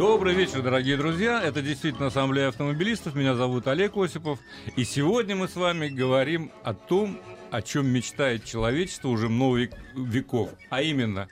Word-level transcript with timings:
Добрый 0.00 0.34
вечер, 0.34 0.62
дорогие 0.62 0.96
друзья. 0.96 1.42
Это 1.42 1.60
действительно 1.60 2.06
Ассамблея 2.06 2.48
автомобилистов. 2.48 3.14
Меня 3.14 3.34
зовут 3.34 3.66
Олег 3.66 3.98
Осипов. 3.98 4.38
И 4.74 4.84
сегодня 4.84 5.36
мы 5.36 5.46
с 5.46 5.56
вами 5.56 5.88
говорим 5.88 6.50
о 6.64 6.72
том, 6.72 7.20
о 7.50 7.60
чем 7.60 7.86
мечтает 7.86 8.46
человечество 8.46 9.08
уже 9.08 9.28
много 9.28 9.68
веков. 9.94 10.52
А 10.70 10.80
именно, 10.80 11.28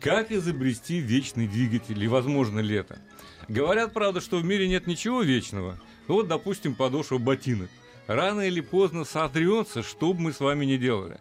как 0.00 0.32
изобрести 0.32 1.00
вечный 1.00 1.46
двигатель 1.46 2.02
и 2.02 2.08
возможно 2.08 2.60
ли 2.60 2.76
это? 2.76 2.98
Говорят, 3.46 3.92
правда, 3.92 4.22
что 4.22 4.38
в 4.38 4.44
мире 4.44 4.68
нет 4.68 4.86
ничего 4.86 5.20
вечного. 5.20 5.78
Ну 6.08 6.14
вот, 6.14 6.28
допустим, 6.28 6.74
подошва 6.76 7.18
ботинок. 7.18 7.68
Рано 8.06 8.40
или 8.40 8.62
поздно 8.62 9.04
сотрется, 9.04 9.82
что 9.82 10.14
бы 10.14 10.20
мы 10.22 10.32
с 10.32 10.40
вами 10.40 10.64
ни 10.64 10.78
делали 10.78 11.20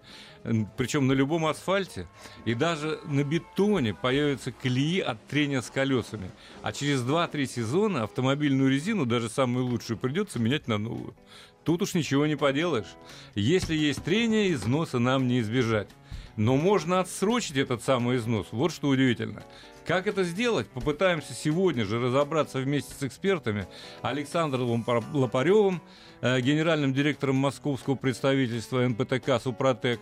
причем 0.77 1.07
на 1.07 1.13
любом 1.13 1.45
асфальте, 1.45 2.07
и 2.45 2.53
даже 2.53 2.99
на 3.05 3.23
бетоне 3.23 3.93
появятся 3.93 4.51
колеи 4.51 4.99
от 4.99 5.25
трения 5.27 5.61
с 5.61 5.69
колесами. 5.69 6.31
А 6.61 6.71
через 6.71 7.01
2-3 7.01 7.45
сезона 7.45 8.03
автомобильную 8.03 8.69
резину, 8.69 9.05
даже 9.05 9.29
самую 9.29 9.65
лучшую, 9.65 9.97
придется 9.97 10.39
менять 10.39 10.67
на 10.67 10.77
новую. 10.77 11.15
Тут 11.63 11.81
уж 11.81 11.93
ничего 11.95 12.25
не 12.25 12.37
поделаешь. 12.37 12.95
Если 13.35 13.75
есть 13.75 14.03
трение, 14.03 14.53
износа 14.53 14.99
нам 14.99 15.27
не 15.27 15.41
избежать. 15.41 15.89
Но 16.37 16.55
можно 16.55 16.99
отсрочить 16.99 17.57
этот 17.57 17.83
самый 17.83 18.17
износ. 18.17 18.47
Вот 18.51 18.71
что 18.71 18.87
удивительно. 18.87 19.43
Как 19.87 20.05
это 20.05 20.25
сделать? 20.25 20.67
Попытаемся 20.67 21.33
сегодня 21.33 21.85
же 21.85 21.97
разобраться 21.97 22.59
вместе 22.59 22.93
с 22.93 23.03
экспертами 23.03 23.67
Александром 24.01 24.85
Лопаревым, 25.13 25.81
э, 26.19 26.41
генеральным 26.41 26.93
директором 26.93 27.37
московского 27.37 27.95
представительства 27.95 28.85
НПТК 28.85 29.39
«Супротек», 29.39 30.01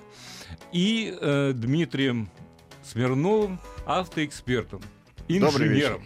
и 0.72 1.16
э, 1.22 1.52
Дмитрием 1.53 2.31
Смирновым, 2.83 3.59
автоэкспертом, 3.86 4.81
инженером. 5.28 6.03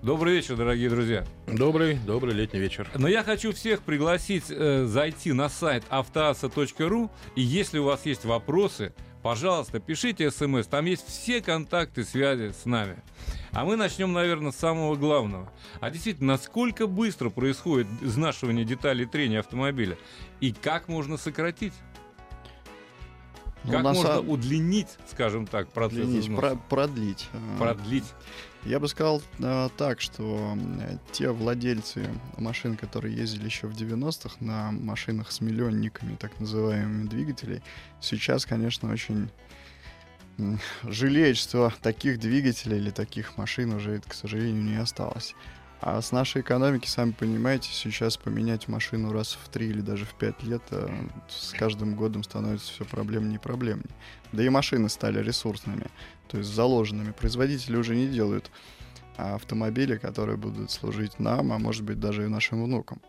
Добрый 0.00 0.36
вечер, 0.36 0.56
дорогие 0.56 0.88
друзья. 0.88 1.26
Добрый, 1.46 1.98
добрый 2.06 2.32
летний 2.32 2.60
вечер. 2.60 2.90
Но 2.94 3.08
я 3.08 3.22
хочу 3.22 3.52
всех 3.52 3.82
пригласить 3.82 4.46
э, 4.48 4.86
зайти 4.86 5.34
на 5.34 5.50
сайт 5.50 5.84
автоаса.ру, 5.90 7.10
и 7.36 7.42
если 7.42 7.78
у 7.78 7.84
вас 7.84 8.06
есть 8.06 8.24
вопросы, 8.24 8.94
пожалуйста, 9.22 9.80
пишите 9.80 10.30
смс, 10.30 10.66
там 10.66 10.86
есть 10.86 11.06
все 11.06 11.40
контакты 11.40 12.04
связи 12.04 12.52
с 12.52 12.64
нами. 12.64 12.96
А 13.52 13.64
мы 13.64 13.76
начнем, 13.76 14.12
наверное, 14.12 14.52
с 14.52 14.56
самого 14.56 14.96
главного. 14.96 15.52
А 15.80 15.90
действительно, 15.90 16.34
насколько 16.34 16.86
быстро 16.86 17.30
происходит 17.30 17.86
изнашивание 18.00 18.64
деталей 18.64 19.06
трения 19.06 19.40
автомобиля 19.40 19.98
и 20.40 20.52
как 20.52 20.88
можно 20.88 21.16
сократить? 21.16 21.74
Ну, 23.64 23.72
как 23.72 23.82
можно 23.82 24.14
са... 24.14 24.20
удлинить, 24.20 24.88
скажем 25.10 25.46
так, 25.46 25.68
процесс 25.68 26.04
удлинить, 26.04 26.36
про- 26.36 26.56
продлить. 26.56 27.28
Продлить. 27.58 28.12
Я 28.64 28.78
бы 28.78 28.86
сказал 28.86 29.22
э, 29.40 29.68
так, 29.76 30.00
что 30.00 30.56
э, 30.56 30.96
те 31.10 31.30
владельцы 31.30 32.08
машин, 32.38 32.76
которые 32.76 33.16
ездили 33.16 33.46
еще 33.46 33.66
в 33.66 33.72
90-х 33.72 34.36
на 34.38 34.70
машинах 34.70 35.32
с 35.32 35.40
миллионниками, 35.40 36.14
так 36.14 36.38
называемыми 36.38 37.08
двигателей, 37.08 37.60
сейчас, 38.00 38.46
конечно, 38.46 38.92
очень 38.92 39.30
жалеют, 40.84 41.36
что 41.36 41.72
таких 41.82 42.20
двигателей 42.20 42.78
или 42.78 42.90
таких 42.90 43.36
машин 43.36 43.74
уже, 43.74 44.00
к 44.00 44.14
сожалению, 44.14 44.62
не 44.62 44.76
осталось. 44.76 45.34
А 45.84 46.00
с 46.00 46.12
нашей 46.12 46.42
экономики, 46.42 46.86
сами 46.86 47.10
понимаете, 47.10 47.70
сейчас 47.72 48.16
поменять 48.16 48.68
машину 48.68 49.12
раз 49.12 49.32
в 49.32 49.48
три 49.48 49.66
или 49.66 49.80
даже 49.80 50.04
в 50.04 50.14
пять 50.14 50.40
лет 50.44 50.62
э, 50.70 50.88
с 51.28 51.50
каждым 51.54 51.96
годом 51.96 52.22
становится 52.22 52.72
все 52.72 52.84
проблемнее 52.84 53.34
и 53.34 53.42
проблемнее. 53.42 53.90
Да 54.30 54.44
и 54.44 54.48
машины 54.48 54.88
стали 54.88 55.20
ресурсными, 55.20 55.86
то 56.28 56.38
есть 56.38 56.50
заложенными. 56.50 57.10
Производители 57.10 57.74
уже 57.76 57.96
не 57.96 58.06
делают 58.06 58.52
автомобили, 59.16 59.96
которые 59.96 60.36
будут 60.36 60.70
служить 60.70 61.18
нам, 61.18 61.50
а 61.50 61.58
может 61.58 61.82
быть 61.82 61.98
даже 61.98 62.26
и 62.26 62.28
нашим 62.28 62.62
внукам. 62.62 63.02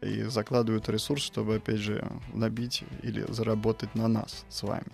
И 0.00 0.22
закладывают 0.22 0.88
ресурс, 0.88 1.24
чтобы, 1.24 1.56
опять 1.56 1.78
же, 1.78 2.08
набить 2.32 2.84
или 3.02 3.24
заработать 3.32 3.96
на 3.96 4.06
нас 4.06 4.44
с 4.48 4.62
вами. 4.62 4.92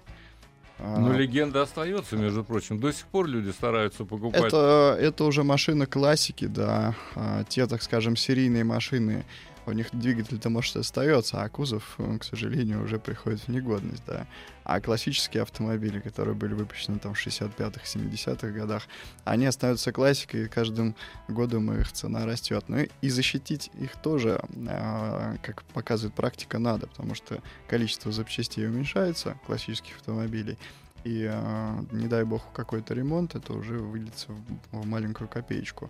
Но 0.79 1.13
легенда 1.13 1.63
остается, 1.63 2.17
между 2.17 2.45
прочим. 2.45 2.79
До 2.79 2.93
сих 2.93 3.07
пор 3.07 3.27
люди 3.27 3.51
стараются 3.51 4.05
покупать. 4.05 4.45
Это, 4.45 4.97
это 5.01 5.25
уже 5.25 5.43
машина 5.43 5.87
классики, 5.87 6.47
да. 6.47 6.95
А, 7.15 7.45
те, 7.45 7.67
так 7.67 7.83
скажем, 7.83 8.17
серийные 8.17 8.65
машины, 8.65 9.25
у 9.69 9.73
них 9.73 9.89
двигатель-то, 9.93 10.51
может, 10.51 10.77
остается, 10.77 11.43
а 11.43 11.49
кузов, 11.49 11.99
к 12.21 12.25
сожалению, 12.25 12.83
уже 12.83 12.99
приходит 12.99 13.41
в 13.41 13.49
негодность, 13.49 14.03
да. 14.07 14.27
А 14.65 14.81
классические 14.81 15.43
автомобили, 15.43 16.01
которые 16.01 16.35
были 16.35 16.55
выпущены 16.55 16.99
там 16.99 17.15
в 17.15 17.27
65-х, 17.27 17.83
70-х 17.85 18.49
годах, 18.49 18.83
они 19.25 19.47
остаются 19.47 19.93
классикой, 19.93 20.45
и 20.45 20.49
каждым 20.49 20.95
годом 21.29 21.73
их 21.73 21.91
цена 21.93 22.27
растет. 22.27 22.65
Ну 22.69 22.87
и 23.01 23.09
защитить 23.09 23.71
их 23.81 23.97
тоже, 23.97 24.41
а, 24.69 25.37
как 25.43 25.63
показывает 25.75 26.15
практика, 26.15 26.59
надо, 26.59 26.87
потому 26.87 27.15
что 27.15 27.41
количество 27.69 28.13
запчастей 28.13 28.67
уменьшается, 28.67 29.39
классических 29.47 29.97
автомобилей, 29.97 30.59
и 31.05 31.29
э, 31.31 31.85
не 31.93 32.09
дай 32.09 32.25
бог 32.25 32.53
какой-то 32.53 32.93
ремонт, 32.93 33.35
это 33.35 33.53
уже 33.53 33.79
выльется 33.79 34.33
в, 34.33 34.81
в 34.81 34.87
маленькую 34.87 35.29
копеечку 35.29 35.89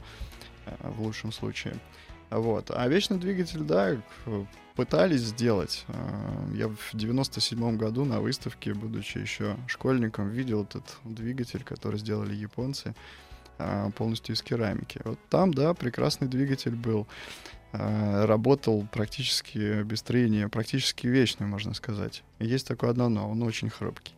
э, 0.66 0.90
в 0.90 1.02
лучшем 1.02 1.32
случае. 1.32 1.74
Вот. 2.30 2.70
А 2.70 2.86
вечный 2.88 3.18
двигатель, 3.18 3.60
да, 3.60 3.96
пытались 4.74 5.22
сделать. 5.22 5.84
А, 5.88 6.46
я 6.54 6.68
в 6.68 6.90
97 6.92 7.76
году 7.76 8.04
на 8.04 8.20
выставке, 8.20 8.74
будучи 8.74 9.18
еще 9.18 9.56
школьником, 9.66 10.28
видел 10.28 10.62
этот 10.62 10.84
двигатель, 11.04 11.64
который 11.64 11.98
сделали 11.98 12.34
японцы 12.34 12.94
а, 13.58 13.90
полностью 13.90 14.34
из 14.34 14.42
керамики. 14.42 15.00
Вот 15.04 15.18
там, 15.30 15.52
да, 15.52 15.74
прекрасный 15.74 16.28
двигатель 16.28 16.76
был. 16.76 17.08
А, 17.72 18.26
работал 18.26 18.86
практически 18.92 19.82
без 19.82 20.02
трения, 20.02 20.48
практически 20.48 21.06
вечный, 21.06 21.46
можно 21.46 21.74
сказать. 21.74 22.22
Есть 22.38 22.66
такое 22.66 22.90
одно 22.90 23.08
но, 23.08 23.28
он 23.28 23.42
очень 23.42 23.70
хрупкий. 23.70 24.14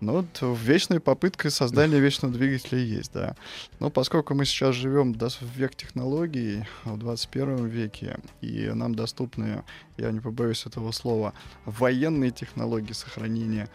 Ну, 0.00 0.12
вот 0.12 0.58
вечная 0.60 1.00
попытка 1.00 1.50
создания 1.50 1.98
вечного 1.98 2.34
двигателя 2.34 2.78
есть, 2.78 3.12
да. 3.12 3.36
Но 3.80 3.90
поскольку 3.90 4.34
мы 4.34 4.44
сейчас 4.44 4.74
живем 4.74 5.14
в 5.14 5.42
век 5.56 5.74
технологий, 5.74 6.64
в 6.84 6.98
21 6.98 7.66
веке, 7.66 8.18
и 8.40 8.68
нам 8.68 8.94
доступны, 8.94 9.64
я 9.96 10.10
не 10.10 10.20
побоюсь 10.20 10.66
этого 10.66 10.90
слова, 10.92 11.32
военные 11.64 12.32
технологии 12.32 12.92
сохранения 12.92 13.68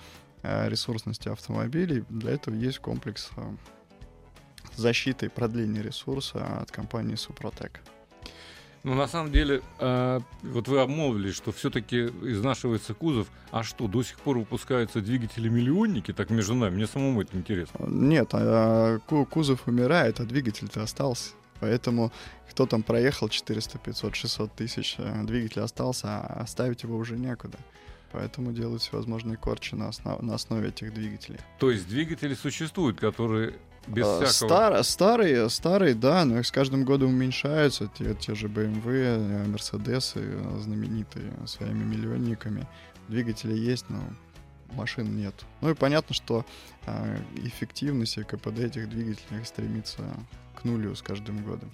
э, 0.43 0.69
ресурсности 0.69 1.29
автомобилей, 1.29 2.03
для 2.09 2.31
этого 2.31 2.53
есть 2.53 2.79
комплекс 2.79 3.29
э, 3.35 3.41
защиты 4.75 5.27
и 5.27 5.29
продления 5.29 5.81
ресурса 5.81 6.59
от 6.59 6.71
компании 6.71 7.15
Супротек. 7.15 7.81
Ну, 8.83 8.93
на 8.95 9.07
самом 9.07 9.31
деле, 9.31 9.61
э, 9.79 10.19
вот 10.43 10.67
вы 10.67 10.79
обмолвились, 10.79 11.35
что 11.35 11.51
все-таки 11.51 12.05
изнашивается 12.05 12.93
кузов. 12.93 13.27
А 13.51 13.63
что, 13.63 13.87
до 13.87 14.03
сих 14.03 14.19
пор 14.19 14.37
выпускаются 14.37 15.01
двигатели-миллионники? 15.01 16.13
Так 16.13 16.29
между 16.29 16.55
нами, 16.55 16.75
мне 16.75 16.87
самому 16.87 17.21
это 17.21 17.35
интересно. 17.35 17.85
Нет, 17.87 18.29
а, 18.31 18.99
кузов 18.99 19.67
умирает, 19.67 20.19
а 20.19 20.23
двигатель-то 20.23 20.83
остался. 20.83 21.31
Поэтому 21.59 22.11
кто 22.49 22.65
там 22.65 22.83
проехал 22.83 23.27
400, 23.27 23.77
500, 23.79 24.15
600 24.15 24.53
тысяч, 24.53 24.95
э, 24.97 25.23
двигатель 25.23 25.61
остался, 25.61 26.07
а 26.07 26.41
оставить 26.41 26.83
его 26.83 26.95
уже 26.95 27.17
некуда. 27.17 27.57
Поэтому 28.11 28.51
делают 28.53 28.81
всевозможные 28.81 29.37
корчи 29.37 29.75
на, 29.75 29.89
основ, 29.89 30.21
на 30.21 30.35
основе 30.35 30.69
этих 30.69 30.93
двигателей. 30.93 31.39
То 31.59 31.69
есть 31.69 31.87
двигатели 31.87 32.33
существуют, 32.33 32.99
которые 32.99 33.55
без 33.89 34.05
а, 34.05 34.25
всякого... 34.25 34.47
Стар, 34.47 34.83
старые, 34.83 35.49
старые, 35.49 35.95
да, 35.95 36.23
но 36.25 36.39
их 36.39 36.47
с 36.47 36.51
каждым 36.51 36.85
годом 36.85 37.09
уменьшаются. 37.09 37.89
Те, 37.97 38.13
те 38.13 38.35
же 38.35 38.47
BMW, 38.47 39.45
Mercedes 39.47 40.59
знаменитые 40.59 41.33
своими 41.45 41.83
миллионниками. 41.83 42.67
Двигатели 43.07 43.57
есть, 43.57 43.89
но 43.89 43.99
машин 44.73 45.15
нет. 45.17 45.33
Ну 45.61 45.71
и 45.71 45.73
понятно, 45.73 46.13
что 46.13 46.45
э, 46.85 47.17
эффективность 47.37 48.17
и 48.17 48.23
КПД 48.23 48.59
этих 48.59 48.89
двигателей 48.89 49.43
стремится 49.43 50.03
к 50.55 50.63
нулю 50.63 50.95
с 50.95 51.01
каждым 51.01 51.43
годом. 51.43 51.71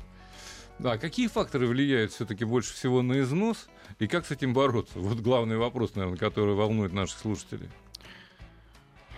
Да, 0.80 0.98
какие 0.98 1.28
факторы 1.28 1.68
влияют 1.68 2.12
все-таки 2.12 2.44
больше 2.44 2.74
всего 2.74 3.02
на 3.02 3.22
износ 3.22 3.68
и 4.00 4.08
как 4.08 4.26
с 4.26 4.32
этим 4.32 4.54
бороться? 4.54 5.00
Вот 5.00 5.20
главный 5.20 5.58
вопрос, 5.58 5.96
наверное, 5.96 6.18
который 6.18 6.54
волнует 6.54 6.92
наших 6.92 7.20
слушателей. 7.20 7.70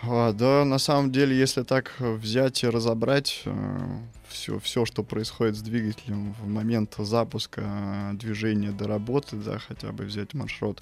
А, 0.03 0.31
да, 0.31 0.63
на 0.65 0.77
самом 0.77 1.11
деле, 1.11 1.38
если 1.38 1.63
так 1.63 1.95
взять 1.99 2.63
и 2.63 2.67
разобрать 2.67 3.44
все, 4.27 4.59
все, 4.59 4.85
что 4.85 5.03
происходит 5.03 5.55
с 5.55 5.61
двигателем 5.61 6.33
в 6.33 6.47
момент 6.47 6.95
запуска 6.97 8.11
движения 8.13 8.71
до 8.71 8.88
работы, 8.88 9.38
да, 9.38 9.57
хотя 9.57 9.91
бы 9.91 10.03
взять 10.03 10.33
маршрут, 10.33 10.81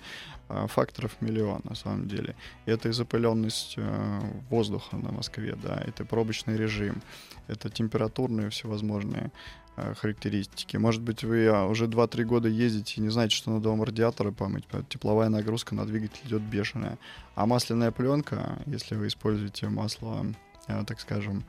факторов 0.67 1.15
миллион 1.21 1.62
на 1.63 1.75
самом 1.75 2.07
деле. 2.07 2.35
Это 2.65 2.89
и 2.89 2.91
запыленность 2.91 3.75
э, 3.77 4.19
воздуха 4.50 4.95
на 4.95 5.12
Москве, 5.12 5.57
да, 5.62 5.81
это 5.88 6.06
пробочный 6.06 6.56
режим, 6.56 7.01
это 7.47 7.69
температурные 7.69 8.51
всевозможные 8.51 9.31
Э, 9.31 9.64
характеристики. 9.75 10.77
Может 10.77 11.01
быть, 11.01 11.24
вы 11.24 11.48
а, 11.48 11.66
уже 11.66 11.86
2-3 11.88 12.24
года 12.24 12.48
ездите 12.48 12.95
и 12.98 13.01
не 13.01 13.10
знаете, 13.10 13.36
что 13.36 13.51
надо 13.51 13.69
вам 13.69 13.83
радиаторы 13.83 14.31
помыть. 14.31 14.66
Тепловая 14.89 15.30
нагрузка 15.30 15.75
на 15.75 15.86
двигатель 15.86 16.22
идет 16.25 16.42
бешеная. 16.42 16.98
А 17.36 17.45
масляная 17.45 17.92
пленка, 17.92 18.60
если 18.66 18.95
вы 18.95 19.07
используете 19.07 19.68
масло, 19.68 20.25
э, 20.68 20.83
так 20.86 21.00
скажем, 21.00 21.44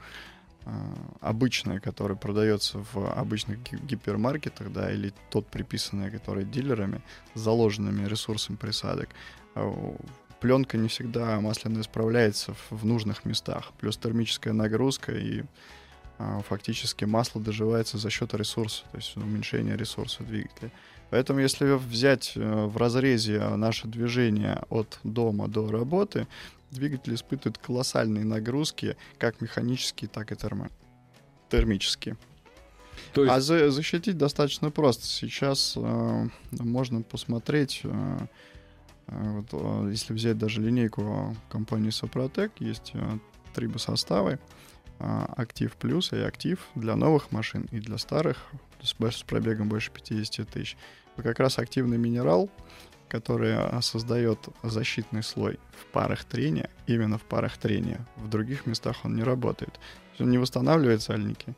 э, 0.65 0.71
обычное, 1.21 1.79
которое 1.79 2.17
продается 2.17 2.85
в 2.93 3.13
обычных 3.17 3.59
гипермаркетах, 3.63 4.73
да, 4.73 4.91
или 4.91 5.13
тот 5.31 5.47
приписанный, 5.47 6.11
который 6.11 6.45
дилерами, 6.45 7.03
с 7.35 7.41
заложенными 7.41 8.07
ресурсами 8.07 8.57
присадок, 8.57 9.11
пленка 10.41 10.77
не 10.77 10.89
всегда 10.89 11.41
масляная 11.41 11.83
справляется 11.83 12.55
в 12.71 12.85
нужных 12.85 13.25
местах. 13.25 13.73
Плюс 13.79 13.97
термическая 13.97 14.53
нагрузка 14.53 15.13
и 15.13 15.45
фактически 16.49 17.05
масло 17.05 17.41
доживается 17.41 17.99
за 17.99 18.11
счет 18.11 18.33
ресурса, 18.35 18.85
то 18.91 18.97
есть 18.97 19.17
уменьшения 19.17 19.77
ресурса 19.77 20.23
двигателя. 20.23 20.71
Поэтому 21.11 21.41
если 21.41 21.73
взять 21.73 22.33
э, 22.35 22.67
в 22.67 22.77
разрезе 22.77 23.41
наше 23.57 23.87
движение 23.87 24.63
от 24.71 24.99
дома 25.05 25.47
до 25.47 25.71
работы, 25.71 26.27
двигатель 26.71 27.15
испытывает 27.15 27.59
колоссальные 27.59 28.25
нагрузки, 28.25 28.97
как 29.19 29.41
механические, 29.41 30.09
так 30.09 30.33
и 30.33 30.37
термо 30.37 30.69
термические. 31.49 32.17
То 33.13 33.23
есть... 33.23 33.35
А 33.35 33.41
за 33.41 33.71
защитить 33.71 34.19
достаточно 34.19 34.71
просто. 34.71 35.07
Сейчас 35.07 35.75
э, 35.77 36.29
можно 36.51 37.03
посмотреть, 37.03 37.83
э, 37.85 38.19
э 39.07 39.31
вот, 39.31 39.47
э, 39.53 39.91
если 39.93 40.13
взять 40.13 40.39
даже 40.39 40.61
линейку 40.61 41.37
компании 41.49 41.91
Сопротек, 41.91 42.51
есть 42.59 42.91
э, 42.95 43.19
трибосоставы, 43.55 44.33
а, 44.33 44.66
актив 44.99 45.75
плюс 45.77 46.13
и 46.13 46.19
актив 46.19 46.59
для 46.75 46.97
новых 46.97 47.33
машин 47.33 47.69
и 47.71 47.81
для 47.81 47.99
старых 47.99 48.39
с, 48.83 48.95
с 48.95 49.23
пробегом 49.23 49.69
больше 49.69 49.91
50 49.91 50.49
тысяч. 50.49 50.77
как 51.17 51.39
раз 51.39 51.59
активный 51.59 51.99
минерал, 51.99 52.51
который 53.09 53.55
а, 53.57 53.81
создает 53.83 54.49
защитный 54.63 55.23
слой 55.23 55.59
в 55.81 55.87
парах 55.93 56.25
трения, 56.25 56.71
именно 56.87 57.19
в 57.19 57.23
парах 57.23 57.57
трения. 57.59 58.07
В 58.17 58.29
других 58.29 58.67
местах 58.67 59.05
он 59.05 59.17
не 59.17 59.23
работает. 59.23 59.79
Он 60.19 60.31
не 60.31 60.39
восстанавливает 60.39 61.03
сальники, 61.03 61.55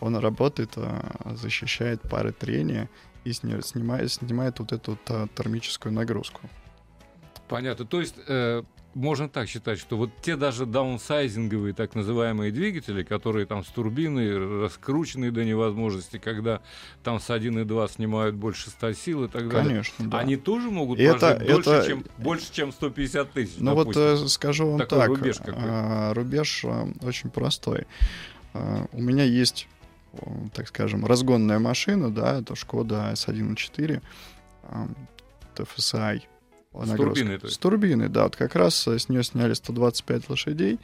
он 0.00 0.16
работает, 0.16 0.72
а, 0.76 1.34
защищает 1.34 2.02
пары 2.02 2.32
трения 2.32 2.88
и 3.24 3.32
снимает, 3.32 4.12
снимает 4.12 4.58
вот 4.58 4.72
эту 4.72 4.92
вот 4.92 5.30
термическую 5.34 5.92
нагрузку. 5.92 6.40
Понятно. 7.50 7.84
То 7.84 8.00
есть 8.00 8.14
э, 8.28 8.62
можно 8.94 9.28
так 9.28 9.48
считать, 9.48 9.80
что 9.80 9.96
вот 9.96 10.10
те 10.22 10.36
даже 10.36 10.66
даунсайзинговые 10.66 11.74
так 11.74 11.96
называемые 11.96 12.52
двигатели, 12.52 13.02
которые 13.02 13.44
там 13.44 13.64
с 13.64 13.68
турбиной 13.68 14.62
раскручены 14.62 15.32
до 15.32 15.44
невозможности, 15.44 16.18
когда 16.18 16.62
там 17.02 17.18
с 17.18 17.28
1.2 17.28 17.90
снимают 17.90 18.36
больше 18.36 18.70
100 18.70 18.92
сил 18.92 19.24
и 19.24 19.28
так 19.28 19.48
далее, 19.48 19.68
Конечно, 19.68 20.08
да. 20.08 20.20
они 20.20 20.36
тоже 20.36 20.70
могут 20.70 21.00
это, 21.00 21.30
это... 21.30 21.52
Больше, 21.52 21.86
чем, 21.88 22.04
больше, 22.18 22.52
чем 22.52 22.70
150 22.70 23.32
тысяч, 23.32 23.54
Ну 23.58 23.74
допустим. 23.74 24.02
вот 24.02 24.22
э, 24.22 24.28
скажу 24.28 24.70
вам 24.70 24.78
Такой 24.78 24.98
так, 24.98 25.08
рубеж, 25.08 25.38
какой. 25.38 25.54
А, 25.56 26.14
рубеж 26.14 26.64
а, 26.64 26.88
очень 27.02 27.30
простой. 27.30 27.88
У 28.52 29.02
меня 29.02 29.24
есть, 29.24 29.66
так 30.54 30.68
скажем, 30.68 31.04
разгонная 31.04 31.58
машина, 31.58 32.10
да, 32.10 32.40
это 32.40 32.54
Шкода 32.54 33.10
S1.4, 33.12 34.02
TFSI 35.56 36.22
с 36.72 36.90
турбиной, 36.90 37.38
то 37.38 37.46
есть? 37.46 37.56
С 37.56 37.58
турбиной, 37.58 38.08
да. 38.08 38.24
Вот 38.24 38.36
как 38.36 38.54
раз 38.54 38.86
с 38.86 39.08
нее 39.08 39.22
сняли 39.22 39.54
125 39.54 40.28
лошадей 40.30 40.78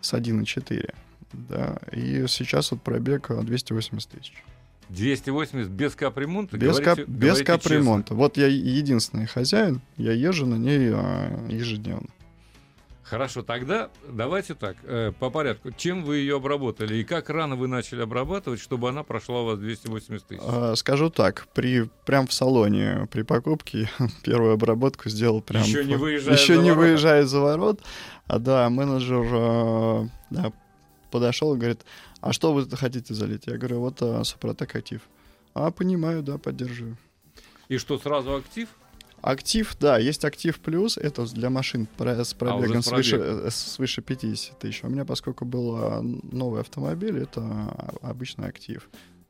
с 0.00 0.14
1,4. 0.14 0.94
Да, 1.32 1.78
и 1.92 2.26
сейчас 2.28 2.72
вот 2.72 2.82
пробег 2.82 3.30
280 3.30 4.10
тысяч. 4.10 4.44
280 4.90 5.70
без 5.70 5.94
капремонта? 5.94 6.58
Без, 6.58 6.78
говорите, 6.78 7.04
кап, 7.04 7.08
без 7.08 7.42
капремонта. 7.42 8.14
Вот 8.14 8.36
я 8.36 8.46
единственный 8.46 9.26
хозяин, 9.26 9.80
я 9.96 10.12
езжу 10.12 10.46
на 10.46 10.56
ней 10.56 10.90
а, 10.92 11.46
ежедневно. 11.48 12.08
Хорошо, 13.12 13.42
тогда 13.42 13.90
давайте 14.08 14.54
так, 14.54 14.78
э, 14.84 15.12
по 15.12 15.28
порядку. 15.28 15.70
Чем 15.70 16.02
вы 16.02 16.16
ее 16.16 16.36
обработали 16.36 16.94
и 16.96 17.04
как 17.04 17.28
рано 17.28 17.56
вы 17.56 17.68
начали 17.68 18.00
обрабатывать, 18.00 18.58
чтобы 18.58 18.88
она 18.88 19.02
прошла 19.02 19.42
у 19.42 19.44
вас 19.44 19.58
280 19.58 20.26
тысяч? 20.26 20.40
А, 20.42 20.74
скажу 20.76 21.10
так, 21.10 21.46
при, 21.52 21.90
прям 22.06 22.26
в 22.26 22.32
салоне 22.32 23.06
при 23.12 23.20
покупке 23.20 23.90
первую 24.24 24.54
обработку 24.54 25.10
сделал 25.10 25.42
прям... 25.42 25.62
Еще 25.62 25.84
не 25.84 25.96
выезжая 25.96 26.38
Еще 26.38 26.54
за 26.54 26.62
не 26.62 26.70
ворот. 26.70 26.84
выезжая 26.84 27.24
за 27.24 27.40
ворот. 27.40 27.80
А 28.28 28.38
да, 28.38 28.70
менеджер 28.70 29.26
э, 29.30 30.08
да, 30.30 30.52
подошел 31.10 31.54
и 31.54 31.58
говорит, 31.58 31.82
а 32.22 32.32
что 32.32 32.54
вы 32.54 32.66
хотите 32.70 33.12
залить? 33.12 33.42
Я 33.46 33.58
говорю, 33.58 33.80
вот 33.80 34.00
а, 34.00 34.24
Супротек 34.24 34.74
актив. 34.74 35.02
А, 35.52 35.70
понимаю, 35.70 36.22
да, 36.22 36.38
поддерживаю. 36.38 36.96
И 37.68 37.76
что, 37.76 37.98
сразу 37.98 38.36
актив? 38.36 38.70
Актив, 39.22 39.76
да, 39.78 39.98
есть 39.98 40.24
актив 40.24 40.58
плюс, 40.58 40.98
это 40.98 41.24
для 41.32 41.48
машин 41.48 41.86
с 41.96 42.34
пробегом 42.34 42.78
а, 42.78 42.82
свыше, 42.82 43.16
э, 43.16 43.50
свыше 43.50 44.02
50 44.02 44.58
тысяч. 44.58 44.82
У 44.82 44.88
меня, 44.88 45.04
поскольку 45.04 45.44
был 45.44 45.76
а, 45.76 46.02
новый 46.02 46.60
автомобиль, 46.60 47.18
это 47.20 47.42
обычный 48.02 48.48
актив. 48.48 48.88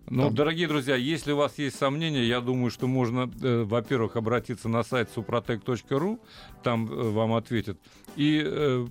Ну, 0.08 0.24
Там. 0.24 0.34
дорогие 0.34 0.66
друзья, 0.66 0.96
если 0.96 1.32
у 1.32 1.36
вас 1.36 1.58
есть 1.58 1.76
сомнения, 1.76 2.24
я 2.24 2.40
думаю, 2.40 2.70
что 2.70 2.86
можно, 2.86 3.30
э, 3.40 3.62
во-первых, 3.62 4.16
обратиться 4.16 4.68
на 4.68 4.82
сайт 4.82 5.08
suprotec.ru, 5.14 6.18
там 6.62 6.90
э, 6.90 7.10
вам 7.10 7.34
ответят, 7.34 7.78
и 8.16 8.42
э, 8.44 8.86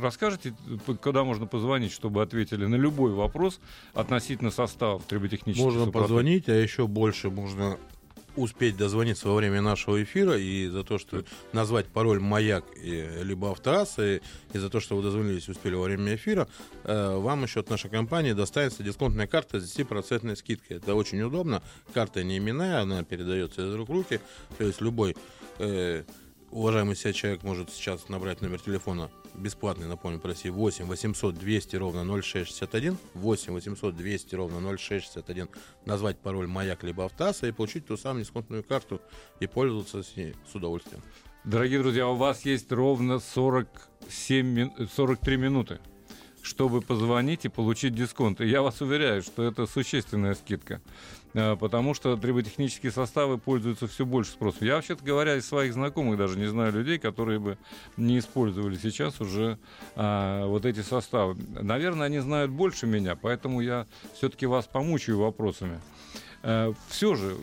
расскажите, 0.00 0.54
когда 1.02 1.24
можно 1.24 1.46
позвонить, 1.46 1.92
чтобы 1.92 2.22
ответили 2.22 2.66
на 2.66 2.76
любой 2.76 3.12
вопрос 3.12 3.60
относительно 3.92 4.50
состава 4.50 5.00
триботехнического. 5.00 5.64
Можно 5.64 5.84
Супротек. 5.86 6.08
позвонить, 6.08 6.48
а 6.48 6.54
еще 6.54 6.86
больше 6.86 7.30
можно 7.30 7.78
успеть 8.36 8.76
дозвониться 8.76 9.28
во 9.28 9.34
время 9.34 9.60
нашего 9.60 10.02
эфира 10.02 10.36
и 10.36 10.68
за 10.68 10.84
то, 10.84 10.98
что 10.98 11.24
назвать 11.52 11.86
пароль 11.86 12.20
«Маяк» 12.20 12.64
и, 12.82 13.08
либо 13.22 13.50
«Авторасса», 13.50 14.16
и, 14.16 14.20
и 14.52 14.58
за 14.58 14.70
то, 14.70 14.80
что 14.80 14.96
вы 14.96 15.02
дозвонились 15.02 15.48
успели 15.48 15.74
во 15.74 15.84
время 15.84 16.14
эфира, 16.14 16.48
э, 16.84 17.16
вам 17.16 17.42
еще 17.42 17.60
от 17.60 17.70
нашей 17.70 17.90
компании 17.90 18.32
достанется 18.32 18.82
дисконтная 18.82 19.26
карта 19.26 19.60
с 19.60 19.78
10% 19.78 20.34
скидкой. 20.36 20.78
Это 20.78 20.94
очень 20.94 21.20
удобно. 21.22 21.62
Карта 21.92 22.22
не 22.24 22.38
именная, 22.38 22.80
она 22.80 23.02
передается 23.02 23.66
из 23.66 23.74
рук 23.74 23.88
в 23.88 23.92
руки. 23.92 24.20
То 24.58 24.64
есть 24.64 24.80
любой 24.80 25.16
э, 25.58 26.04
уважаемый 26.52 26.94
себя 26.94 27.12
человек 27.12 27.42
может 27.42 27.70
сейчас 27.70 28.08
набрать 28.08 28.42
номер 28.42 28.60
телефона 28.60 29.10
бесплатный, 29.34 29.86
напомню, 29.86 30.20
по 30.20 30.28
России 30.28 30.50
8 30.50 30.84
800 30.84 31.34
200 31.34 31.76
ровно 31.76 32.04
0661, 32.04 32.98
8 33.14 33.52
800 33.52 33.96
200 33.96 34.34
ровно 34.34 34.60
0661, 34.76 35.48
назвать 35.86 36.18
пароль 36.18 36.46
«Маяк» 36.46 36.84
либо 36.84 37.06
«Автаса» 37.06 37.46
и 37.46 37.52
получить 37.52 37.86
ту 37.86 37.96
самую 37.96 38.24
дисконтную 38.24 38.62
карту 38.62 39.00
и 39.40 39.46
пользоваться 39.46 40.02
с 40.02 40.14
ней 40.16 40.34
с 40.50 40.54
удовольствием. 40.54 41.02
Дорогие 41.44 41.80
друзья, 41.80 42.06
у 42.06 42.14
вас 42.14 42.44
есть 42.44 42.70
ровно 42.70 43.18
47, 43.18 44.86
43 44.94 45.36
минуты 45.36 45.80
чтобы 46.42 46.82
позвонить 46.82 47.44
и 47.44 47.48
получить 47.48 47.94
дисконт. 47.94 48.40
И 48.40 48.48
я 48.48 48.62
вас 48.62 48.80
уверяю, 48.80 49.22
что 49.22 49.44
это 49.44 49.66
существенная 49.66 50.34
скидка, 50.34 50.82
потому 51.32 51.94
что 51.94 52.16
триботехнические 52.16 52.92
составы 52.92 53.38
пользуются 53.38 53.86
все 53.86 54.04
больше 54.04 54.32
спросом. 54.32 54.66
Я, 54.66 54.76
вообще-то 54.76 55.04
говоря, 55.04 55.36
из 55.36 55.46
своих 55.46 55.72
знакомых 55.72 56.18
даже 56.18 56.38
не 56.38 56.46
знаю 56.46 56.72
людей, 56.72 56.98
которые 56.98 57.38
бы 57.38 57.58
не 57.96 58.18
использовали 58.18 58.76
сейчас 58.76 59.20
уже 59.20 59.58
а, 59.96 60.46
вот 60.46 60.66
эти 60.66 60.80
составы. 60.80 61.36
Наверное, 61.60 62.06
они 62.06 62.18
знают 62.18 62.50
больше 62.50 62.86
меня, 62.86 63.16
поэтому 63.16 63.60
я 63.60 63.86
все-таки 64.14 64.46
вас 64.46 64.66
помучаю 64.66 65.18
вопросами. 65.18 65.80
А, 66.42 66.72
все 66.88 67.14
же, 67.14 67.36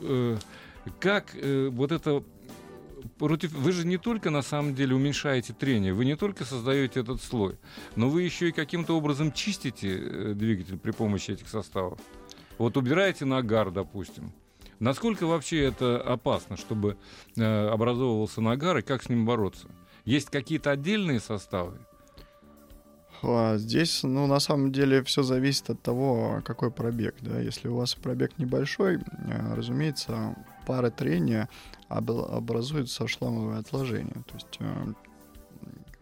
э, 0.00 0.36
как 1.00 1.34
э, 1.34 1.68
вот 1.70 1.92
это 1.92 2.22
против... 3.18 3.52
Вы 3.52 3.72
же 3.72 3.86
не 3.86 3.98
только 3.98 4.30
на 4.30 4.42
самом 4.42 4.74
деле 4.74 4.94
уменьшаете 4.94 5.52
трение, 5.52 5.92
вы 5.92 6.04
не 6.04 6.16
только 6.16 6.44
создаете 6.44 7.00
этот 7.00 7.22
слой, 7.22 7.56
но 7.96 8.08
вы 8.08 8.22
еще 8.22 8.48
и 8.48 8.52
каким-то 8.52 8.96
образом 8.96 9.32
чистите 9.32 9.98
э, 9.98 10.32
двигатель 10.34 10.78
при 10.78 10.90
помощи 10.90 11.32
этих 11.32 11.48
составов. 11.48 11.98
Вот 12.58 12.76
убираете 12.76 13.24
нагар, 13.24 13.70
допустим. 13.70 14.32
Насколько 14.80 15.26
вообще 15.26 15.64
это 15.64 16.00
опасно, 16.00 16.56
чтобы 16.56 16.96
э, 17.36 17.68
образовывался 17.68 18.40
нагар 18.40 18.78
и 18.78 18.82
как 18.82 19.02
с 19.02 19.08
ним 19.08 19.24
бороться? 19.24 19.68
Есть 20.04 20.30
какие-то 20.30 20.70
отдельные 20.70 21.20
составы? 21.20 21.78
А, 23.22 23.56
здесь, 23.56 24.02
ну, 24.02 24.26
на 24.26 24.40
самом 24.40 24.72
деле, 24.72 25.02
все 25.02 25.22
зависит 25.22 25.70
от 25.70 25.80
того, 25.80 26.42
какой 26.44 26.70
пробег, 26.70 27.14
да. 27.20 27.40
Если 27.40 27.68
у 27.68 27.76
вас 27.76 27.94
пробег 27.94 28.38
небольшой, 28.38 28.96
э, 28.96 29.54
разумеется, 29.54 30.36
пары 30.66 30.90
трения 30.90 31.48
образуются 31.88 33.06
шламовые 33.06 33.60
отложения. 33.60 34.24
То 34.26 34.34
есть 34.34 34.56
э, 34.58 34.92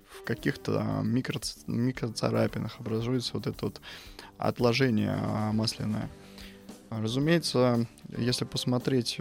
в 0.09 0.25
каких-то 0.25 1.00
микро, 1.02 1.40
микроцарапинах 1.66 2.80
образуется 2.80 3.32
вот 3.35 3.47
это 3.47 3.66
вот 3.66 3.80
отложение 4.38 5.16
а, 5.16 5.52
масляное. 5.52 6.09
Разумеется, 7.00 7.87
если 8.16 8.44
посмотреть 8.44 9.20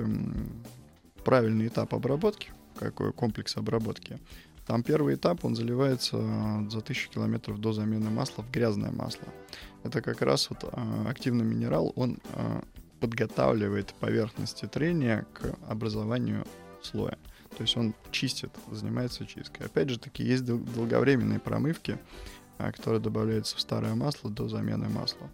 правильный 1.23 1.67
этап 1.67 1.93
обработки, 1.93 2.51
какой 2.75 3.13
комплекс 3.13 3.55
обработки, 3.57 4.19
там 4.65 4.83
первый 4.83 5.15
этап, 5.15 5.43
он 5.43 5.55
заливается 5.55 6.65
за 6.69 6.81
тысячу 6.81 7.09
километров 7.09 7.59
до 7.59 7.73
замены 7.73 8.09
масла 8.09 8.43
в 8.43 8.51
грязное 8.51 8.91
масло. 8.91 9.27
Это 9.83 10.01
как 10.01 10.21
раз 10.21 10.49
вот 10.49 10.59
а, 10.63 11.09
активный 11.09 11.43
минерал, 11.43 11.91
он 11.95 12.19
а, 12.33 12.63
подготавливает 12.99 13.93
поверхности 13.95 14.67
трения 14.67 15.25
к 15.33 15.55
образованию 15.67 16.45
слоя. 16.83 17.17
То 17.57 17.63
есть 17.63 17.75
он 17.75 17.93
чистит, 18.11 18.51
занимается 18.71 19.25
чисткой. 19.25 19.65
Опять 19.65 19.89
же 19.89 19.99
таки, 19.99 20.23
есть 20.23 20.45
долговременные 20.45 21.39
промывки, 21.39 21.99
а, 22.57 22.71
которые 22.71 23.01
добавляются 23.01 23.57
в 23.57 23.61
старое 23.61 23.95
масло 23.95 24.29
до 24.29 24.47
замены 24.47 24.87
масла. 24.87 25.29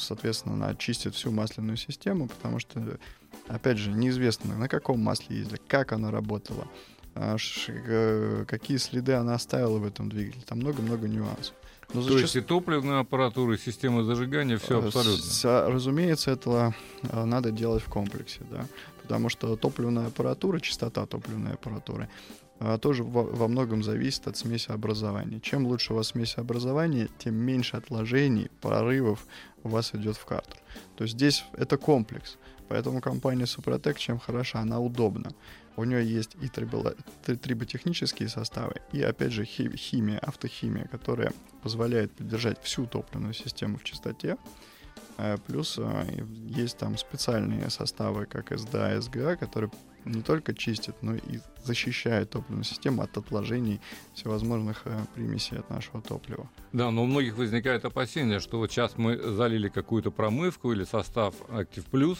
Соответственно, 0.00 0.54
она 0.54 0.74
чистит 0.74 1.14
всю 1.14 1.30
масляную 1.30 1.76
систему, 1.76 2.28
потому 2.28 2.58
что, 2.58 2.98
опять 3.46 3.78
же, 3.78 3.92
неизвестно, 3.92 4.56
на 4.56 4.68
каком 4.68 5.00
масле 5.00 5.38
ездили, 5.38 5.60
как 5.68 5.92
оно 5.92 6.10
работало, 6.10 6.68
э, 7.14 8.44
какие 8.46 8.76
следы 8.76 9.14
она 9.14 9.34
оставила 9.34 9.78
в 9.78 9.86
этом 9.86 10.08
двигателе. 10.08 10.44
Там 10.46 10.58
много-много 10.58 11.08
нюансов. 11.08 11.54
Но 11.94 12.02
То 12.02 12.18
есть 12.18 12.36
и 12.36 12.42
топливная 12.42 13.00
аппаратура, 13.00 13.54
и 13.54 13.58
система 13.58 14.04
зажигания, 14.04 14.58
все 14.58 14.78
абсолютно. 14.78 15.24
С, 15.24 15.68
разумеется, 15.68 16.30
это 16.30 16.74
э, 17.02 17.24
надо 17.24 17.50
делать 17.50 17.82
в 17.82 17.88
комплексе, 17.88 18.40
да. 18.50 18.66
Потому 19.02 19.30
что 19.30 19.56
топливная 19.56 20.08
аппаратура, 20.08 20.60
частота 20.60 21.06
топливной 21.06 21.54
аппаратуры, 21.54 22.10
э, 22.60 22.76
тоже 22.78 23.04
во, 23.04 23.22
во 23.22 23.48
многом 23.48 23.82
зависит 23.82 24.26
от 24.28 24.36
смеси 24.36 24.70
образования. 24.70 25.40
Чем 25.40 25.66
лучше 25.66 25.94
у 25.94 25.96
вас 25.96 26.08
смесь 26.08 26.36
образования, 26.36 27.08
тем 27.18 27.36
меньше 27.36 27.78
отложений, 27.78 28.50
прорывов 28.60 29.26
у 29.64 29.68
вас 29.68 29.94
идет 29.94 30.16
в 30.16 30.24
картер. 30.24 30.58
То 30.96 31.04
есть 31.04 31.14
здесь 31.14 31.44
это 31.56 31.76
комплекс. 31.76 32.38
Поэтому 32.68 33.00
компания 33.00 33.46
Супротек 33.46 33.98
чем 33.98 34.18
хороша, 34.18 34.60
она 34.60 34.78
удобна. 34.78 35.30
У 35.76 35.84
нее 35.84 36.04
есть 36.04 36.36
и 36.40 36.48
триботехнические 36.48 38.28
составы, 38.28 38.74
и, 38.92 39.00
опять 39.00 39.32
же, 39.32 39.44
химия, 39.44 40.18
автохимия, 40.18 40.86
которая 40.88 41.32
позволяет 41.62 42.12
поддержать 42.12 42.62
всю 42.62 42.86
топливную 42.86 43.32
систему 43.32 43.78
в 43.78 43.84
чистоте. 43.84 44.36
Э, 45.18 45.36
плюс 45.46 45.78
э, 45.78 46.24
есть 46.48 46.78
там 46.78 46.98
специальные 46.98 47.70
составы, 47.70 48.26
как 48.26 48.58
СДА, 48.58 49.00
СГА, 49.00 49.36
которые 49.36 49.70
не 50.08 50.22
только 50.22 50.54
чистят, 50.54 51.02
но 51.02 51.14
и 51.14 51.40
защищают 51.64 52.30
топливную 52.30 52.64
систему 52.64 53.02
от 53.02 53.16
отложений 53.16 53.80
всевозможных 54.14 54.82
э, 54.84 54.98
примесей 55.14 55.58
от 55.58 55.70
нашего 55.70 56.00
топлива. 56.00 56.48
Да, 56.72 56.90
но 56.90 57.02
у 57.02 57.06
многих 57.06 57.36
возникает 57.36 57.84
опасение, 57.84 58.40
что 58.40 58.58
вот 58.58 58.70
сейчас 58.70 58.96
мы 58.96 59.16
залили 59.16 59.68
какую-то 59.68 60.10
промывку 60.10 60.72
или 60.72 60.84
состав 60.84 61.34
Active 61.48 61.84
Plus, 61.90 62.18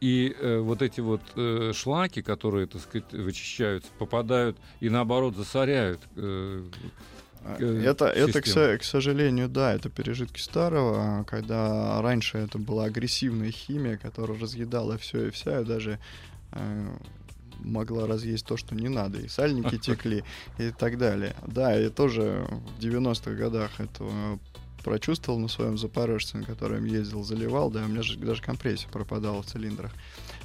и 0.00 0.34
э, 0.38 0.58
вот 0.58 0.82
эти 0.82 1.00
вот 1.00 1.22
э, 1.36 1.72
шлаки, 1.74 2.22
которые, 2.22 2.66
так 2.66 2.82
сказать, 2.82 3.12
вычищаются, 3.12 3.90
попадают 3.98 4.58
и 4.80 4.88
наоборот 4.88 5.36
засоряют 5.36 6.00
э, 6.16 6.64
это, 7.44 8.06
это 8.06 8.40
к, 8.40 8.78
к 8.78 8.84
сожалению, 8.84 9.48
да, 9.48 9.74
это 9.74 9.88
пережитки 9.88 10.38
старого, 10.38 11.24
когда 11.24 12.00
раньше 12.00 12.38
это 12.38 12.58
была 12.58 12.84
агрессивная 12.84 13.50
химия, 13.50 13.96
которая 13.96 14.38
разъедала 14.38 14.96
все 14.96 15.26
и 15.26 15.30
вся, 15.30 15.60
и 15.60 15.64
даже 15.64 15.98
э, 16.52 16.96
могла 17.64 18.06
разъесть 18.06 18.46
то, 18.46 18.56
что 18.56 18.74
не 18.74 18.88
надо, 18.88 19.18
и 19.18 19.28
сальники 19.28 19.78
текли, 19.82 20.24
и 20.58 20.70
так 20.70 20.98
далее. 20.98 21.34
Да, 21.46 21.78
и 21.78 21.88
тоже 21.88 22.46
в 22.78 22.80
90-х 22.80 23.32
годах 23.32 23.70
это 23.78 24.38
прочувствовал 24.82 25.38
на 25.38 25.48
своем 25.48 25.78
Запорожце, 25.78 26.38
на 26.38 26.44
котором 26.44 26.84
ездил, 26.84 27.22
заливал, 27.22 27.70
да, 27.70 27.84
у 27.84 27.88
меня 27.88 28.02
же 28.02 28.18
даже 28.18 28.42
компрессия 28.42 28.88
пропадала 28.90 29.42
в 29.42 29.46
цилиндрах. 29.46 29.92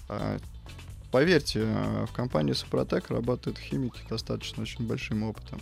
А, 0.09 0.37
поверьте, 1.11 1.65
в 2.07 2.13
компании 2.13 2.53
Супротек 2.53 3.09
работают 3.09 3.57
химики 3.57 3.99
достаточно 4.09 4.63
очень 4.63 4.85
большим 4.85 5.23
опытом. 5.23 5.59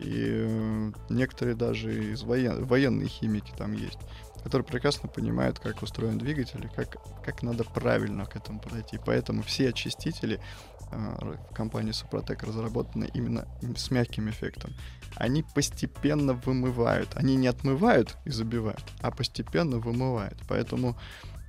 И 0.00 0.14
э, 0.16 0.92
некоторые 1.10 1.54
даже 1.54 2.12
из 2.12 2.22
воен... 2.22 2.64
военные 2.64 3.08
химики 3.08 3.52
там 3.56 3.72
есть, 3.72 3.98
которые 4.42 4.66
прекрасно 4.66 5.08
понимают, 5.08 5.58
как 5.58 5.82
устроен 5.82 6.16
двигатель 6.16 6.64
и 6.64 6.74
как, 6.74 6.96
как 7.22 7.42
надо 7.42 7.64
правильно 7.64 8.24
к 8.24 8.34
этому 8.34 8.60
подойти. 8.60 8.98
Поэтому 9.04 9.42
все 9.42 9.68
очистители 9.68 10.36
э, 10.36 10.79
в 10.90 11.54
компании 11.54 11.92
Супротек 11.92 12.42
разработаны 12.42 13.08
именно 13.14 13.46
с 13.76 13.90
мягким 13.90 14.28
эффектом. 14.30 14.72
Они 15.16 15.44
постепенно 15.54 16.34
вымывают. 16.34 17.10
Они 17.14 17.36
не 17.36 17.46
отмывают 17.46 18.16
и 18.24 18.30
забивают, 18.30 18.84
а 19.00 19.10
постепенно 19.10 19.78
вымывают. 19.78 20.38
Поэтому 20.48 20.96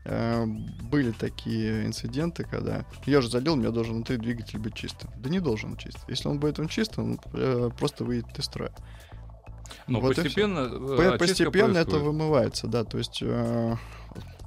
Э, 0.03 0.45
были 0.45 1.11
такие 1.11 1.85
инциденты, 1.85 2.43
когда 2.43 2.85
я 3.05 3.21
же 3.21 3.29
залил, 3.29 3.53
у 3.53 3.55
меня 3.55 3.69
должен 3.69 3.95
внутри 3.95 4.17
двигатель 4.17 4.57
быть 4.57 4.73
чистым. 4.73 5.11
Да 5.17 5.29
не 5.29 5.39
должен 5.39 5.77
чист. 5.77 5.99
Если 6.07 6.27
он 6.27 6.39
будет 6.39 6.59
он 6.59 6.67
чистым, 6.67 7.11
он 7.11 7.19
э, 7.33 7.69
просто 7.77 8.03
выйдет 8.03 8.37
из 8.37 8.45
строя. 8.45 8.71
Но 9.87 9.99
вот 9.99 10.15
постепенно 10.15 10.69
э, 10.71 11.17
постепенно 11.17 11.77
это 11.77 11.99
вымывается, 11.99 12.67
да, 12.67 12.83
то 12.83 12.97
есть, 12.97 13.19
э, 13.21 13.75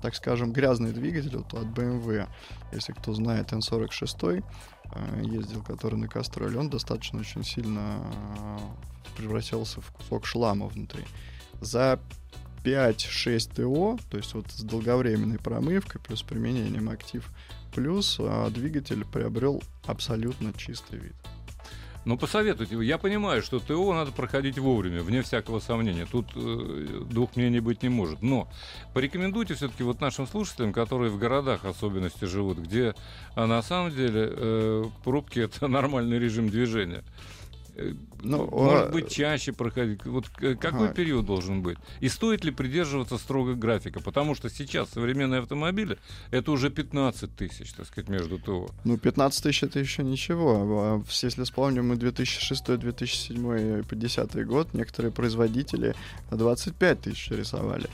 так 0.02 0.14
скажем, 0.16 0.52
грязный 0.52 0.92
двигатель 0.92 1.36
вот 1.36 1.54
от 1.54 1.66
BMW, 1.66 2.28
если 2.72 2.92
кто 2.92 3.14
знает 3.14 3.52
N46, 3.52 4.38
э, 4.38 4.42
ездил, 5.22 5.62
который 5.62 5.96
на 5.96 6.08
кастроле, 6.08 6.58
он 6.58 6.70
достаточно 6.70 7.20
очень 7.20 7.44
сильно 7.44 8.00
э, 8.38 8.58
превратился 9.16 9.80
в 9.80 9.90
кусок 9.90 10.26
шлама 10.26 10.66
внутри. 10.66 11.04
За 11.60 11.98
5-6 12.64 13.54
ТО, 13.54 13.98
то 14.10 14.16
есть 14.16 14.34
вот 14.34 14.50
с 14.50 14.62
долговременной 14.62 15.38
промывкой 15.38 16.00
плюс 16.00 16.22
применением 16.22 16.88
актив, 16.88 17.28
плюс 17.74 18.16
а, 18.18 18.48
двигатель 18.50 19.04
приобрел 19.04 19.62
абсолютно 19.86 20.52
чистый 20.54 20.98
вид. 20.98 21.14
Ну, 22.04 22.18
посоветуйте. 22.18 22.76
Я 22.82 22.98
понимаю, 22.98 23.42
что 23.42 23.60
ТО 23.60 23.94
надо 23.94 24.12
проходить 24.12 24.58
вовремя, 24.58 25.02
вне 25.02 25.22
всякого 25.22 25.58
сомнения. 25.60 26.06
Тут 26.10 26.26
э, 26.36 27.00
двух 27.08 27.34
мнений 27.36 27.60
быть 27.60 27.82
не 27.82 27.88
может. 27.88 28.20
Но 28.20 28.46
порекомендуйте 28.92 29.54
все-таки 29.54 29.82
вот 29.82 30.02
нашим 30.02 30.26
слушателям, 30.26 30.74
которые 30.74 31.10
в 31.10 31.18
городах 31.18 31.64
особенности 31.64 32.26
живут, 32.26 32.58
где 32.58 32.94
а 33.34 33.46
на 33.46 33.62
самом 33.62 33.90
деле 33.90 34.28
э, 34.30 34.84
пробки 35.02 35.40
это 35.40 35.66
нормальный 35.68 36.18
режим 36.18 36.50
движения. 36.50 37.02
Ну, 38.22 38.48
Может 38.50 38.86
а... 38.86 38.90
быть, 38.90 39.10
чаще 39.10 39.52
проходить. 39.52 40.04
Вот 40.06 40.28
какой 40.28 40.86
ага. 40.86 40.94
период 40.94 41.26
должен 41.26 41.62
быть? 41.62 41.76
И 42.00 42.08
стоит 42.08 42.44
ли 42.44 42.50
придерживаться 42.50 43.18
строго 43.18 43.54
графика? 43.54 44.00
Потому 44.00 44.34
что 44.34 44.48
сейчас 44.48 44.90
современные 44.90 45.40
автомобили 45.40 45.98
это 46.30 46.52
уже 46.52 46.70
15 46.70 47.34
тысяч, 47.34 47.72
так 47.72 47.86
сказать, 47.86 48.08
между 48.08 48.38
ТО. 48.38 48.70
Ну, 48.84 48.96
15 48.96 49.42
тысяч 49.42 49.62
это 49.62 49.78
еще 49.78 50.04
ничего. 50.04 50.54
А 50.82 51.02
если 51.22 51.42
вспомним, 51.42 51.88
мы 51.88 51.96
2006, 51.96 52.78
2007 52.78 53.36
и 53.58 53.82
2010 53.82 54.46
год, 54.46 54.72
некоторые 54.72 55.12
производители 55.12 55.94
25 56.30 57.00
тысяч 57.00 57.30
рисовали. 57.30 57.88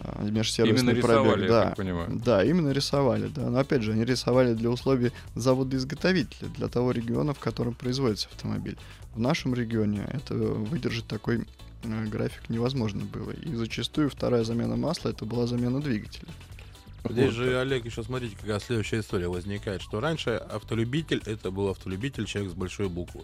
А, 0.00 0.22
межсервисный 0.22 0.92
именно 0.92 1.02
пробег. 1.02 1.36
Рисовали, 1.36 1.48
да, 1.48 1.58
я 1.60 1.66
так 1.66 1.76
понимаю. 1.76 2.20
Да, 2.24 2.44
именно 2.44 2.70
рисовали, 2.70 3.28
да. 3.28 3.48
Но 3.48 3.58
опять 3.58 3.82
же, 3.82 3.92
они 3.92 4.04
рисовали 4.04 4.54
для 4.54 4.70
условий 4.70 5.12
завода-изготовителя, 5.34 6.48
для 6.56 6.68
того 6.68 6.90
региона, 6.90 7.32
в 7.32 7.38
котором 7.38 7.74
производится 7.74 8.28
автомобиль. 8.28 8.76
В 9.14 9.20
нашем 9.20 9.54
регионе 9.54 10.08
это 10.12 10.34
выдержать 10.34 11.06
такой 11.06 11.46
э, 11.84 12.04
график 12.06 12.48
невозможно 12.48 13.04
было. 13.04 13.30
И 13.30 13.54
зачастую 13.54 14.10
вторая 14.10 14.44
замена 14.44 14.76
масла 14.76 15.10
это 15.10 15.24
была 15.24 15.46
замена 15.46 15.80
двигателя. 15.80 16.28
Здесь 17.08 17.26
вот. 17.26 17.34
же, 17.34 17.60
Олег, 17.60 17.84
еще 17.84 18.02
смотрите, 18.02 18.36
какая 18.40 18.58
следующая 18.60 19.00
история 19.00 19.28
возникает, 19.28 19.82
что 19.82 20.00
раньше 20.00 20.30
автолюбитель 20.30 21.22
это 21.26 21.50
был 21.50 21.68
автолюбитель, 21.68 22.24
человек 22.24 22.52
с 22.52 22.54
большой 22.54 22.88
буквы. 22.88 23.22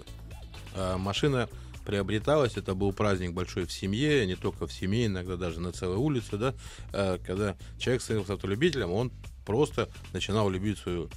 А 0.74 0.98
машина 0.98 1.48
приобреталось, 1.84 2.56
это 2.56 2.74
был 2.74 2.92
праздник 2.92 3.32
большой 3.32 3.64
в 3.64 3.72
семье, 3.72 4.26
не 4.26 4.36
только 4.36 4.66
в 4.66 4.72
семье, 4.72 5.06
иногда 5.06 5.36
даже 5.36 5.60
на 5.60 5.72
целой 5.72 5.96
улице, 5.96 6.36
да, 6.36 6.54
э, 6.92 7.18
когда 7.26 7.56
человек 7.78 8.02
становился 8.02 8.34
автолюбителем, 8.34 8.92
он 8.92 9.10
просто 9.46 9.88
начинал 10.12 10.50
любить 10.50 10.78
свою 10.78 11.10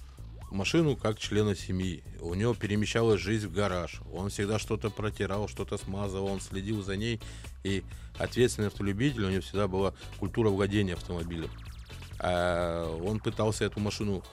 машину 0.54 0.96
как 0.96 1.20
члена 1.20 1.56
семьи. 1.56 2.04
У 2.22 2.34
него 2.34 2.54
перемещалась 2.54 3.20
жизнь 3.20 3.48
в 3.48 3.54
гараж. 3.54 4.02
Он 4.14 4.30
всегда 4.30 4.60
что-то 4.60 4.90
протирал, 4.90 5.48
что-то 5.48 5.78
смазывал, 5.78 6.28
он 6.28 6.42
следил 6.42 6.84
за 6.84 6.96
ней. 6.96 7.20
И 7.64 7.84
ответственный 8.18 8.68
автолюбитель, 8.68 9.26
у 9.26 9.30
него 9.30 9.42
всегда 9.42 9.68
была 9.68 9.94
культура 10.20 10.50
владения 10.50 10.94
автомобилем. 10.94 11.50
А 12.20 12.96
он 13.04 13.20
пытался 13.20 13.66
эту 13.66 13.80
машину 13.80 14.24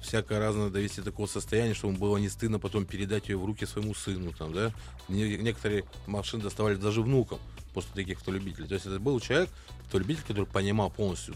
всякое 0.00 0.38
разное 0.38 0.70
довести 0.70 1.00
до 1.00 1.10
такого 1.10 1.26
состояния, 1.26 1.74
чтобы 1.74 1.98
было 1.98 2.16
не 2.16 2.28
стыдно 2.28 2.58
потом 2.58 2.86
передать 2.86 3.28
ее 3.28 3.36
в 3.36 3.44
руки 3.44 3.66
своему 3.66 3.94
сыну. 3.94 4.32
Там, 4.32 4.52
да? 4.52 4.72
Некоторые 5.08 5.84
машины 6.06 6.44
доставали 6.44 6.76
даже 6.76 7.02
внукам 7.02 7.38
после 7.74 7.90
таких 7.92 8.18
автолюбителей. 8.18 8.68
То 8.68 8.74
есть 8.74 8.86
это 8.86 9.00
был 9.00 9.20
человек, 9.20 9.50
автолюбитель, 9.84 10.22
который 10.26 10.46
понимал 10.46 10.90
полностью 10.90 11.34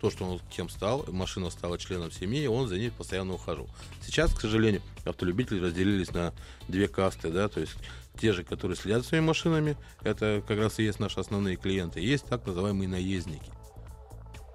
то, 0.00 0.10
что 0.10 0.24
он 0.24 0.40
кем 0.50 0.68
стал, 0.68 1.04
машина 1.08 1.50
стала 1.50 1.78
членом 1.78 2.10
семьи, 2.10 2.42
и 2.42 2.46
он 2.46 2.68
за 2.68 2.78
ней 2.78 2.90
постоянно 2.90 3.34
ухаживал. 3.34 3.68
Сейчас, 4.02 4.32
к 4.32 4.40
сожалению, 4.40 4.82
автолюбители 5.04 5.60
разделились 5.60 6.12
на 6.12 6.32
две 6.68 6.88
касты, 6.88 7.30
да, 7.30 7.48
то 7.48 7.60
есть 7.60 7.74
те 8.20 8.32
же, 8.32 8.44
которые 8.44 8.76
следят 8.76 9.02
за 9.02 9.08
своими 9.08 9.24
машинами, 9.24 9.76
это 10.02 10.42
как 10.46 10.58
раз 10.58 10.78
и 10.78 10.84
есть 10.84 11.00
наши 11.00 11.20
основные 11.20 11.56
клиенты, 11.56 12.00
есть 12.00 12.24
так 12.26 12.46
называемые 12.46 12.88
наездники 12.88 13.50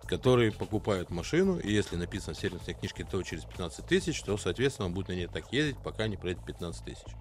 которые 0.05 0.51
покупают 0.51 1.09
машину, 1.09 1.57
и 1.57 1.71
если 1.71 1.95
написано 1.95 2.35
в 2.35 2.37
сервисной 2.37 2.75
книжке 2.75 3.03
то 3.09 3.23
через 3.23 3.45
15 3.45 3.85
тысяч, 3.85 4.21
то, 4.21 4.37
соответственно, 4.37 4.87
он 4.87 4.93
будет 4.93 5.07
на 5.07 5.13
ней 5.13 5.27
так 5.27 5.51
ездить, 5.51 5.77
пока 5.83 6.07
не 6.07 6.17
пройдет 6.17 6.45
15 6.45 6.85
тысяч. 6.85 7.15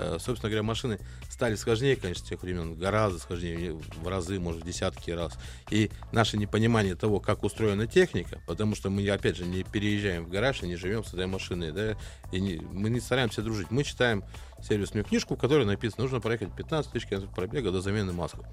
Э, 0.00 0.18
собственно 0.20 0.48
говоря, 0.48 0.62
машины 0.62 1.00
стали 1.28 1.56
сложнее, 1.56 1.96
конечно, 1.96 2.24
с 2.24 2.28
тех 2.28 2.40
времен, 2.40 2.76
гораздо 2.76 3.18
сложнее, 3.18 3.72
в 3.72 4.06
разы, 4.06 4.38
может, 4.38 4.62
в 4.62 4.64
десятки 4.64 5.10
раз. 5.10 5.36
И 5.70 5.90
наше 6.12 6.38
непонимание 6.38 6.94
того, 6.94 7.18
как 7.18 7.42
устроена 7.42 7.88
техника, 7.88 8.40
потому 8.46 8.76
что 8.76 8.90
мы, 8.90 9.08
опять 9.08 9.36
же, 9.36 9.44
не 9.44 9.64
переезжаем 9.64 10.24
в 10.24 10.28
гараж 10.28 10.62
и 10.62 10.68
не 10.68 10.76
живем 10.76 11.02
с 11.02 11.12
этой 11.12 11.26
машиной, 11.26 11.72
да, 11.72 11.96
и 12.30 12.40
не, 12.40 12.56
мы 12.58 12.90
не 12.90 13.00
стараемся 13.00 13.42
дружить. 13.42 13.72
Мы 13.72 13.82
читаем 13.82 14.22
сервисную 14.62 15.04
книжку, 15.04 15.34
в 15.34 15.38
которой 15.38 15.66
написано, 15.66 16.04
нужно 16.04 16.20
проехать 16.20 16.54
15 16.54 16.92
тысяч 16.92 17.06
километров 17.06 17.34
пробега 17.34 17.72
до 17.72 17.80
замены 17.80 18.12
масла. 18.12 18.46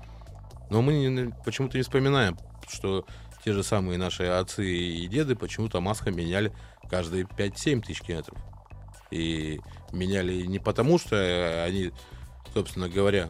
Но 0.71 0.81
мы 0.81 1.31
почему-то 1.45 1.77
не 1.77 1.83
вспоминаем, 1.83 2.39
что 2.67 3.05
те 3.43 3.53
же 3.53 3.63
самые 3.63 3.99
наши 3.99 4.23
отцы 4.23 4.65
и 4.65 5.07
деды 5.07 5.35
почему-то 5.35 5.79
маска 5.79 6.09
меняли 6.09 6.51
каждые 6.89 7.25
5-7 7.25 7.81
тысяч 7.81 8.01
километров. 8.01 8.39
И 9.11 9.59
меняли 9.91 10.41
не 10.45 10.59
потому, 10.59 10.99
что 10.99 11.63
они, 11.63 11.91
собственно 12.53 12.89
говоря, 12.89 13.29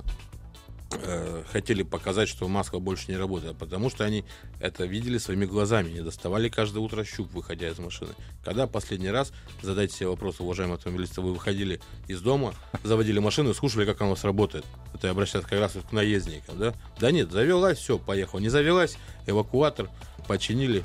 э, 0.91 1.43
хотели 1.51 1.83
показать, 1.83 2.29
что 2.29 2.47
маска 2.47 2.79
больше 2.79 3.11
не 3.11 3.17
работает, 3.17 3.53
а 3.53 3.55
потому 3.55 3.89
что 3.89 4.05
они 4.05 4.23
это 4.59 4.85
видели 4.85 5.17
своими 5.17 5.45
глазами, 5.45 5.91
не 5.91 6.01
доставали 6.01 6.49
каждое 6.49 6.79
утро 6.79 7.03
щуп, 7.03 7.33
выходя 7.33 7.69
из 7.69 7.77
машины. 7.77 8.11
Когда 8.43 8.67
последний 8.67 9.09
раз, 9.09 9.31
задайте 9.61 9.95
себе 9.95 10.09
вопрос, 10.09 10.39
уважаемые 10.39 10.75
автомобилисты, 10.77 11.21
вы 11.21 11.33
выходили 11.33 11.81
из 12.07 12.21
дома, 12.21 12.53
заводили 12.83 13.19
машину 13.19 13.51
и 13.51 13.53
слушали, 13.53 13.85
как 13.85 14.01
она 14.01 14.11
у 14.11 14.13
вас 14.13 14.23
работает? 14.23 14.65
Это 14.93 15.07
я 15.07 15.11
обращаюсь 15.11 15.45
как 15.45 15.59
раз 15.59 15.73
к 15.73 15.91
наездникам, 15.91 16.57
да? 16.57 16.73
Да 16.99 17.11
нет, 17.11 17.31
завелась, 17.31 17.79
все, 17.79 17.97
поехал. 17.97 18.39
Не 18.39 18.49
завелась, 18.49 18.97
эвакуатор 19.27 19.89
починили. 20.27 20.83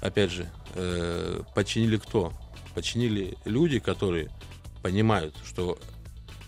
Опять 0.00 0.30
же, 0.32 0.50
э, 0.74 1.42
починили 1.54 1.96
кто? 1.96 2.32
Починили 2.74 3.36
люди, 3.44 3.78
которые 3.78 4.30
понимают, 4.82 5.34
что 5.44 5.78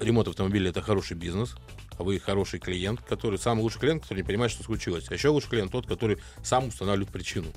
ремонт 0.00 0.28
автомобиля 0.28 0.70
это 0.70 0.82
хороший 0.82 1.16
бизнес, 1.16 1.54
а 1.98 2.02
вы 2.02 2.18
хороший 2.18 2.58
клиент, 2.58 3.00
который 3.00 3.38
самый 3.38 3.62
лучший 3.62 3.80
клиент, 3.80 4.02
который 4.02 4.18
не 4.18 4.24
понимает, 4.24 4.52
что 4.52 4.64
случилось. 4.64 5.06
А 5.10 5.14
еще 5.14 5.28
лучший 5.28 5.50
клиент 5.50 5.72
тот, 5.72 5.86
который 5.86 6.18
сам 6.42 6.68
устанавливает 6.68 7.12
причину. 7.12 7.48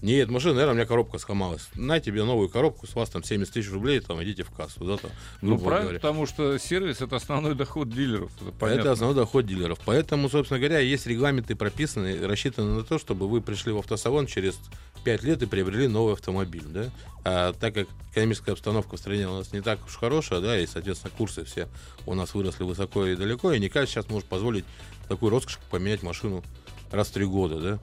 Нет, 0.00 0.30
машина, 0.30 0.54
наверное, 0.54 0.74
у 0.74 0.76
меня 0.76 0.86
коробка 0.86 1.18
сломалась. 1.18 1.68
На 1.74 1.98
тебе 1.98 2.22
новую 2.22 2.48
коробку, 2.48 2.86
с 2.86 2.94
вас 2.94 3.10
там 3.10 3.24
70 3.24 3.52
тысяч 3.52 3.70
рублей, 3.70 3.98
там 3.98 4.22
идите 4.22 4.44
в 4.44 4.50
кассу. 4.50 4.84
Да, 4.84 4.96
там, 4.96 5.10
ну, 5.42 5.58
правильно, 5.58 5.82
говоря. 5.82 5.98
потому 5.98 6.26
что 6.26 6.56
сервис 6.58 7.00
это 7.00 7.16
основной 7.16 7.56
доход 7.56 7.90
дилеров. 7.90 8.30
Это, 8.60 8.66
это 8.66 8.92
основной 8.92 9.16
доход 9.16 9.46
дилеров. 9.46 9.80
Поэтому, 9.84 10.28
собственно 10.28 10.60
говоря, 10.60 10.78
есть 10.78 11.06
регламенты 11.06 11.56
прописаны, 11.56 12.24
рассчитаны 12.24 12.76
на 12.76 12.84
то, 12.84 12.98
чтобы 12.98 13.28
вы 13.28 13.40
пришли 13.40 13.72
в 13.72 13.78
автосалон 13.78 14.26
через 14.26 14.60
5 15.04 15.22
лет 15.22 15.42
и 15.42 15.46
приобрели 15.46 15.88
новый 15.88 16.14
автомобиль. 16.14 16.64
Да? 16.66 16.90
А 17.24 17.52
так 17.52 17.74
как 17.74 17.88
экономическая 18.12 18.52
обстановка 18.52 18.96
в 18.96 18.98
стране 18.98 19.28
у 19.28 19.34
нас 19.34 19.52
не 19.52 19.60
так 19.60 19.84
уж 19.86 19.96
хорошая, 19.96 20.40
да, 20.40 20.58
и, 20.58 20.66
соответственно, 20.66 21.12
курсы 21.16 21.44
все 21.44 21.68
у 22.06 22.14
нас 22.14 22.34
выросли 22.34 22.64
высоко 22.64 23.06
и 23.06 23.16
далеко, 23.16 23.52
и 23.52 23.58
не 23.58 23.68
каждый 23.68 23.92
сейчас 23.92 24.08
может 24.08 24.28
позволить 24.28 24.64
такую 25.08 25.30
роскошь 25.30 25.58
поменять 25.70 26.02
машину 26.02 26.42
раз 26.90 27.08
в 27.08 27.12
три 27.12 27.24
года, 27.24 27.60
да 27.60 27.78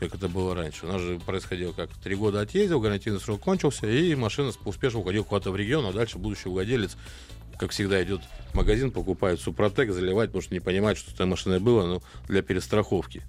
как 0.00 0.14
это 0.14 0.28
было 0.28 0.54
раньше. 0.54 0.86
У 0.86 0.88
нас 0.88 1.00
же 1.00 1.20
происходило 1.20 1.72
как 1.72 1.90
три 1.90 2.14
года 2.14 2.40
отъездил, 2.40 2.80
гарантийный 2.80 3.20
срок 3.20 3.42
кончился, 3.42 3.86
и 3.86 4.14
машина 4.14 4.50
успешно 4.64 5.00
уходила 5.00 5.24
куда-то 5.24 5.50
в 5.50 5.56
регион, 5.56 5.84
а 5.84 5.92
дальше 5.92 6.18
будущий 6.18 6.48
владелец, 6.48 6.96
как 7.58 7.70
всегда, 7.72 8.02
идет 8.02 8.22
в 8.52 8.54
магазин, 8.54 8.90
покупает 8.90 9.40
Супротек, 9.40 9.92
заливает, 9.92 10.30
потому 10.30 10.42
что 10.42 10.54
не 10.54 10.60
понимает, 10.60 10.96
что 10.96 11.10
с 11.10 11.14
этой 11.14 11.26
машиной 11.26 11.60
было, 11.60 11.86
но 11.86 12.02
для 12.28 12.40
перестраховки. 12.40 13.22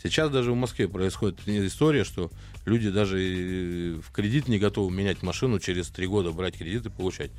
Сейчас 0.00 0.30
даже 0.30 0.52
в 0.52 0.56
Москве 0.56 0.88
происходит 0.88 1.40
история, 1.46 2.04
что 2.04 2.30
люди 2.64 2.88
даже 2.90 3.16
в 4.00 4.12
кредит 4.12 4.46
не 4.46 4.58
готовы 4.58 4.94
менять 4.94 5.22
машину 5.22 5.58
через 5.58 5.88
три 5.88 6.06
года, 6.06 6.30
брать 6.30 6.56
кредит 6.56 6.86
и 6.86 6.90
получать. 6.90 7.32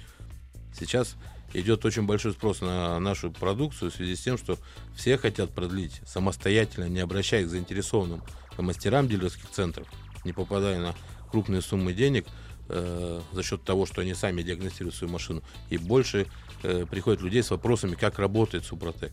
Сейчас 0.77 1.15
идет 1.53 1.85
очень 1.85 2.03
большой 2.03 2.33
спрос 2.33 2.61
на 2.61 2.99
нашу 2.99 3.31
продукцию 3.31 3.91
в 3.91 3.95
связи 3.95 4.15
с 4.15 4.21
тем, 4.21 4.37
что 4.37 4.57
все 4.95 5.17
хотят 5.17 5.51
продлить 5.51 6.01
самостоятельно, 6.05 6.89
не 6.89 6.99
обращаясь 6.99 7.47
к 7.47 7.49
заинтересованным 7.49 8.21
мастерам 8.57 9.07
дилерских 9.07 9.49
центров, 9.49 9.87
не 10.25 10.33
попадая 10.33 10.79
на 10.79 10.95
крупные 11.31 11.61
суммы 11.61 11.93
денег 11.93 12.27
э, 12.69 13.21
за 13.31 13.43
счет 13.43 13.63
того, 13.63 13.85
что 13.85 14.01
они 14.01 14.13
сами 14.13 14.41
диагностируют 14.41 14.95
свою 14.95 15.11
машину. 15.11 15.41
И 15.69 15.77
больше 15.77 16.27
э, 16.63 16.85
приходит 16.89 17.21
людей 17.21 17.43
с 17.43 17.51
вопросами, 17.51 17.95
как 17.95 18.19
работает 18.19 18.65
Супротек. 18.65 19.11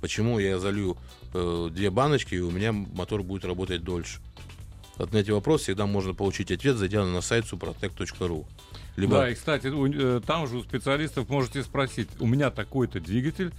Почему 0.00 0.38
я 0.38 0.58
залью 0.58 0.96
э, 1.34 1.68
две 1.72 1.90
баночки, 1.90 2.34
и 2.34 2.40
у 2.40 2.50
меня 2.50 2.72
мотор 2.72 3.22
будет 3.22 3.44
работать 3.44 3.82
дольше. 3.82 4.20
Вот 4.96 5.12
на 5.12 5.18
эти 5.18 5.30
вопросы 5.30 5.64
всегда 5.64 5.86
можно 5.86 6.12
получить 6.12 6.50
ответ, 6.50 6.76
зайдя 6.76 7.04
на 7.04 7.20
сайт 7.20 7.44
suprotec.ru. 7.44 8.46
Либо... 8.96 9.18
Да, 9.18 9.30
и, 9.30 9.34
кстати, 9.34 9.68
у, 9.68 9.86
э, 9.86 10.20
там 10.26 10.46
же 10.48 10.56
у 10.56 10.62
специалистов 10.62 11.28
можете 11.28 11.62
спросить, 11.62 12.08
у 12.18 12.26
меня 12.26 12.50
такой-то 12.50 13.00
двигатель, 13.00 13.52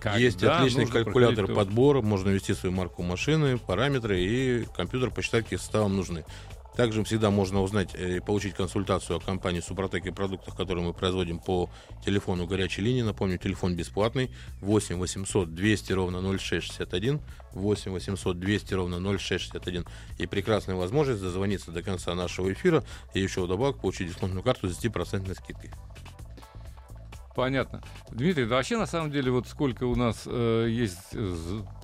когда 0.00 0.18
Есть 0.18 0.42
отличный 0.42 0.86
калькулятор 0.86 1.46
подбора, 1.46 2.02
можно 2.02 2.28
ввести 2.28 2.52
свою 2.54 2.74
марку 2.74 3.02
машины, 3.02 3.58
параметры, 3.58 4.20
и 4.20 4.66
компьютер 4.76 5.10
посчитать, 5.10 5.44
какие 5.44 5.58
составы 5.58 5.88
нужны. 5.88 6.24
Также 6.76 7.04
всегда 7.04 7.30
можно 7.30 7.62
узнать 7.62 7.94
и 7.94 8.20
получить 8.20 8.54
консультацию 8.54 9.16
о 9.16 9.20
компании 9.20 9.60
Супротек 9.60 10.06
и 10.06 10.10
продуктах, 10.10 10.56
которые 10.56 10.84
мы 10.84 10.92
производим 10.92 11.38
по 11.38 11.70
телефону 12.04 12.46
горячей 12.46 12.82
линии. 12.82 13.02
Напомню, 13.02 13.38
телефон 13.38 13.76
бесплатный 13.76 14.30
8 14.60 14.96
800 14.96 15.54
200 15.54 15.92
ровно 15.92 16.20
0661 16.20 17.20
8 17.52 17.92
800 17.92 18.40
200 18.40 18.74
ровно 18.74 19.18
0661 19.18 19.84
и 20.18 20.26
прекрасная 20.26 20.74
возможность 20.74 21.22
дозвониться 21.22 21.70
до 21.70 21.82
конца 21.82 22.14
нашего 22.14 22.52
эфира 22.52 22.82
и 23.14 23.20
еще 23.20 23.42
вдобавок 23.42 23.80
получить 23.80 24.08
дисконтную 24.08 24.42
карту 24.42 24.68
с 24.68 24.84
10% 24.84 25.32
скидкой. 25.34 25.70
Понятно. 27.36 27.82
Дмитрий, 28.10 28.46
да 28.46 28.56
вообще 28.56 28.76
на 28.76 28.86
самом 28.86 29.10
деле 29.10 29.30
вот 29.32 29.48
сколько 29.48 29.84
у 29.84 29.96
нас 29.96 30.22
э, 30.26 30.68
есть 30.70 30.98
э, 31.12 31.36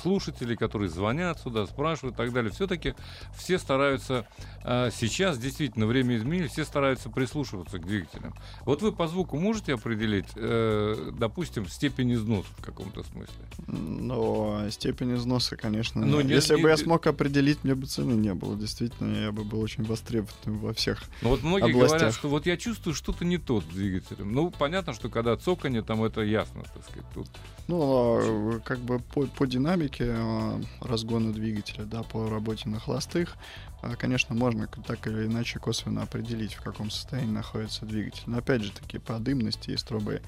слушателей, 0.00 0.56
которые 0.56 0.88
звонят 0.88 1.40
сюда, 1.40 1.66
спрашивают 1.66 2.14
и 2.14 2.18
так 2.18 2.32
далее. 2.32 2.52
Все-таки 2.52 2.94
все 3.36 3.58
стараются 3.58 4.26
э, 4.64 4.90
сейчас, 4.92 5.38
действительно, 5.38 5.86
время 5.86 6.16
изменилось, 6.16 6.52
все 6.52 6.64
стараются 6.64 7.10
прислушиваться 7.10 7.78
к 7.78 7.86
двигателям. 7.86 8.34
Вот 8.64 8.82
вы 8.82 8.92
по 8.92 9.08
звуку 9.08 9.38
можете 9.38 9.74
определить, 9.74 10.28
э, 10.36 11.12
допустим, 11.18 11.68
степень 11.68 12.14
износа 12.14 12.48
в 12.58 12.62
каком-то 12.62 13.02
смысле? 13.04 13.34
Ну, 13.66 14.68
степень 14.70 15.14
износа, 15.14 15.56
конечно. 15.56 16.04
Но 16.04 16.22
нет. 16.22 16.32
Если 16.32 16.56
не, 16.56 16.62
бы 16.62 16.68
я 16.68 16.76
смог 16.76 17.06
определить, 17.06 17.64
мне 17.64 17.74
бы 17.74 17.86
цены 17.86 18.12
не 18.12 18.34
было. 18.34 18.56
Действительно, 18.56 19.16
я 19.16 19.32
бы 19.32 19.44
был 19.44 19.60
очень 19.60 19.84
востребован 19.84 20.28
во 20.46 20.72
всех 20.72 21.02
Ну 21.22 21.30
вот 21.30 21.42
многие 21.42 21.72
областях. 21.72 21.98
говорят, 21.98 22.14
что 22.14 22.28
вот 22.28 22.46
я 22.46 22.56
чувствую 22.56 22.94
что-то 22.94 23.24
не 23.24 23.38
то 23.38 23.60
с 23.60 23.64
двигателем. 23.64 24.32
Ну, 24.32 24.50
понятно, 24.50 24.92
что 24.92 25.08
когда 25.08 25.36
цоканье, 25.36 25.82
там 25.82 26.02
это 26.04 26.22
ясно, 26.22 26.62
так 26.74 26.84
сказать. 26.84 27.04
Тут... 27.14 27.28
Ну, 27.66 27.78
а, 27.80 28.60
как 28.60 28.78
бы 28.80 28.98
по, 29.00 29.26
по 29.38 29.46
динамике 29.46 30.04
э, 30.08 30.62
разгона 30.80 31.32
двигателя, 31.32 31.84
да, 31.84 32.02
по 32.02 32.28
работе 32.28 32.68
на 32.68 32.80
холостых, 32.80 33.36
э, 33.82 33.94
конечно, 33.94 34.34
можно 34.34 34.66
так 34.66 35.06
или 35.06 35.26
иначе 35.26 35.60
косвенно 35.60 36.02
определить, 36.02 36.54
в 36.54 36.60
каком 36.60 36.90
состоянии 36.90 37.30
находится 37.30 37.86
двигатель. 37.86 38.24
Но 38.26 38.38
опять 38.38 38.64
же 38.64 38.72
таки, 38.72 38.98
по 38.98 39.16
дымности 39.20 39.70
и 39.70 39.76
стробы 39.76 40.22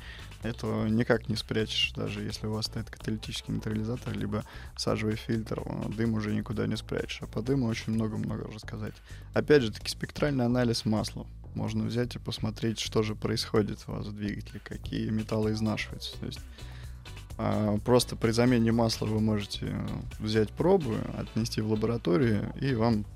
этого 0.44 0.86
никак 0.86 1.28
не 1.28 1.34
спрячешь, 1.34 1.92
даже 1.96 2.22
если 2.22 2.46
у 2.46 2.52
вас 2.52 2.66
стоит 2.66 2.88
каталитический 2.88 3.52
нейтрализатор, 3.52 4.16
либо 4.16 4.44
сажевый 4.76 5.16
фильтр, 5.16 5.60
дым 5.88 6.14
уже 6.14 6.32
никуда 6.32 6.68
не 6.68 6.76
спрячешь. 6.76 7.20
А 7.20 7.26
по 7.26 7.42
дыму 7.42 7.66
очень 7.66 7.92
много-много 7.92 8.44
рассказать. 8.44 8.94
Опять 9.34 9.64
же 9.64 9.72
таки, 9.72 9.88
спектральный 9.88 10.44
анализ 10.44 10.84
масла. 10.84 11.26
Можно 11.56 11.82
взять 11.82 12.14
и 12.14 12.20
посмотреть, 12.20 12.78
что 12.78 13.02
же 13.02 13.16
происходит 13.16 13.80
у 13.88 13.92
вас 13.92 14.06
в 14.06 14.16
двигателе, 14.16 14.60
какие 14.62 15.10
металлы 15.10 15.50
изнашиваются. 15.50 16.16
То 16.20 16.26
есть 16.26 16.38
а, 17.42 17.78
просто 17.78 18.16
при 18.16 18.32
замене 18.32 18.70
масла 18.70 19.06
вы 19.06 19.18
можете 19.18 19.74
взять 20.18 20.50
пробу, 20.50 20.94
отнести 21.16 21.62
в 21.62 21.70
лабораторию, 21.70 22.52
и 22.60 22.74
вам 22.74 23.06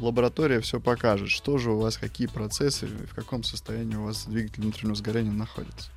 лаборатория 0.00 0.58
все 0.60 0.80
покажет, 0.80 1.28
что 1.30 1.56
же 1.56 1.70
у 1.70 1.78
вас, 1.78 1.96
какие 1.96 2.26
процессы, 2.26 2.88
в 2.88 3.14
каком 3.14 3.44
состоянии 3.44 3.94
у 3.94 4.06
вас 4.06 4.26
двигатель 4.26 4.62
внутреннего 4.62 4.96
сгорания 4.96 5.30
находится. 5.30 5.88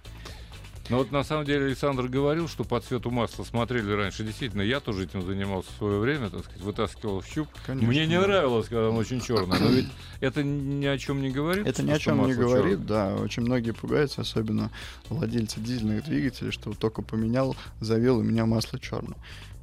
Ну 0.90 0.98
вот 0.98 1.12
на 1.12 1.24
самом 1.24 1.46
деле 1.46 1.68
Александр 1.68 2.08
говорил, 2.08 2.50
что 2.50 2.66
по 2.66 2.80
цвету 2.82 3.10
масла 3.10 3.44
смотрели 3.46 3.90
раньше. 3.92 4.24
Действительно, 4.24 4.62
я 4.62 4.82
тоже 4.82 5.06
этим 5.06 5.26
занимался 5.26 5.72
в 5.72 5.78
свое 5.78 6.00
время, 6.00 6.30
так 6.30 6.44
сказать, 6.44 6.62
вытаскивал 6.62 7.22
в 7.22 7.26
щуп. 7.26 7.48
Конечно, 7.66 7.88
Мне 7.88 8.06
не 8.06 8.20
да. 8.20 8.28
нравилось, 8.28 8.68
когда 8.68 8.90
он 8.90 8.98
очень 8.98 9.22
черный. 9.22 9.60
Но 9.60 9.68
ведь 9.68 9.88
это 10.20 10.44
ни 10.44 10.86
о 10.86 10.98
чем 10.98 11.22
не 11.22 11.30
говорит. 11.30 11.66
Это 11.66 11.84
ни 11.84 11.92
о 11.92 12.00
чем 12.00 12.26
не 12.26 12.34
говорит, 12.34 12.80
черное. 12.80 12.88
да. 12.88 13.16
Очень 13.16 13.44
многие 13.44 13.72
пугаются, 13.72 14.22
особенно 14.22 14.72
владельцы 15.10 15.62
дизельных 15.62 16.04
двигателей, 16.04 16.52
что 16.52 16.74
только 16.74 17.02
поменял, 17.02 17.56
завел, 17.80 18.18
у 18.18 18.24
меня 18.24 18.46
масло 18.46 18.78
черное. 18.78 19.18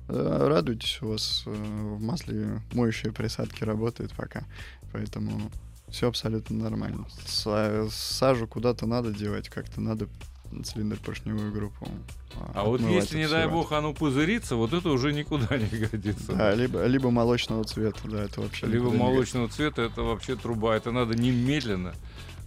Э, 0.09 0.47
радуйтесь, 0.49 1.03
у 1.03 1.09
вас 1.09 1.43
э, 1.47 1.51
в 1.51 2.01
масле 2.01 2.63
моющие 2.73 3.13
присадки 3.13 3.63
работают 3.63 4.13
пока. 4.13 4.45
Поэтому 4.93 5.51
все 5.89 6.09
абсолютно 6.09 6.57
нормально. 6.57 7.07
Сажу 7.27 8.47
куда-то 8.47 8.87
надо 8.87 9.13
девать, 9.13 9.49
как-то 9.49 9.81
надо 9.81 10.09
цилиндр-поршневую 10.65 11.53
группу. 11.53 11.89
А 12.55 12.65
вот 12.65 12.81
отмывать, 12.81 13.05
если, 13.05 13.19
не 13.19 13.29
дай 13.29 13.49
бог, 13.49 13.73
оно 13.73 13.93
пузырится, 13.93 14.57
вот 14.57 14.73
это 14.73 14.91
уже 14.91 15.13
никуда 15.13 15.57
не 15.59 15.79
годится. 15.79 16.33
Да, 16.33 16.55
либо, 16.55 16.85
либо 16.87 17.11
молочного 17.11 17.65
цвета, 17.65 18.01
да, 18.05 18.25
это 18.25 18.41
вообще 18.41 18.67
Либо 18.67 18.91
молочного 18.91 19.49
цвета, 19.49 19.83
это 19.83 20.03
вообще 20.03 20.37
труба. 20.37 20.77
Это 20.77 20.91
надо 20.91 21.17
немедленно, 21.17 21.95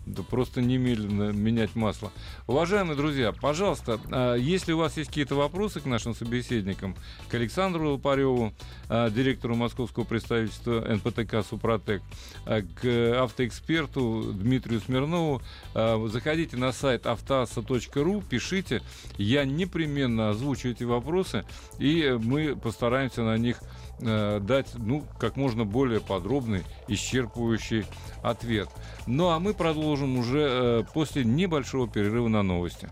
да 0.06 0.24
просто 0.24 0.62
немедленно 0.62 1.32
менять 1.32 1.76
масло. 1.76 2.12
Уважаемые 2.48 2.96
друзья, 2.96 3.32
пожалуйста, 3.32 4.00
а, 4.12 4.36
если 4.36 4.74
у 4.74 4.78
вас 4.78 4.98
есть 4.98 5.10
какие-то 5.10 5.36
вопросы 5.36 5.80
к 5.80 5.86
нашим 5.86 6.14
собеседникам, 6.14 6.96
к 7.30 7.34
Александру 7.34 7.92
Лопареву, 7.92 8.54
а, 8.90 9.10
директору 9.10 9.56
московского 9.56 10.04
представительства 10.04 10.82
НПТК 10.82 11.44
«Супротек», 11.44 12.02
а, 12.46 12.62
к 12.62 13.22
автоэксперту 13.24 14.34
Дмитрию 14.34 14.82
Смирнову, 14.82 15.42
заходите 15.74 16.58
на 16.58 16.72
сайт 16.72 17.06
автоаса.ру, 17.06 18.22
пишите, 18.22 18.82
я 19.18 19.46
непременно 19.46 20.30
озвучу 20.30 20.70
эти 20.70 20.84
вопросы, 20.84 21.46
и 21.80 22.18
мы 22.22 22.56
постараемся 22.56 23.24
на 23.24 23.38
них 23.38 23.60
э, 24.06 24.40
дать 24.42 24.68
ну, 24.76 25.04
как 25.20 25.36
можно 25.36 25.66
более 25.66 26.00
подробный, 26.00 26.64
исчерпывающий 26.88 27.86
ответ. 28.22 28.70
Ну 29.08 29.30
а 29.30 29.40
мы 29.40 29.54
продолжим 29.54 30.18
уже 30.18 30.40
э, 30.40 30.84
после 30.94 31.24
небольшого 31.24 31.88
перерыва 31.88 32.28
на 32.28 32.44
новости. 32.44 32.90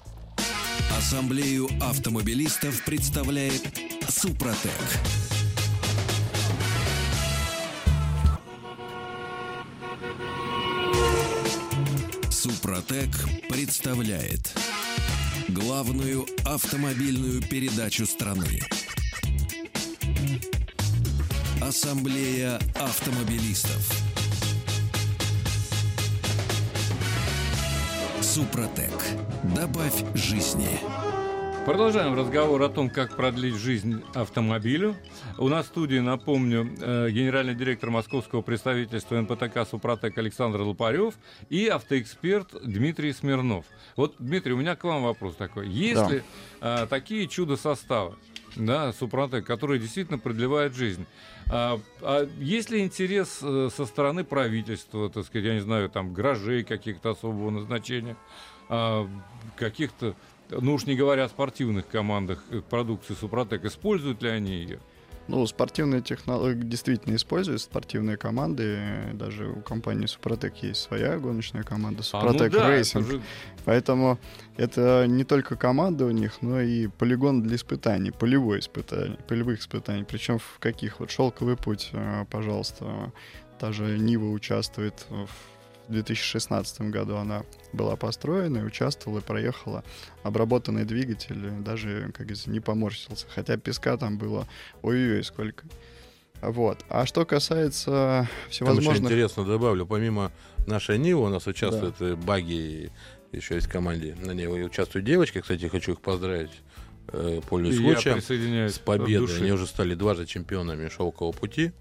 Ассамблею 0.98 1.68
автомобилистов 1.82 2.84
представляет 2.86 3.62
Супротек. 4.08 4.72
Супротек 12.30 13.10
представляет 13.50 14.54
главную 15.50 16.26
автомобильную 16.46 17.42
передачу 17.42 18.06
страны. 18.06 18.62
Ассамблея 21.62 22.56
автомобилистов. 22.76 23.88
Супротек. 28.22 28.92
Добавь 29.56 30.04
жизни. 30.16 30.80
Продолжаем 31.66 32.16
разговор 32.16 32.64
о 32.64 32.70
том, 32.70 32.90
как 32.90 33.16
продлить 33.16 33.54
жизнь 33.56 34.04
автомобилю. 34.16 34.96
У 35.38 35.48
нас 35.48 35.66
в 35.66 35.70
студии, 35.70 36.00
напомню, 36.00 36.68
э, 36.82 37.10
генеральный 37.12 37.54
директор 37.54 37.92
московского 37.92 38.42
представительства 38.42 39.22
НПТК 39.22 39.64
«Супротек» 39.66 40.18
Александр 40.18 40.62
Лопарев 40.62 41.14
и 41.50 41.68
автоэксперт 41.68 42.56
Дмитрий 42.64 43.14
Смирнов. 43.14 43.66
Вот, 43.96 44.16
Дмитрий, 44.18 44.54
у 44.54 44.58
меня 44.58 44.76
к 44.76 44.84
вам 44.84 45.04
вопрос 45.04 45.36
такой. 45.36 45.70
Есть 45.70 46.02
Да. 46.02 46.10
ли 46.10 46.24
э, 46.62 46.88
такие 46.90 47.28
чудо-составы, 47.28 48.16
да, 48.56 48.94
Супротек, 48.94 49.46
которые 49.46 49.80
действительно 49.80 50.20
продлевают 50.20 50.76
жизнь? 50.76 51.06
А, 51.50 51.80
а 52.02 52.30
есть 52.40 52.70
ли 52.70 52.82
интерес 52.82 53.40
э, 53.42 53.70
со 53.76 53.86
стороны 53.86 54.24
правительства, 54.24 55.10
так 55.10 55.26
сказать, 55.26 55.46
я 55.46 55.54
не 55.54 55.62
знаю, 55.62 55.90
там, 55.90 56.14
гаражей 56.14 56.64
каких-то 56.64 57.12
особого 57.12 57.50
назначения, 57.50 58.16
а, 58.70 59.08
каких-то 59.58 60.16
ну 60.60 60.74
уж 60.74 60.86
не 60.86 60.96
говоря 60.96 61.26
о 61.26 61.30
спортивных 61.30 61.88
командах 61.88 62.44
э, 62.50 62.62
продукции 62.62 63.14
Супротек, 63.14 63.64
используют 63.66 64.22
ли 64.22 64.30
они 64.30 64.52
ее? 64.52 64.80
Ну, 65.32 65.48
спортивные 65.48 66.02
технологии 66.02 66.62
действительно 66.62 67.16
используют 67.16 67.62
спортивные 67.62 68.18
команды. 68.18 68.80
Даже 69.14 69.48
у 69.48 69.62
компании 69.62 70.06
Супротек 70.06 70.58
есть 70.58 70.82
своя 70.82 71.18
гоночная 71.18 71.64
команда 71.64 72.04
А, 72.12 72.22
ну 72.22 72.30
Супротек 72.34 72.52
да, 72.52 72.84
же- 72.84 73.22
Поэтому 73.64 74.20
это 74.58 75.06
не 75.08 75.24
только 75.24 75.56
команда 75.56 76.06
у 76.06 76.12
них, 76.12 76.42
но 76.42 76.60
и 76.60 76.88
полигон 76.88 77.44
для 77.44 77.56
испытаний, 77.56 78.12
полевое 78.12 78.60
испытание, 78.60 79.18
полевых 79.28 79.62
испытаний. 79.62 80.04
Причем 80.04 80.38
в 80.40 80.60
каких? 80.60 81.00
Вот 81.00 81.12
шелковый 81.12 81.56
путь, 81.56 81.92
э, 81.94 82.26
пожалуйста. 82.30 83.14
Та 83.58 83.72
же 83.72 83.98
Нива 83.98 84.32
участвует 84.32 85.06
в 85.10 85.30
2016 85.90 86.82
году. 86.82 87.16
Она 87.16 87.44
была 87.74 87.96
построена 87.96 88.60
и 88.60 88.64
участвовала, 88.64 89.20
и 89.20 89.22
проехала. 89.22 89.84
Обработанный 90.24 90.86
двигатель 90.86 91.52
даже, 91.60 92.12
как 92.14 92.28
говорится, 92.28 92.50
не 92.50 92.60
поморщился. 92.60 93.26
Хотя 93.34 93.58
песка 93.58 93.98
там 93.98 94.18
было 94.18 94.48
ой-ой-ой 94.82 95.24
сколько. 95.24 95.66
Вот. 96.42 96.84
А 96.90 97.06
что 97.06 97.26
касается 97.26 97.92
Там 97.92 98.22
еще 98.22 98.50
всевозможных... 98.50 99.12
интересно 99.12 99.46
добавлю, 99.46 99.86
помимо 99.86 100.32
нашей 100.66 100.98
Нивы 100.98 101.26
у 101.26 101.30
нас 101.30 101.46
участвуют 101.46 102.02
и 102.02 102.16
баги, 102.16 102.54
и 102.54 102.92
еще 103.32 103.56
есть 103.56 103.68
в 103.68 103.72
команде. 103.72 104.16
На 104.20 104.32
ней 104.32 104.48
участвуют 104.48 105.06
девочки, 105.06 105.40
кстати, 105.42 105.68
хочу 105.68 105.94
их 105.94 106.02
поздравить. 106.02 106.52
Э, 107.14 107.42
Пользуясь 107.48 107.78
случаем, 107.78 108.70
с 108.70 108.80
победой. 108.80 109.38
Они 109.38 109.52
уже 109.52 109.68
стали 109.68 109.96
дважды 109.96 110.26
чемпионами 110.26 110.88
шелкового 110.88 111.34
пути. 111.34 111.74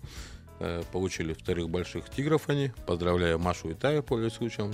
Э, 0.60 0.82
Получили 0.92 1.32
вторых 1.32 1.70
больших 1.70 2.10
тигров 2.10 2.48
они. 2.50 2.70
Поздравляю 2.86 3.38
Машу 3.38 3.70
и 3.70 3.74
Таю, 3.74 4.02
пользуясь 4.02 4.34
случаем. 4.34 4.72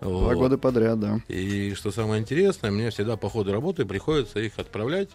Два 0.00 0.10
Вот. 0.10 0.34
года 0.36 0.56
подряд, 0.56 1.00
да. 1.00 1.20
И 1.26 1.74
что 1.74 1.90
самое 1.90 2.22
интересное, 2.22 2.70
мне 2.70 2.90
всегда 2.90 3.16
по 3.16 3.28
ходу 3.28 3.52
работы 3.52 3.84
приходится 3.84 4.38
их 4.38 4.58
отправлять 4.58 5.10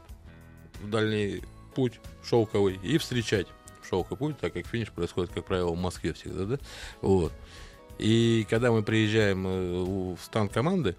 в 0.82 0.90
дальний 0.90 1.42
путь 1.76 2.02
шелковый 2.24 2.78
и 2.84 2.98
встречать 2.98 3.48
в 3.82 3.88
шелковый 3.88 4.18
путь, 4.18 4.38
так 4.38 4.52
как 4.52 4.68
финиш 4.68 4.92
происходит, 4.92 5.32
как 5.32 5.46
правило, 5.46 5.72
в 5.72 5.78
Москве 5.78 6.12
всегда, 6.12 6.44
да? 6.44 6.60
Вот. 7.02 7.32
И 7.98 8.46
когда 8.50 8.72
мы 8.72 8.84
приезжаем 8.84 9.48
э, 9.48 9.84
в 10.16 10.18
стан 10.22 10.50
команды, 10.50 10.98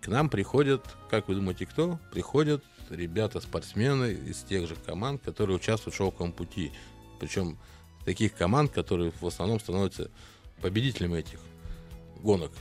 к 0.00 0.08
нам 0.08 0.28
приходят, 0.28 0.84
как 1.08 1.28
вы 1.28 1.36
думаете, 1.36 1.66
кто? 1.66 2.00
Приходят 2.10 2.64
ребята-спортсмены 2.88 4.12
из 4.12 4.38
тех 4.38 4.66
же 4.66 4.74
команд, 4.74 5.22
которые 5.22 5.56
участвуют 5.56 5.94
в 5.94 5.98
шелковом 5.98 6.32
пути. 6.32 6.72
Причем 7.20 7.58
таких 8.04 8.34
команд, 8.34 8.70
которые 8.70 9.12
в 9.20 9.26
основном 9.26 9.60
становятся 9.60 10.10
победителями 10.60 11.18
этих 11.18 11.40
гонок. 12.22 12.52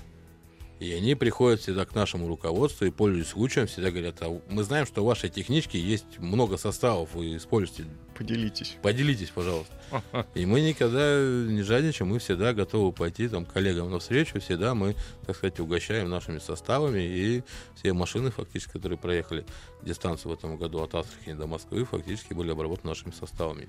И 0.80 0.94
они 0.94 1.14
приходят 1.14 1.60
всегда 1.60 1.86
к 1.86 1.94
нашему 1.94 2.28
руководству 2.28 2.86
и, 2.86 2.90
пользуясь 2.90 3.28
случаем, 3.28 3.68
всегда 3.68 3.92
говорят, 3.92 4.16
а 4.22 4.42
мы 4.48 4.64
знаем, 4.64 4.86
что 4.86 5.04
в 5.04 5.08
вашей 5.08 5.30
техничке 5.30 5.78
есть 5.78 6.20
много 6.20 6.56
составов, 6.56 7.14
вы 7.16 7.36
используете. 7.36 7.84
Поделитесь. 8.18 8.78
Поделитесь, 8.82 9.30
пожалуйста. 9.30 9.74
И 10.36 10.46
мы 10.46 10.62
никогда 10.62 11.22
не 11.22 11.64
жадничаем, 11.64 12.12
мы 12.12 12.20
всегда 12.20 12.54
готовы 12.54 12.94
пойти 12.94 13.28
там, 13.28 13.46
к 13.46 13.52
коллегам 13.52 13.92
навстречу, 13.92 14.40
всегда 14.40 14.74
мы, 14.74 14.96
так 15.26 15.36
сказать, 15.36 15.60
угощаем 15.60 16.10
нашими 16.10 16.40
составами, 16.40 17.02
и 17.02 17.44
все 17.76 17.92
машины, 17.92 18.32
фактически, 18.32 18.72
которые 18.72 18.98
проехали 18.98 19.46
дистанцию 19.82 20.34
в 20.34 20.38
этом 20.38 20.56
году 20.56 20.82
от 20.82 20.96
Астрахани 20.96 21.34
до 21.34 21.46
Москвы, 21.46 21.84
фактически 21.84 22.34
были 22.34 22.52
обработаны 22.52 22.90
нашими 22.90 23.12
составами. 23.12 23.68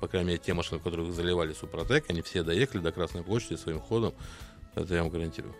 По 0.00 0.08
крайней 0.08 0.28
мере, 0.28 0.40
те 0.44 0.54
машины, 0.54 0.80
в 0.80 0.82
которых 0.82 1.12
заливали 1.12 1.52
Супротек, 1.52 2.08
они 2.08 2.22
все 2.22 2.42
доехали 2.42 2.80
до 2.80 2.92
Красной 2.92 3.22
площади 3.22 3.56
своим 3.56 3.80
ходом, 3.80 4.14
это 4.74 4.94
я 4.94 5.02
вам 5.02 5.10
гарантирую. 5.10 5.54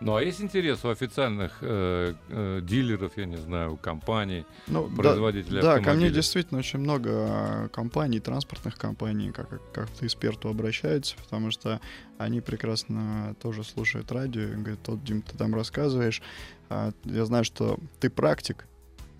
Ну 0.00 0.14
а 0.14 0.22
есть 0.22 0.42
интерес 0.42 0.84
у 0.84 0.90
официальных 0.90 1.58
э, 1.62 2.14
э, 2.28 2.60
дилеров, 2.62 3.16
я 3.16 3.24
не 3.24 3.36
знаю, 3.36 3.74
у 3.74 3.76
компаний, 3.78 4.44
Ну, 4.66 4.88
да, 4.88 4.94
производителей 4.94 5.62
да, 5.62 5.76
ко 5.76 5.80
мне 5.80 5.88
автомобилей? 5.88 6.14
действительно 6.14 6.58
очень 6.60 6.80
много 6.80 7.10
а, 7.12 7.68
компаний, 7.68 8.20
транспортных 8.20 8.76
компаний, 8.76 9.32
как, 9.32 9.48
как 9.72 9.88
к 9.88 10.02
эксперту 10.02 10.50
обращаются, 10.50 11.16
потому 11.16 11.50
что 11.50 11.80
они 12.18 12.42
прекрасно 12.42 13.36
тоже 13.40 13.64
слушают 13.64 14.12
радио 14.12 14.42
и 14.42 14.54
говорят, 14.54 14.86
вот, 14.86 15.02
Дим, 15.02 15.22
ты 15.22 15.34
там 15.38 15.54
рассказываешь, 15.54 16.20
а, 16.68 16.92
я 17.04 17.24
знаю, 17.24 17.44
что 17.44 17.78
ты 17.98 18.10
практик, 18.10 18.66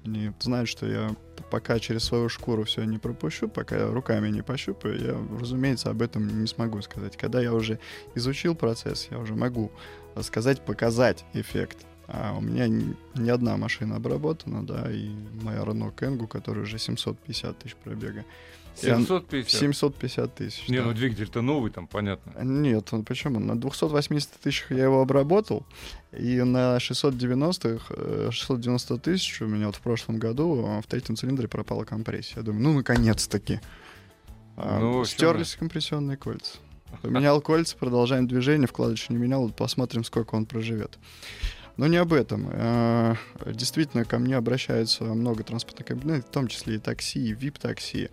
они 0.07 0.33
знают, 0.41 0.69
что 0.69 0.87
я 0.87 1.15
пока 1.51 1.79
через 1.79 2.05
свою 2.05 2.29
шкуру 2.29 2.65
все 2.65 2.85
не 2.85 2.99
пропущу, 2.99 3.49
пока 3.49 3.77
я 3.77 3.87
руками 3.89 4.29
не 4.29 4.43
пощупаю, 4.43 5.01
я, 5.01 5.39
разумеется, 5.39 5.91
об 5.91 6.03
этом 6.03 6.41
не 6.41 6.47
смогу 6.47 6.81
сказать. 6.83 7.17
Когда 7.17 7.41
я 7.41 7.53
уже 7.53 7.79
изучил 8.15 8.55
процесс, 8.55 9.09
я 9.11 9.19
уже 9.19 9.35
могу 9.35 9.71
сказать, 10.23 10.65
показать 10.65 11.25
эффект. 11.35 11.87
А 12.09 12.35
у 12.37 12.41
меня 12.41 12.69
ни 12.69 13.29
одна 13.31 13.57
машина 13.57 13.97
обработана, 13.97 14.65
да, 14.65 14.91
и 14.91 15.09
моя 15.43 15.61
Renault 15.63 15.95
Kangoo, 15.95 16.29
которая 16.29 16.63
уже 16.65 16.79
750 16.79 17.59
тысяч 17.59 17.75
пробега. 17.77 18.25
И 18.83 18.91
он- 18.91 19.01
750? 19.07 19.61
750 19.61 20.35
тысяч. 20.35 20.69
Не, 20.69 20.79
да. 20.79 20.85
ну 20.85 20.93
двигатель-то 20.93 21.41
новый 21.43 21.71
там, 21.71 21.87
понятно. 21.87 22.33
Нет, 22.45 22.93
он 22.93 23.05
почему? 23.05 23.41
На 23.41 23.59
280 23.59 24.31
тысячах 24.41 24.71
я 24.71 24.85
его 24.85 25.01
обработал, 25.01 25.65
и 26.13 26.43
на 26.43 26.79
690, 26.79 27.81
э, 27.91 28.29
690 28.31 28.99
тысяч 28.99 29.41
у 29.41 29.47
меня 29.47 29.67
вот 29.67 29.77
в 29.77 29.81
прошлом 29.81 30.19
году 30.19 30.65
э, 30.65 30.83
в 30.83 30.87
третьем 30.87 31.17
цилиндре 31.17 31.49
пропала 31.49 31.85
компрессия. 31.85 32.37
Я 32.37 32.43
думаю, 32.43 32.63
ну, 32.63 32.73
наконец-таки. 32.75 33.61
А, 34.57 34.79
Ну, 34.79 35.05
Стерлись 35.05 35.57
компрессионные 35.57 36.17
кольца. 36.19 36.59
Поменял 37.03 37.41
кольца, 37.41 37.77
продолжаем 37.77 38.29
движение, 38.29 38.69
вкладыш 38.69 39.09
не 39.09 39.17
менял, 39.17 39.49
посмотрим, 39.51 40.05
сколько 40.05 40.35
он 40.35 40.47
проживет. 40.47 40.99
Но 41.77 41.87
не 41.87 41.97
об 41.97 42.13
этом. 42.13 42.49
Э, 42.51 43.15
Действительно, 43.47 44.05
ко 44.05 44.19
мне 44.19 44.37
обращаются 44.37 45.05
много 45.05 45.45
транспортных 45.45 45.87
кабинетов, 45.87 46.27
в 46.27 46.33
том 46.33 46.49
числе 46.49 46.77
и 46.77 46.79
такси, 46.79 47.29
и 47.29 47.35
VIP-такси. 47.35 48.11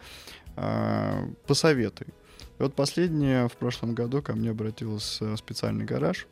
Э, 0.57 1.25
Посоветуй. 1.47 2.07
И 2.59 2.61
вот 2.61 2.75
последнее, 2.75 3.47
в 3.47 3.53
прошлом 3.53 3.95
году 3.95 4.21
ко 4.21 4.33
мне 4.33 4.51
обратился 4.51 5.35
специальный 5.37 5.85
гараж. 5.85 6.27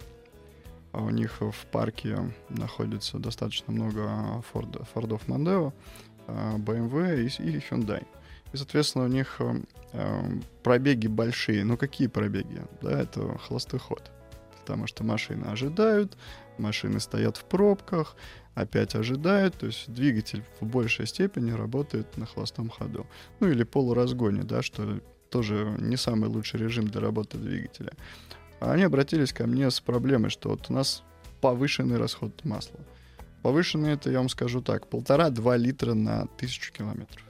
А 0.92 1.02
у 1.02 1.10
них 1.10 1.40
в 1.40 1.66
парке 1.72 2.34
находится 2.50 3.18
достаточно 3.18 3.72
много 3.72 4.44
Ford, 4.54 4.86
Фордов 4.94 5.28
Мондео, 5.30 5.74
BMW 6.28 7.22
и, 7.22 7.26
и 7.28 7.58
Hyundai. 7.60 8.06
И, 8.52 8.58
соответственно, 8.58 9.06
у 9.06 9.08
них 9.08 9.40
э, 9.94 10.20
пробеги 10.64 11.08
большие. 11.08 11.64
Ну, 11.64 11.78
какие 11.78 12.08
пробеги? 12.08 12.62
Да, 12.82 13.00
это 13.02 13.38
холостой 13.38 13.80
ход. 13.80 14.12
Потому 14.60 14.88
что 14.88 15.04
машины 15.04 15.46
ожидают, 15.46 16.18
машины 16.62 17.00
стоят 17.00 17.38
в 17.38 17.44
пробках, 17.46 18.16
опять 18.56 18.96
ожидают, 18.96 19.56
то 19.56 19.66
есть 19.66 19.92
двигатель 19.92 20.44
в 20.60 20.66
большей 20.66 21.08
степени 21.08 21.52
работает 21.52 22.18
на 22.18 22.26
холостом 22.26 22.70
ходу. 22.70 23.06
Ну 23.40 23.50
или 23.50 23.64
полуразгоне, 23.64 24.44
да, 24.44 24.62
что 24.62 25.02
тоже 25.30 25.76
не 25.80 25.98
самый 25.98 26.30
лучший 26.30 26.60
режим 26.60 26.88
для 26.88 27.02
работы 27.02 27.38
двигателя. 27.38 27.94
Они 28.60 28.84
обратились 28.84 29.34
ко 29.34 29.48
мне 29.48 29.72
с 29.72 29.80
проблемой, 29.80 30.30
что 30.30 30.50
вот 30.50 30.70
у 30.70 30.74
нас 30.74 31.04
повышенный 31.42 31.98
расход 31.98 32.46
масла. 32.46 32.80
Повышенный 33.42 33.94
это, 33.94 34.12
я 34.12 34.20
вам 34.20 34.30
скажу 34.30 34.62
так, 34.62 34.88
полтора-два 34.88 35.58
литра 35.58 35.96
на 35.96 36.28
тысячу 36.38 36.72
километров. 36.72 37.26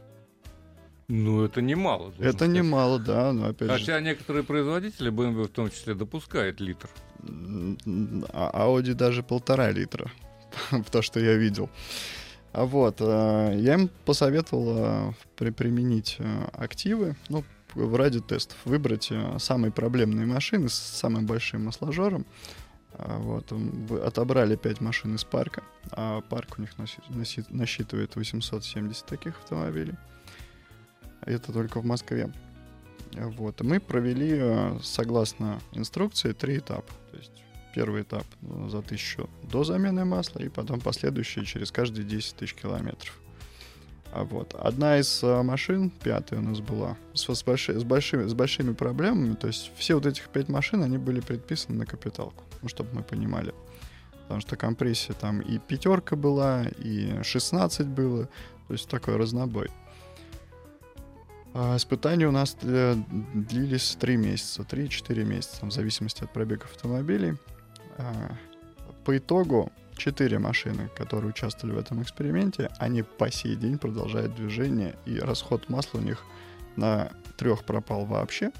Ну, 1.07 1.43
это 1.43 1.61
немало. 1.61 2.13
Это 2.19 2.31
сказать. 2.31 2.55
немало, 2.55 2.99
да, 2.99 3.33
но 3.33 3.47
опять 3.47 3.69
Хотя 3.69 3.99
же... 3.99 4.03
некоторые 4.05 4.43
производители 4.43 5.11
BMW 5.11 5.43
в 5.43 5.49
том 5.49 5.69
числе 5.69 5.93
допускают 5.93 6.59
литр. 6.61 6.89
А 7.23 8.67
Audi 8.67 8.93
даже 8.93 9.23
полтора 9.23 9.71
литра, 9.71 10.11
в 10.71 10.89
то, 10.89 11.01
что 11.01 11.19
я 11.19 11.35
видел. 11.35 11.69
А 12.53 12.65
вот, 12.65 12.97
э, 12.99 13.53
я 13.57 13.75
им 13.75 13.89
посоветовал 14.05 15.13
э, 15.39 15.51
применить 15.51 16.17
э, 16.19 16.47
активы, 16.53 17.15
ну, 17.29 17.45
ради 17.75 18.19
тестов, 18.19 18.57
выбрать 18.65 19.09
самые 19.37 19.71
проблемные 19.71 20.25
машины 20.25 20.67
с 20.67 20.73
самым 20.73 21.25
большим 21.25 21.65
масложором. 21.65 22.25
А 22.93 23.17
вот, 23.19 23.53
отобрали 24.03 24.57
5 24.57 24.81
машин 24.81 25.15
из 25.15 25.23
парка, 25.23 25.63
а 25.91 26.19
парк 26.19 26.55
у 26.57 26.61
них 26.61 26.71
насчитывает 26.77 28.15
870 28.17 29.05
таких 29.05 29.37
автомобилей. 29.37 29.93
Это 31.21 31.53
только 31.53 31.79
в 31.79 31.85
Москве. 31.85 32.29
Вот. 33.13 33.61
Мы 33.61 33.79
провели, 33.79 34.79
согласно 34.81 35.59
инструкции, 35.73 36.33
три 36.33 36.57
этапа. 36.57 36.91
То 37.11 37.17
есть 37.17 37.41
Первый 37.73 38.01
этап 38.01 38.25
ну, 38.41 38.69
за 38.69 38.81
тысячу 38.81 39.29
до 39.43 39.63
замены 39.63 40.03
масла, 40.03 40.39
и 40.39 40.49
потом 40.49 40.81
последующие 40.81 41.45
через 41.45 41.71
каждые 41.71 42.05
10 42.05 42.35
тысяч 42.35 42.53
километров. 42.53 43.17
А 44.11 44.25
вот. 44.25 44.53
Одна 44.59 44.99
из 44.99 45.21
а, 45.23 45.41
машин, 45.41 45.89
пятая 45.89 46.41
у 46.41 46.43
нас 46.43 46.59
была, 46.59 46.97
с, 47.13 47.33
с, 47.33 47.43
больши, 47.43 47.79
с, 47.79 47.85
большими, 47.85 48.27
с 48.27 48.33
большими 48.33 48.73
проблемами. 48.73 49.35
То 49.35 49.47
есть 49.47 49.71
все 49.77 49.95
вот 49.95 50.05
этих 50.05 50.27
пять 50.27 50.49
машин, 50.49 50.83
они 50.83 50.97
были 50.97 51.21
предписаны 51.21 51.77
на 51.77 51.85
капиталку, 51.85 52.43
ну, 52.61 52.67
чтобы 52.67 52.89
мы 52.93 53.03
понимали. 53.03 53.53
Потому 54.23 54.41
что 54.41 54.57
компрессия 54.57 55.15
там 55.15 55.39
и 55.39 55.57
пятерка 55.57 56.17
была, 56.17 56.65
и 56.77 57.23
16 57.23 57.87
было. 57.87 58.25
То 58.67 58.73
есть 58.73 58.89
такой 58.89 59.15
разнобой. 59.15 59.69
А 61.53 61.75
испытания 61.75 62.27
у 62.27 62.31
нас 62.31 62.55
э, 62.61 62.95
длились 63.33 63.97
3 63.99 64.17
месяца, 64.17 64.61
3-4 64.63 65.23
месяца, 65.25 65.65
в 65.65 65.71
зависимости 65.71 66.23
от 66.23 66.31
пробега 66.31 66.63
автомобилей. 66.63 67.37
А, 67.97 68.37
по 69.03 69.17
итогу 69.17 69.71
четыре 69.97 70.39
машины, 70.39 70.89
которые 70.95 71.29
участвовали 71.29 71.75
в 71.75 71.79
этом 71.79 72.01
эксперименте, 72.01 72.69
они 72.79 73.03
по 73.03 73.31
сей 73.31 73.55
день 73.55 73.77
продолжают 73.77 74.35
движение, 74.35 74.95
и 75.05 75.19
расход 75.19 75.69
масла 75.69 75.99
у 75.99 76.01
них 76.01 76.23
на 76.75 77.11
трех 77.37 77.65
пропал 77.65 78.05
вообще. 78.05 78.51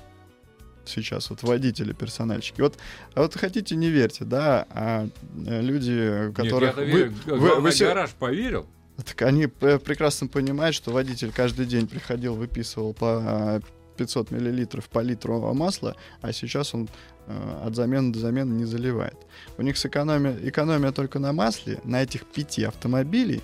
Сейчас 0.86 1.30
вот 1.30 1.43
водители, 1.43 1.93
персональщики. 1.93 2.60
Вот, 2.60 2.77
а 3.13 3.21
вот 3.21 3.36
хотите, 3.36 3.75
не 3.75 3.89
верьте, 3.89 4.25
да, 4.25 4.65
а 4.69 5.08
э, 5.47 5.62
люди, 5.62 6.32
которые... 6.34 6.73
Нет, 6.75 7.13
я 7.25 7.34
вы, 7.34 7.39
вы, 7.39 7.62
вы, 7.62 7.71
гараж 7.80 8.12
поверил? 8.12 8.67
Так 9.05 9.21
они 9.23 9.47
прекрасно 9.47 10.27
понимают, 10.27 10.75
что 10.75 10.91
водитель 10.91 11.31
каждый 11.31 11.65
день 11.65 11.87
приходил, 11.87 12.35
выписывал 12.35 12.93
по 12.93 13.61
500 13.97 14.31
миллилитров 14.31 14.89
по 14.89 14.99
литру 14.99 15.53
масла, 15.53 15.95
а 16.21 16.33
сейчас 16.33 16.73
он 16.73 16.89
э, 17.27 17.61
от 17.65 17.75
замены 17.75 18.11
до 18.11 18.19
замены 18.19 18.53
не 18.53 18.65
заливает. 18.65 19.17
У 19.57 19.61
них 19.61 19.77
сэкономия, 19.77 20.37
экономия 20.43 20.91
только 20.91 21.19
на 21.19 21.33
масле 21.33 21.79
на 21.83 22.01
этих 22.01 22.25
пяти 22.25 22.63
автомобилей 22.63 23.41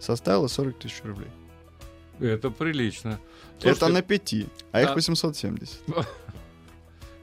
составила 0.00 0.48
40 0.48 0.78
тысяч 0.78 1.02
рублей. 1.04 1.30
Это 2.20 2.50
прилично. 2.50 3.18
Слушайте, 3.58 3.84
Это 3.84 3.92
на 3.92 4.02
пяти, 4.02 4.46
а 4.72 4.82
да. 4.82 4.82
их 4.82 4.94
870. 4.94 5.80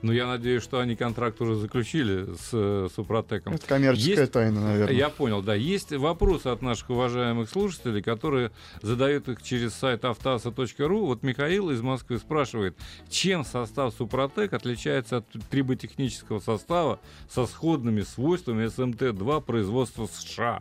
Ну, 0.02 0.12
я 0.12 0.26
надеюсь, 0.26 0.64
что 0.64 0.80
они 0.80 0.96
контракт 0.96 1.40
уже 1.42 1.56
заключили 1.56 2.34
с 2.36 2.50
э, 2.54 2.88
Супротеком. 2.96 3.54
Это 3.54 3.68
коммерческая 3.68 4.22
есть, 4.22 4.32
тайна, 4.32 4.62
наверное. 4.62 4.96
Я 4.96 5.10
понял, 5.10 5.42
да. 5.42 5.54
Есть 5.54 5.92
вопросы 5.92 6.48
от 6.48 6.62
наших 6.62 6.90
уважаемых 6.90 7.50
слушателей, 7.50 8.02
которые 8.02 8.52
задают 8.82 9.30
их 9.30 9.44
через 9.44 9.74
сайт 9.74 10.04
автоаса.ру. 10.04 11.06
Вот 11.06 11.22
Михаил 11.22 11.70
из 11.70 11.82
Москвы 11.82 12.18
спрашивает, 12.18 12.76
чем 13.10 13.46
состав 13.46 13.94
Супротек 13.94 14.54
отличается 14.54 15.18
от 15.18 15.26
триботехнического 15.50 16.40
состава 16.40 17.00
со 17.30 17.46
сходными 17.46 18.02
свойствами 18.02 18.66
СМТ-2 18.66 19.42
производства 19.42 20.08
США? 20.08 20.60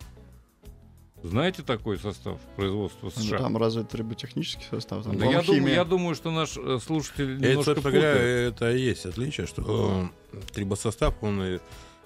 Знаете 1.22 1.62
такой 1.62 1.98
состав 1.98 2.38
производства 2.56 3.10
США? 3.10 3.38
Ну, 3.38 3.44
там 3.44 3.56
разве 3.58 3.84
триботехнический 3.84 4.64
состав? 4.70 5.04
Там 5.04 5.18
да 5.18 5.26
я, 5.26 5.42
думаю, 5.42 5.74
я 5.74 5.84
думаю, 5.84 6.14
что 6.14 6.30
наш 6.30 6.56
э, 6.56 6.78
слушатель 6.82 7.36
это, 7.36 7.48
немножко 7.48 7.74
собственно 7.74 7.92
говоря, 7.92 8.20
это 8.20 8.72
и 8.72 8.80
есть 8.80 9.04
отличие, 9.04 9.46
что 9.46 10.10
э, 10.32 10.36
трибосостав, 10.54 11.14
он 11.22 11.42
и, 11.42 11.58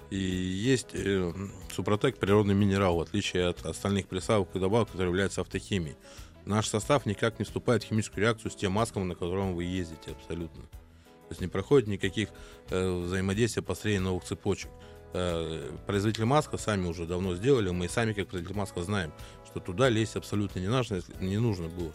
и 0.09 0.17
есть 0.17 0.89
э, 0.93 1.33
Супротек 1.73 2.17
природный 2.17 2.55
минерал, 2.55 2.97
в 2.97 3.01
отличие 3.01 3.47
от 3.47 3.65
остальных 3.65 4.07
присадок 4.07 4.49
и 4.53 4.59
добавок, 4.59 4.89
которые 4.89 5.09
являются 5.09 5.41
автохимией. 5.41 5.95
Наш 6.45 6.67
состав 6.67 7.05
никак 7.05 7.39
не 7.39 7.45
вступает 7.45 7.83
в 7.83 7.87
химическую 7.87 8.21
реакцию 8.21 8.51
с 8.51 8.55
тем 8.55 8.73
маском, 8.73 9.07
на 9.07 9.15
котором 9.15 9.55
вы 9.55 9.63
ездите 9.63 10.11
абсолютно. 10.11 10.61
То 10.61 11.31
есть 11.31 11.41
не 11.41 11.47
проходит 11.47 11.87
никаких 11.87 12.29
э, 12.69 13.01
взаимодействия 13.01 13.63
построения 13.63 14.01
новых 14.01 14.25
цепочек. 14.25 14.69
Э, 15.13 15.71
производители 15.85 16.25
маска 16.25 16.57
сами 16.57 16.87
уже 16.87 17.05
давно 17.05 17.35
сделали, 17.35 17.69
мы 17.69 17.87
сами 17.87 18.13
как 18.13 18.27
производитель 18.27 18.57
маска 18.57 18.81
знаем, 18.83 19.13
что 19.45 19.59
туда 19.59 19.89
лезть 19.89 20.15
абсолютно 20.15 20.59
не 20.59 20.67
нужно, 20.67 21.01
не 21.19 21.37
нужно 21.37 21.67
было. 21.67 21.91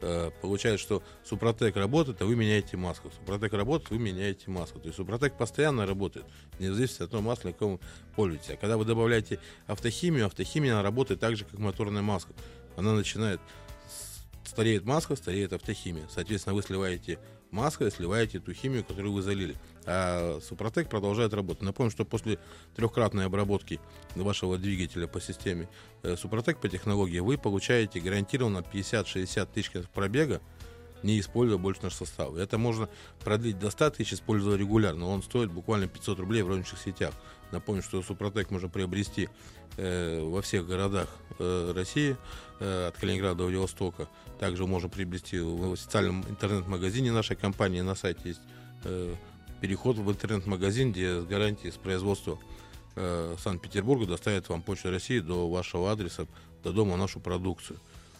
Э, 0.00 0.30
получается, 0.40 0.82
что 0.82 1.02
Супротек 1.24 1.76
работает, 1.76 2.20
а 2.22 2.24
вы 2.24 2.34
меняете 2.34 2.76
маску. 2.76 3.10
Супротек 3.10 3.52
работает, 3.52 3.90
вы 3.90 3.98
меняете 3.98 4.50
маску. 4.50 4.80
То 4.80 4.86
есть 4.86 4.96
Супротек 4.96 5.36
постоянно 5.36 5.86
работает, 5.86 6.26
не 6.58 6.68
зависит 6.70 7.00
от 7.02 7.10
того 7.10 7.22
масла, 7.22 7.48
на 7.48 7.52
каком 7.52 7.80
пользуетесь. 8.16 8.50
А 8.50 8.56
когда 8.56 8.76
вы 8.76 8.84
добавляете 8.84 9.38
автохимию, 9.66 10.26
автохимия 10.26 10.72
она 10.72 10.82
работает 10.82 11.20
так 11.20 11.36
же, 11.36 11.44
как 11.44 11.58
моторная 11.58 12.02
маска. 12.02 12.32
Она 12.76 12.94
начинает 12.94 13.40
стареет 14.44 14.84
маска, 14.84 15.16
стареет 15.16 15.52
автохимия. 15.52 16.04
Соответственно, 16.10 16.54
вы 16.54 16.62
сливаете 16.62 17.18
маской 17.52 17.92
сливаете 17.92 18.40
ту 18.40 18.52
химию, 18.52 18.84
которую 18.84 19.12
вы 19.12 19.22
залили. 19.22 19.54
А 19.86 20.40
Супротек 20.40 20.88
продолжает 20.88 21.32
работать. 21.34 21.62
Напомню, 21.62 21.92
что 21.92 22.04
после 22.04 22.38
трехкратной 22.74 23.26
обработки 23.26 23.78
вашего 24.16 24.58
двигателя 24.58 25.06
по 25.06 25.20
системе 25.20 25.68
э, 26.02 26.16
Супротек 26.16 26.58
по 26.58 26.68
технологии 26.68 27.20
вы 27.20 27.38
получаете 27.38 28.00
гарантированно 28.00 28.58
50-60 28.58 29.48
тысяч 29.52 29.70
пробега, 29.94 30.40
не 31.02 31.20
используя 31.20 31.58
больше 31.58 31.82
наш 31.82 31.94
состав. 31.94 32.34
Это 32.36 32.58
можно 32.58 32.88
продлить 33.20 33.58
до 33.58 33.70
100 33.70 33.90
тысяч, 33.90 34.14
используя 34.14 34.56
регулярно. 34.56 35.06
Он 35.06 35.22
стоит 35.22 35.50
буквально 35.52 35.88
500 35.88 36.18
рублей 36.20 36.42
в 36.42 36.48
розничных 36.48 36.80
сетях. 36.80 37.12
Напомню, 37.52 37.82
что 37.82 38.02
Супротек 38.02 38.50
можно 38.50 38.68
приобрести 38.68 39.28
э, 39.76 40.22
во 40.22 40.40
всех 40.40 40.66
городах 40.66 41.08
э, 41.38 41.72
России, 41.76 42.16
э, 42.60 42.88
от 42.88 42.96
Калининграда 42.96 43.36
до 43.36 43.44
Владивостока. 43.44 44.08
Также 44.40 44.66
можно 44.66 44.88
приобрести 44.88 45.38
в 45.38 45.74
официальном 45.74 46.24
интернет-магазине 46.28 47.12
нашей 47.12 47.36
компании. 47.36 47.82
На 47.82 47.94
сайте 47.94 48.30
есть 48.30 48.40
переход 49.60 49.96
в 49.96 50.10
интернет-магазин, 50.10 50.90
где 50.90 51.20
с 51.20 51.24
гарантией 51.24 51.70
с 51.70 51.76
производства 51.76 52.36
Санкт-Петербурга 52.96 54.06
доставят 54.06 54.48
вам 54.48 54.60
Почта 54.60 54.90
России 54.90 55.20
до 55.20 55.48
вашего 55.48 55.92
адреса, 55.92 56.26
до 56.64 56.72
дома 56.72 56.96
нашу 56.96 57.20
продукцию. 57.20 57.78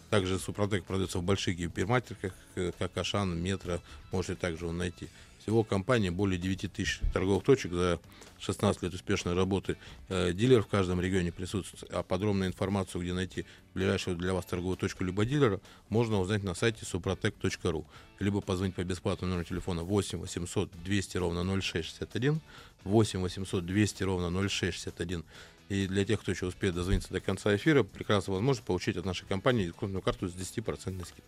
Также 0.09 0.39
Супротек 0.39 0.85
продается 0.85 1.17
в 1.17 1.23
больших 1.23 1.57
гипермаркетах, 1.57 2.31
как 2.79 2.97
Ашан, 2.97 3.41
Метро, 3.41 3.79
можете 4.13 4.35
также 4.35 4.65
его 4.65 4.71
найти. 4.71 5.09
Всего 5.43 5.65
компания 5.65 6.09
более 6.09 6.39
9 6.39 6.71
тысяч 6.71 7.01
торговых 7.13 7.43
точек 7.43 7.73
за 7.73 7.99
16 8.39 8.81
лет 8.81 8.93
успешной 8.93 9.33
работы. 9.33 9.75
Э, 10.07 10.31
дилер 10.31 10.63
в 10.63 10.67
каждом 10.67 11.01
регионе 11.01 11.33
присутствует. 11.33 11.83
А 11.91 12.01
подробную 12.01 12.47
информацию, 12.47 13.01
где 13.01 13.13
найти 13.13 13.45
ближайшую 13.73 14.15
для 14.15 14.33
вас 14.33 14.45
торговую 14.45 14.77
точку 14.77 15.03
либо 15.03 15.25
дилера, 15.25 15.59
можно 15.89 16.21
узнать 16.21 16.43
на 16.43 16.55
сайте 16.55 16.85
suprotec.ru. 16.85 17.85
Либо 18.19 18.39
позвонить 18.39 18.75
по 18.75 18.85
бесплатному 18.85 19.33
номеру 19.33 19.45
телефона 19.45 19.83
8 19.83 20.19
800 20.19 20.71
200 20.81 21.17
ровно 21.17 21.43
0661, 21.43 22.39
8 22.85 23.19
800 23.19 23.65
200 23.65 24.03
ровно 24.03 24.29
0661. 24.49 25.25
И 25.67 25.87
для 25.87 26.05
тех, 26.05 26.21
кто 26.21 26.31
еще 26.31 26.45
успеет 26.45 26.75
дозвониться 26.75 27.11
до 27.11 27.19
конца 27.19 27.53
эфира, 27.53 27.83
прекрасная 27.83 28.35
возможность 28.35 28.65
получить 28.65 28.95
от 28.95 29.03
нашей 29.03 29.25
компании 29.25 29.65
дисконтную 29.65 30.01
карту 30.01 30.29
с 30.29 30.33
10% 30.33 31.05
скидкой. 31.05 31.23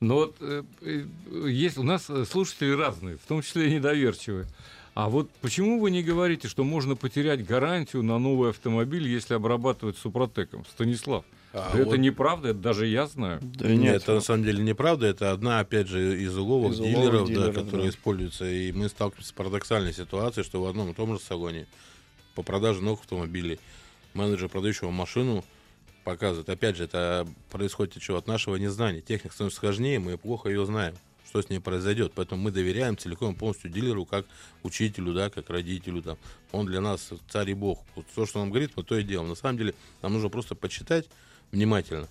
Но 0.00 0.14
вот 0.16 0.36
э, 0.40 0.62
э, 0.82 1.04
есть 1.48 1.78
у 1.78 1.82
нас 1.82 2.10
слушатели 2.30 2.70
разные, 2.72 3.16
в 3.16 3.26
том 3.26 3.42
числе 3.42 3.68
и 3.70 3.74
недоверчивые. 3.74 4.46
А 4.94 5.08
вот 5.10 5.30
почему 5.42 5.78
вы 5.80 5.90
не 5.90 6.02
говорите, 6.02 6.48
что 6.48 6.64
можно 6.64 6.96
потерять 6.96 7.44
гарантию 7.46 8.02
на 8.02 8.18
новый 8.18 8.50
автомобиль, 8.50 9.06
если 9.06 9.34
обрабатывать 9.34 9.98
супротеком? 9.98 10.64
Станислав, 10.70 11.24
А 11.52 11.70
да 11.72 11.80
это 11.80 11.90
вот- 11.90 11.98
неправда, 11.98 12.48
это 12.48 12.58
даже 12.58 12.86
я 12.86 13.06
знаю. 13.06 13.40
Да 13.42 13.68
Нет, 13.68 13.78
нет, 13.80 13.94
это 14.02 14.14
на 14.14 14.20
самом 14.20 14.44
деле 14.44 14.62
неправда. 14.62 15.06
Это 15.06 15.32
одна, 15.32 15.60
опять 15.60 15.88
же, 15.88 16.18
из 16.22 16.36
уловок 16.36 16.72
Из 16.72 16.80
уловок 16.80 16.98
дилеров, 17.02 17.28
дилеров, 17.28 17.54
да, 17.54 17.60
которые 17.62 17.82
да. 17.84 17.90
используются. 17.90 18.50
И 18.50 18.72
мы 18.72 18.88
сталкиваемся 18.88 19.28
с 19.28 19.32
парадоксальной 19.32 19.92
ситуацией, 19.92 20.44
что 20.44 20.62
в 20.62 20.66
одном 20.66 20.90
и 20.90 20.94
том 20.94 21.12
же 21.14 21.20
салоне 21.22 21.66
по 22.34 22.42
продаже 22.42 22.80
новых 22.82 23.00
автомобилей 23.00 23.58
менеджер, 24.14 24.48
продающего 24.48 24.90
машину, 24.90 25.44
показывает. 26.06 26.48
Опять 26.48 26.76
же, 26.76 26.84
это 26.84 27.26
происходит 27.50 28.00
чего? 28.00 28.16
От 28.16 28.28
нашего 28.28 28.54
незнания. 28.54 29.00
Техника 29.00 29.34
становится 29.34 29.58
сложнее, 29.58 29.98
мы 29.98 30.16
плохо 30.16 30.48
ее 30.48 30.64
знаем, 30.64 30.94
что 31.28 31.42
с 31.42 31.50
ней 31.50 31.58
произойдет. 31.58 32.12
Поэтому 32.14 32.40
мы 32.40 32.52
доверяем 32.52 32.96
целиком 32.96 33.34
полностью 33.34 33.70
дилеру, 33.72 34.04
как 34.06 34.24
учителю, 34.62 35.12
да, 35.14 35.30
как 35.30 35.50
родителю. 35.50 36.02
Там. 36.02 36.16
Он 36.52 36.64
для 36.64 36.80
нас 36.80 37.10
царь 37.28 37.50
и 37.50 37.54
бог. 37.54 37.82
Вот 37.96 38.06
то, 38.14 38.24
что 38.24 38.38
он 38.38 38.50
говорит, 38.50 38.70
мы 38.76 38.84
то 38.84 38.96
и 38.96 39.02
делаем. 39.02 39.28
На 39.28 39.34
самом 39.34 39.58
деле, 39.58 39.74
нам 40.00 40.12
нужно 40.12 40.28
просто 40.28 40.54
почитать 40.54 41.08
внимательно. 41.50 42.06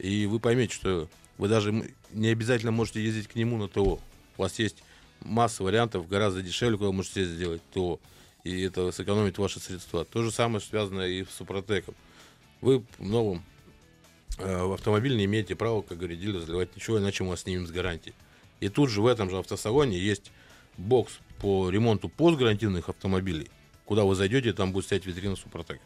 И 0.00 0.26
вы 0.26 0.40
поймете, 0.40 0.74
что 0.74 1.08
вы 1.38 1.46
даже 1.46 1.72
не 2.10 2.28
обязательно 2.28 2.72
можете 2.72 3.00
ездить 3.00 3.28
к 3.28 3.36
нему 3.36 3.58
на 3.58 3.68
ТО. 3.68 4.00
У 4.38 4.42
вас 4.42 4.58
есть 4.58 4.82
масса 5.20 5.62
вариантов, 5.62 6.08
гораздо 6.08 6.42
дешевле, 6.42 6.76
куда 6.76 6.88
вы 6.88 6.94
можете 6.94 7.24
сделать 7.24 7.62
ТО. 7.72 8.00
И 8.42 8.62
это 8.62 8.90
сэкономит 8.90 9.38
ваши 9.38 9.60
средства. 9.60 10.04
То 10.04 10.24
же 10.24 10.32
самое 10.32 10.60
связано 10.60 11.02
и 11.02 11.22
с 11.24 11.30
Супротеком. 11.30 11.94
Вы 12.60 12.84
в 12.98 13.06
новом 13.06 13.42
э, 14.38 14.62
в 14.64 14.72
автомобиль 14.72 15.16
не 15.16 15.24
имеете 15.24 15.54
права, 15.54 15.82
как 15.82 15.98
говорит 15.98 16.20
дилер, 16.20 16.40
заливать 16.40 16.74
ничего, 16.76 16.98
иначе 16.98 17.24
мы 17.24 17.30
вас 17.30 17.40
снимем 17.40 17.66
с 17.66 17.70
гарантии. 17.70 18.14
И 18.60 18.68
тут 18.68 18.90
же 18.90 19.00
в 19.00 19.06
этом 19.06 19.30
же 19.30 19.38
автосалоне 19.38 19.98
есть 19.98 20.30
бокс 20.76 21.20
по 21.40 21.70
ремонту 21.70 22.08
постгарантийных 22.08 22.88
автомобилей, 22.88 23.50
куда 23.84 24.04
вы 24.04 24.14
зайдете, 24.14 24.52
там 24.52 24.72
будет 24.72 24.84
стоять 24.84 25.06
витрина 25.06 25.36
Супротек. 25.36 25.80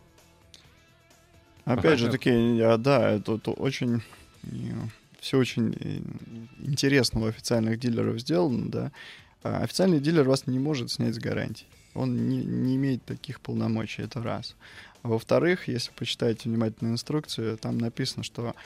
Опять 1.64 1.98
же 1.98 2.10
таки, 2.10 2.30
а, 2.60 2.76
да, 2.76 3.12
это, 3.12 3.36
это 3.36 3.52
очень 3.52 4.02
все 5.20 5.38
очень 5.38 5.74
э, 5.80 6.00
интересно 6.66 7.20
у 7.22 7.26
официальных 7.26 7.78
дилеров 7.78 8.20
сделано, 8.20 8.70
да. 8.70 8.92
А 9.42 9.62
официальный 9.62 10.00
дилер 10.00 10.28
вас 10.28 10.46
не 10.46 10.58
может 10.58 10.90
снять 10.90 11.14
с 11.14 11.18
гарантии. 11.18 11.66
Он 11.94 12.28
не, 12.28 12.44
не 12.44 12.76
имеет 12.76 13.04
таких 13.04 13.40
полномочий, 13.40 14.02
это 14.02 14.22
раз. 14.22 14.54
А 15.04 15.08
во-вторых, 15.08 15.68
если 15.68 15.92
почитаете 15.92 16.48
внимательно 16.48 16.88
инструкцию, 16.88 17.58
там 17.58 17.76
написано, 17.76 18.24
что 18.24 18.56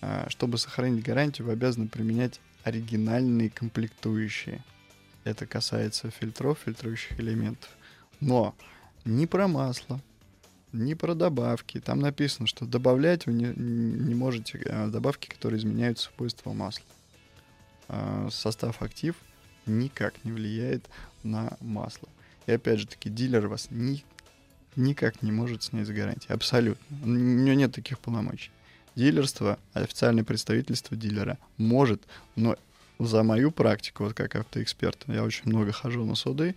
а, 0.00 0.26
чтобы 0.30 0.56
сохранить 0.56 1.04
гарантию, 1.04 1.46
вы 1.46 1.52
обязаны 1.52 1.86
применять 1.86 2.40
оригинальные 2.64 3.50
комплектующие. 3.50 4.64
Это 5.24 5.46
касается 5.46 6.10
фильтров, 6.10 6.60
фильтрующих 6.64 7.20
элементов. 7.20 7.68
Но 8.20 8.54
ни 9.04 9.26
про 9.26 9.48
масло, 9.48 10.00
ни 10.72 10.94
про 10.94 11.14
добавки. 11.14 11.78
Там 11.78 12.00
написано, 12.00 12.46
что 12.46 12.64
добавлять 12.64 13.26
вы 13.26 13.34
не, 13.34 13.52
не 13.54 14.14
можете 14.14 14.58
э, 14.64 14.88
добавки, 14.88 15.28
которые 15.28 15.58
изменяют 15.58 15.98
свойства 15.98 16.54
масла. 16.54 16.86
А, 17.88 18.28
Состав 18.30 18.80
актив 18.80 19.14
никак 19.66 20.24
не 20.24 20.32
влияет 20.32 20.88
на 21.22 21.58
масло. 21.60 22.08
И 22.46 22.52
опять 22.52 22.80
же 22.80 22.86
таки, 22.86 23.10
дилер 23.10 23.46
вас 23.48 23.68
ни, 23.70 24.04
никак 24.76 25.22
не 25.22 25.32
может 25.32 25.62
с 25.62 25.70
гарантии. 25.70 26.30
Абсолютно. 26.30 26.84
У 27.02 27.08
него 27.08 27.56
нет 27.56 27.72
таких 27.72 27.98
полномочий. 27.98 28.50
Дилерство, 28.94 29.58
официальное 29.74 30.24
представительство 30.24 30.96
дилера 30.96 31.38
может, 31.58 32.02
но 32.34 32.56
за 32.98 33.22
мою 33.22 33.50
практику, 33.50 34.04
вот 34.04 34.14
как 34.14 34.36
автоэксперт, 34.36 35.04
я 35.08 35.22
очень 35.22 35.42
много 35.46 35.72
хожу 35.72 36.04
на 36.04 36.14
суды, 36.14 36.54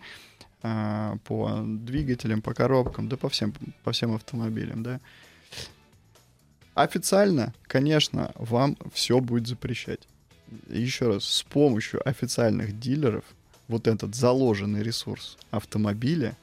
а, 0.61 1.17
по 1.25 1.61
двигателям, 1.65 2.41
по 2.41 2.53
коробкам, 2.53 3.09
да 3.09 3.17
по 3.17 3.29
всем, 3.29 3.53
по 3.83 3.91
всем 3.91 4.15
автомобилям, 4.15 4.83
да. 4.83 4.99
Официально, 6.75 7.53
конечно, 7.63 8.31
вам 8.35 8.77
все 8.93 9.19
будет 9.19 9.47
запрещать. 9.47 10.07
Еще 10.69 11.07
раз, 11.07 11.25
с 11.25 11.43
помощью 11.43 12.07
официальных 12.07 12.79
дилеров 12.79 13.25
вот 13.67 13.87
этот 13.87 14.15
заложенный 14.15 14.81
ресурс 14.81 15.37
автомобиля 15.51 16.37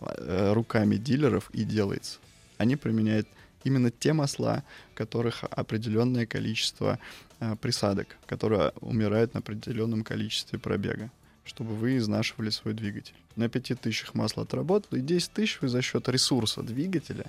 руками 0.00 0.96
дилеров 0.96 1.50
и 1.52 1.64
делается. 1.64 2.18
Они 2.56 2.76
применяют 2.76 3.28
именно 3.64 3.90
те 3.90 4.12
масла, 4.12 4.64
в 4.92 4.96
которых 4.96 5.44
определенное 5.44 6.26
количество 6.26 6.98
э, 7.40 7.56
присадок, 7.56 8.16
которые 8.26 8.72
умирают 8.80 9.34
на 9.34 9.40
определенном 9.40 10.04
количестве 10.04 10.58
пробега 10.58 11.10
чтобы 11.48 11.74
вы 11.74 11.96
изнашивали 11.96 12.50
свой 12.50 12.74
двигатель. 12.74 13.14
На 13.34 13.48
5000 13.48 14.12
масло 14.12 14.42
отработало, 14.42 14.98
и 14.98 15.02
10 15.02 15.32
тысяч 15.32 15.58
вы 15.60 15.68
за 15.68 15.80
счет 15.80 16.08
ресурса 16.08 16.62
двигателя 16.62 17.24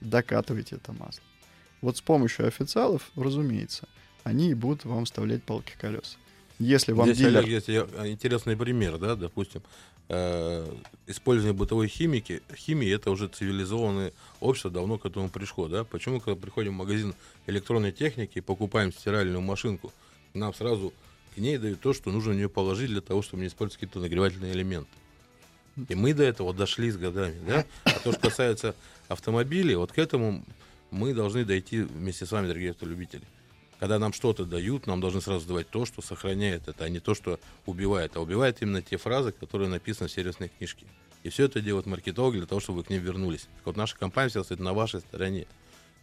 докатываете 0.00 0.76
это 0.76 0.92
масло. 0.92 1.22
Вот 1.82 1.96
с 1.98 2.00
помощью 2.00 2.46
официалов, 2.46 3.10
разумеется, 3.16 3.86
они 4.24 4.50
и 4.50 4.54
будут 4.54 4.84
вам 4.84 5.04
вставлять 5.04 5.42
палки 5.42 5.74
колеса. 5.78 6.16
Если 6.58 6.92
вам 6.92 7.06
Здесь, 7.06 7.18
дилер... 7.18 7.38
Олег, 7.38 7.50
есть 7.50 7.68
я- 7.68 8.08
интересный 8.08 8.56
пример, 8.56 8.98
да, 8.98 9.14
допустим, 9.14 9.60
э, 9.60 9.99
использование 11.06 11.56
бытовой 11.56 11.86
химики, 11.86 12.42
химии 12.56 12.92
это 12.92 13.12
уже 13.12 13.28
цивилизованное 13.28 14.12
общество 14.40 14.70
давно 14.70 14.98
к 14.98 15.06
этому 15.06 15.28
пришло, 15.28 15.68
да. 15.68 15.84
Почему, 15.84 16.20
когда 16.20 16.40
приходим 16.40 16.72
в 16.72 16.78
магазин 16.78 17.14
электронной 17.46 17.92
техники 17.92 18.38
и 18.38 18.40
покупаем 18.40 18.92
стиральную 18.92 19.40
машинку, 19.40 19.92
нам 20.34 20.52
сразу 20.52 20.92
к 21.34 21.38
ней 21.38 21.58
дают 21.58 21.80
то, 21.80 21.92
что 21.92 22.10
нужно 22.10 22.32
в 22.32 22.36
нее 22.36 22.48
положить 22.48 22.88
для 22.88 23.00
того, 23.00 23.22
чтобы 23.22 23.42
не 23.42 23.48
использовать 23.48 23.80
какие-то 23.80 24.00
нагревательные 24.00 24.52
элементы. 24.52 24.90
И 25.88 25.94
мы 25.94 26.12
до 26.12 26.24
этого 26.24 26.52
дошли 26.52 26.90
с 26.90 26.96
годами, 26.96 27.36
да. 27.46 27.64
А 27.84 27.92
то, 28.00 28.10
что 28.10 28.20
касается 28.20 28.74
автомобилей, 29.06 29.76
вот 29.76 29.92
к 29.92 29.98
этому 29.98 30.44
мы 30.90 31.14
должны 31.14 31.44
дойти 31.44 31.82
вместе 31.82 32.26
с 32.26 32.32
вами, 32.32 32.48
дорогие 32.48 32.72
автолюбители. 32.72 33.22
Когда 33.80 33.98
нам 33.98 34.12
что-то 34.12 34.44
дают, 34.44 34.86
нам 34.86 35.00
должны 35.00 35.22
сразу 35.22 35.48
давать 35.48 35.70
то, 35.70 35.86
что 35.86 36.02
сохраняет 36.02 36.68
это, 36.68 36.84
а 36.84 36.88
не 36.90 37.00
то, 37.00 37.14
что 37.14 37.40
убивает. 37.64 38.14
А 38.14 38.20
убивает 38.20 38.60
именно 38.60 38.82
те 38.82 38.98
фразы, 38.98 39.32
которые 39.32 39.70
написаны 39.70 40.08
в 40.08 40.12
сервисной 40.12 40.50
книжке. 40.50 40.84
И 41.22 41.30
все 41.30 41.46
это 41.46 41.62
делают 41.62 41.86
маркетологи 41.86 42.36
для 42.36 42.46
того, 42.46 42.60
чтобы 42.60 42.80
вы 42.80 42.84
к 42.84 42.90
ним 42.90 43.02
вернулись. 43.02 43.48
Так 43.56 43.66
вот 43.66 43.76
наша 43.76 43.96
компания 43.96 44.28
всегда 44.28 44.44
стоит 44.44 44.60
на 44.60 44.74
вашей 44.74 45.00
стороне. 45.00 45.46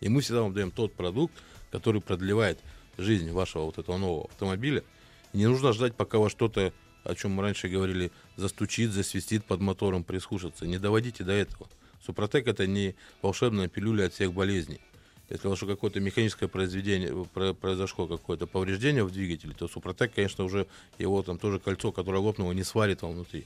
И 0.02 0.10
мы 0.10 0.22
всегда 0.22 0.42
вам 0.42 0.54
даем 0.54 0.72
тот 0.72 0.94
продукт, 0.94 1.36
который 1.72 2.02
продлевает 2.02 2.58
жизнь 2.98 3.30
вашего 3.30 3.66
вот 3.66 3.78
этого 3.78 3.98
нового 3.98 4.26
автомобиля. 4.26 4.84
И 5.34 5.38
не 5.38 5.46
нужно 5.46 5.72
ждать, 5.72 5.94
пока 5.94 6.18
вас 6.18 6.32
что-то, 6.32 6.74
о 7.04 7.13
чем 7.13 7.32
мы 7.32 7.44
раньше 7.44 7.68
говорили, 7.68 8.12
застучит, 8.38 8.92
засвистит 8.92 9.46
под 9.46 9.62
мотором, 9.62 10.04
прислушаться. 10.04 10.66
Не 10.66 10.80
доводите 10.80 11.24
до 11.24 11.34
этого. 11.34 11.70
Супротек 12.04 12.48
это 12.48 12.66
не 12.66 12.96
волшебная 13.22 13.68
пилюля 13.68 14.06
от 14.06 14.13
всех 14.13 14.34
болезней. 14.34 14.82
Если 15.30 15.48
у 15.48 15.50
вас 15.50 15.60
какое-то 15.60 16.00
механическое 16.00 16.48
произведение, 16.48 17.26
про- 17.34 17.54
произошло 17.54 18.08
какое-то 18.08 18.48
повреждение 18.48 19.04
в 19.04 19.12
двигателе, 19.12 19.54
то 19.54 19.68
Супротек, 19.68 20.13
конечно, 20.13 20.46
уже 20.46 20.68
его 20.98 21.22
там 21.22 21.38
тоже 21.38 21.60
кольцо, 21.60 21.92
которое 21.92 22.20
лопнуло, 22.20 22.54
не 22.54 22.63
сварит 22.63 23.02
вам 23.02 23.13
внутри. 23.13 23.46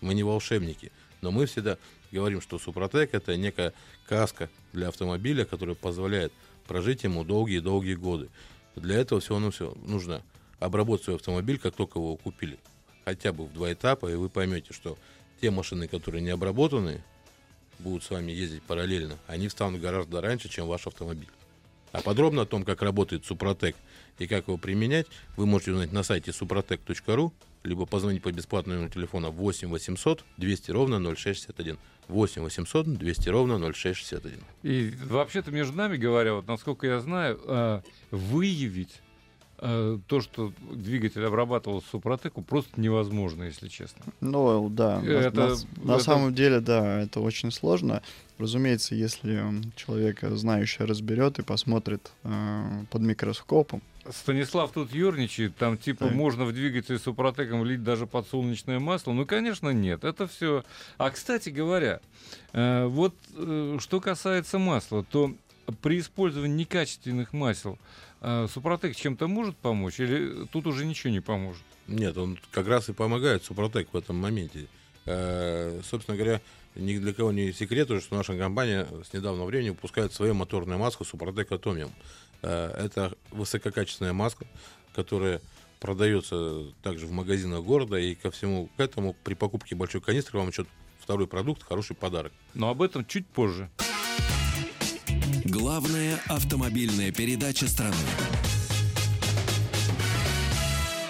Мы 0.00 0.14
не 0.14 0.24
волшебники. 0.24 0.90
Но 1.20 1.30
мы 1.30 1.46
всегда 1.46 1.78
говорим, 2.10 2.40
что 2.40 2.58
Супротек 2.58 3.14
это 3.14 3.36
некая 3.36 3.72
каска 4.08 4.50
для 4.72 4.88
автомобиля, 4.88 5.44
которая 5.44 5.76
позволяет 5.76 6.32
прожить 6.66 7.04
ему 7.04 7.24
долгие-долгие 7.24 7.94
годы. 7.94 8.28
Для 8.74 8.96
этого 8.96 9.20
всего 9.20 9.50
все 9.50 9.74
нужно 9.84 10.22
обработать 10.58 11.04
свой 11.04 11.16
автомобиль, 11.16 11.58
как 11.58 11.74
только 11.74 11.98
его 11.98 12.16
купили. 12.16 12.58
Хотя 13.04 13.32
бы 13.32 13.44
в 13.44 13.52
два 13.52 13.72
этапа, 13.72 14.10
и 14.10 14.14
вы 14.14 14.28
поймете, 14.28 14.72
что 14.72 14.98
те 15.40 15.50
машины, 15.50 15.86
которые 15.88 16.22
не 16.22 16.30
обработаны, 16.30 17.02
будут 17.80 18.04
с 18.04 18.10
вами 18.10 18.32
ездить 18.32 18.62
параллельно, 18.62 19.18
они 19.26 19.48
встанут 19.48 19.80
гораздо 19.80 20.20
раньше, 20.20 20.48
чем 20.48 20.66
ваш 20.66 20.86
автомобиль. 20.86 21.28
А 21.92 22.02
подробно 22.02 22.42
о 22.42 22.46
том, 22.46 22.64
как 22.64 22.82
работает 22.82 23.24
Супротек 23.24 23.74
и 24.18 24.26
как 24.26 24.46
его 24.48 24.58
применять, 24.58 25.06
вы 25.36 25.46
можете 25.46 25.72
узнать 25.72 25.92
на 25.92 26.02
сайте 26.02 26.30
suprotec.ru, 26.30 27.32
либо 27.64 27.86
позвонить 27.86 28.22
по 28.22 28.30
бесплатному 28.30 28.78
номеру 28.78 28.94
телефона 28.94 29.30
8 29.30 29.68
800 29.68 30.24
200 30.36 30.70
ровно 30.70 31.14
0661. 31.14 31.78
8 32.08 32.42
800 32.42 32.94
200 32.94 33.28
ровно 33.28 33.72
0661. 33.72 34.40
И 34.62 34.94
вообще-то 35.04 35.50
между 35.50 35.76
нами 35.76 35.96
говоря, 35.96 36.34
вот 36.34 36.46
насколько 36.46 36.86
я 36.86 37.00
знаю, 37.00 37.40
э, 37.44 37.82
выявить 38.10 39.00
то, 39.60 40.20
что 40.22 40.52
двигатель 40.72 41.24
обрабатывал 41.24 41.82
Супротеку, 41.82 42.40
просто 42.42 42.80
невозможно, 42.80 43.44
если 43.44 43.68
честно. 43.68 44.02
Ну, 44.20 44.68
да. 44.70 45.00
на- 45.00 45.06
Это- 45.10 45.36
на, 45.40 45.84
на 45.84 45.94
это- 45.96 46.04
самом 46.04 46.34
деле, 46.34 46.60
да, 46.60 47.02
это 47.02 47.20
очень 47.20 47.50
сложно. 47.50 48.02
Разумеется, 48.38 48.94
если 48.94 49.44
человек 49.76 50.24
э, 50.24 50.34
знающий 50.34 50.84
разберет 50.84 51.38
и 51.38 51.42
посмотрит 51.42 52.10
э, 52.24 52.84
под 52.90 53.02
микроскопом, 53.02 53.82
Станислав 54.08 54.72
тут 54.72 54.92
ерничает, 54.92 55.56
там 55.56 55.76
типа 55.76 56.06
Так. 56.06 56.14
можно 56.14 56.46
в 56.46 56.52
двигатель 56.54 56.98
Супротеком 56.98 57.60
влить 57.60 57.84
даже 57.84 58.06
подсолнечное 58.06 58.78
масло. 58.80 59.12
Ну, 59.12 59.26
конечно, 59.26 59.68
нет, 59.70 60.04
это 60.04 60.26
все. 60.26 60.64
А, 60.96 61.10
кстати 61.10 61.50
говоря, 61.50 62.00
э, 62.54 62.86
вот 62.86 63.14
э, 63.36 63.76
что 63.78 64.00
касается 64.00 64.58
масла, 64.58 65.04
то 65.04 65.34
при 65.82 66.00
использовании 66.00 66.56
некачественных 66.56 67.34
масел 67.34 67.78
э, 68.20 68.46
Супротек 68.52 68.96
чем-то 68.96 69.28
может 69.28 69.56
помочь 69.56 70.00
или 70.00 70.46
тут 70.52 70.66
уже 70.66 70.84
ничего 70.84 71.12
не 71.12 71.20
поможет? 71.20 71.62
Нет, 71.86 72.16
он 72.16 72.38
как 72.50 72.66
раз 72.66 72.88
и 72.88 72.92
помогает 72.92 73.44
Супротек 73.44 73.92
в 73.92 73.96
этом 73.96 74.16
моменте. 74.16 74.66
Э, 75.06 75.80
собственно 75.82 76.16
говоря, 76.16 76.40
ни 76.74 76.98
для 76.98 77.12
кого 77.12 77.32
не 77.32 77.52
секрет, 77.52 77.88
что 78.02 78.16
наша 78.16 78.36
компания 78.36 78.86
с 79.08 79.12
недавнего 79.12 79.44
времени 79.44 79.70
выпускает 79.70 80.12
свою 80.12 80.34
моторную 80.34 80.78
маску 80.78 81.04
Супротек 81.04 81.50
Atomium. 81.50 81.90
Э, 82.42 82.68
это 82.78 83.16
высококачественная 83.30 84.12
маска, 84.12 84.46
которая 84.94 85.40
продается 85.80 86.66
также 86.82 87.06
в 87.06 87.12
магазинах 87.12 87.64
города, 87.64 87.96
и 87.96 88.14
ко 88.14 88.30
всему 88.30 88.68
к 88.76 88.80
этому 88.80 89.16
при 89.24 89.34
покупке 89.34 89.74
большой 89.74 90.00
канистры 90.00 90.38
вам 90.38 90.48
еще 90.48 90.66
второй 90.98 91.26
продукт, 91.26 91.62
хороший 91.62 91.96
подарок. 91.96 92.32
Но 92.54 92.68
об 92.68 92.82
этом 92.82 93.04
чуть 93.04 93.26
позже. 93.26 93.70
Главная 95.70 96.18
автомобильная 96.26 97.12
передача 97.12 97.68
страны. 97.68 97.94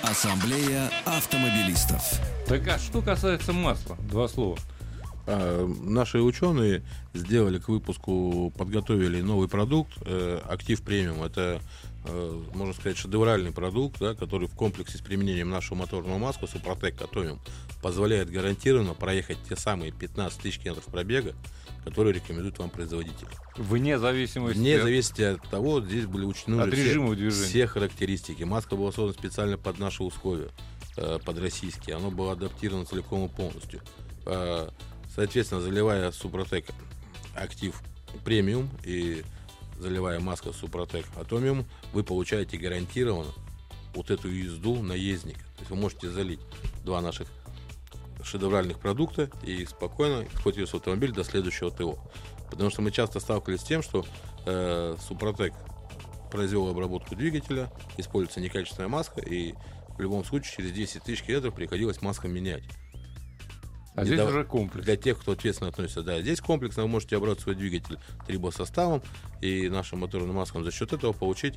Ассамблея 0.02 0.90
автомобилистов. 1.06 2.20
Так 2.46 2.68
а 2.68 2.78
что 2.78 3.00
касается 3.00 3.54
масла? 3.54 3.96
Два 4.10 4.28
слова. 4.28 4.58
А, 5.26 5.66
наши 5.66 6.20
ученые 6.20 6.82
сделали 7.14 7.58
к 7.58 7.70
выпуску, 7.70 8.52
подготовили 8.54 9.22
новый 9.22 9.48
продукт, 9.48 9.94
э, 10.04 10.40
Актив 10.46 10.82
Премиум. 10.82 11.22
Это, 11.22 11.62
э, 12.04 12.42
можно 12.54 12.74
сказать, 12.74 12.96
шедевральный 12.98 13.52
продукт, 13.52 13.98
да, 14.00 14.14
который 14.14 14.48
в 14.48 14.54
комплексе 14.54 14.98
с 14.98 15.00
применением 15.00 15.50
нашего 15.50 15.78
моторного 15.78 16.18
маска 16.18 16.46
Супротек 16.46 17.00
Atomium 17.00 17.38
позволяет 17.82 18.30
гарантированно 18.30 18.94
проехать 18.94 19.38
те 19.48 19.56
самые 19.56 19.92
15 19.92 20.40
тысяч 20.40 20.58
километров 20.58 20.86
пробега, 20.86 21.34
которые 21.84 22.14
рекомендует 22.14 22.58
вам 22.58 22.70
производитель. 22.70 23.26
Вне 23.56 23.98
зависимости, 23.98 24.58
Вне 24.58 24.80
зависимости 24.80 25.22
от 25.22 25.42
того, 25.50 25.80
здесь 25.80 26.06
были 26.06 26.24
учтены 26.24 26.60
от 26.60 26.72
все, 26.72 26.84
режима 26.84 27.14
движения. 27.14 27.46
все 27.46 27.66
характеристики. 27.66 28.42
Маска 28.42 28.76
была 28.76 28.92
создана 28.92 29.12
специально 29.14 29.56
под 29.56 29.78
наши 29.78 30.02
условия, 30.02 30.50
э, 30.96 31.18
под 31.24 31.38
российские. 31.38 31.96
Оно 31.96 32.10
было 32.10 32.32
адаптировано 32.32 32.84
целиком 32.86 33.26
и 33.26 33.28
полностью. 33.28 33.80
Э, 34.26 34.68
Соответственно, 35.12 35.60
заливая 35.60 36.12
Супротек 36.12 36.66
Актив 37.34 37.74
Премиум 38.24 38.70
и 38.84 39.24
заливая 39.80 40.20
маска 40.20 40.52
Супротек 40.52 41.06
Атомиум, 41.16 41.64
вы 41.92 42.04
получаете 42.04 42.58
гарантированно 42.58 43.30
вот 43.94 44.10
эту 44.10 44.28
езду 44.28 44.82
наездника. 44.82 45.40
То 45.40 45.60
есть 45.60 45.70
вы 45.70 45.76
можете 45.76 46.10
залить 46.10 46.40
два 46.84 47.00
наших 47.00 47.28
шедевральных 48.22 48.78
продукта 48.78 49.30
и 49.42 49.64
спокойно 49.64 50.24
входить 50.34 50.68
в 50.68 50.74
автомобиль 50.74 51.12
до 51.12 51.24
следующего 51.24 51.70
ТО. 51.70 51.98
Потому 52.50 52.70
что 52.70 52.82
мы 52.82 52.90
часто 52.90 53.20
сталкивались 53.20 53.60
с 53.60 53.64
тем, 53.64 53.82
что 53.82 54.04
э, 54.46 54.96
Супротек 55.08 55.54
произвел 56.30 56.68
обработку 56.68 57.16
двигателя, 57.16 57.72
используется 57.96 58.40
некачественная 58.40 58.88
маска, 58.88 59.20
и 59.20 59.54
в 59.96 60.00
любом 60.00 60.24
случае 60.24 60.56
через 60.56 60.72
10 60.72 61.02
тысяч 61.02 61.22
километров 61.22 61.54
приходилось 61.54 62.02
маску 62.02 62.28
менять. 62.28 62.64
А 63.94 64.04
здесь 64.04 64.20
уже 64.20 64.44
комплекс. 64.44 64.84
Для 64.84 64.96
тех, 64.96 65.18
кто 65.18 65.32
ответственно 65.32 65.70
относится, 65.70 66.02
да, 66.02 66.20
здесь 66.20 66.40
комплексно 66.40 66.84
вы 66.84 66.88
можете 66.88 67.16
обрабатывать 67.16 67.42
свой 67.42 67.54
двигатель 67.56 67.98
трибосоставом 68.26 69.02
и 69.40 69.68
нашим 69.68 70.00
моторным 70.00 70.36
маском 70.36 70.64
за 70.64 70.70
счет 70.70 70.92
этого 70.92 71.12
получить 71.12 71.54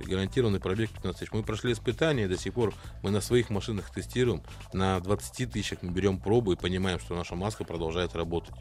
гарантированный 0.00 0.60
пробег 0.60 0.90
15 0.90 1.20
тысяч. 1.20 1.32
Мы 1.32 1.42
прошли 1.42 1.72
испытания, 1.72 2.28
до 2.28 2.36
сих 2.36 2.54
пор 2.54 2.74
мы 3.02 3.10
на 3.10 3.20
своих 3.20 3.50
машинах 3.50 3.90
тестируем, 3.92 4.42
на 4.72 5.00
20 5.00 5.52
тысячах 5.52 5.82
мы 5.82 5.92
берем 5.92 6.18
пробу 6.18 6.52
и 6.52 6.56
понимаем, 6.56 6.98
что 6.98 7.14
наша 7.14 7.36
маска 7.36 7.64
продолжает 7.64 8.14
работать. 8.14 8.54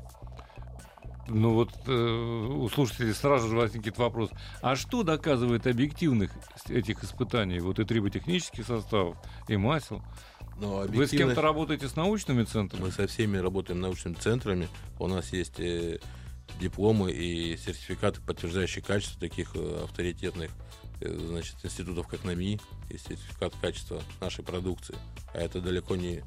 Ну 1.28 1.53
вот 1.53 1.71
э, 1.88 1.91
у 1.91 2.69
слушателей 2.69 3.13
сразу 3.13 3.47
же 3.49 3.55
возникнет 3.55 3.97
вопрос, 3.97 4.30
а 4.61 4.76
что 4.76 5.01
доказывает 5.01 5.65
объективных 5.65 6.32
этих 6.69 7.03
испытаний, 7.03 7.59
вот 7.59 7.80
и 7.80 7.84
триботехнических 7.84 8.65
составов, 8.65 9.17
и 9.47 9.57
масел? 9.57 10.03
Но 10.60 10.80
объективно... 10.80 10.99
Вы 10.99 11.08
с 11.08 11.12
кем-то 11.12 11.41
работаете 11.41 11.88
с 11.88 11.95
научными 11.95 12.43
центрами? 12.43 12.84
Мы 12.84 12.91
со 12.91 13.08
всеми 13.08 13.38
работаем 13.38 13.82
научными 13.82 14.16
центрами. 14.16 14.70
У 14.99 15.08
нас 15.08 15.34
есть 15.34 15.60
э, 15.60 15.99
дипломы 16.60 17.12
и 17.12 17.58
сертификаты, 17.58 18.22
подтверждающие 18.22 18.84
качество 18.84 19.20
таких 19.20 19.56
э, 19.56 19.84
авторитетных 19.84 20.51
э, 21.01 21.14
значит, 21.14 21.56
институтов, 21.64 22.08
как 22.08 22.24
НАМИ, 22.24 22.60
и 22.89 22.97
сертификат 22.97 23.53
качества 23.62 24.01
нашей 24.22 24.43
продукции. 24.43 24.95
А 25.34 25.39
это 25.39 25.60
далеко 25.60 25.95
не 25.95 26.24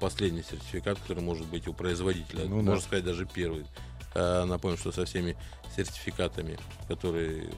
последний 0.00 0.42
сертификат, 0.42 0.98
который 0.98 1.22
может 1.22 1.46
быть 1.46 1.68
у 1.68 1.74
производителя. 1.74 2.44
Ну, 2.44 2.56
Можно 2.56 2.74
да. 2.76 2.80
сказать, 2.80 3.04
даже 3.04 3.26
первый. 3.26 3.66
А, 4.14 4.44
напомню, 4.44 4.78
что 4.78 4.92
со 4.92 5.04
всеми 5.04 5.36
сертификатами, 5.74 6.58
которые 6.88 7.50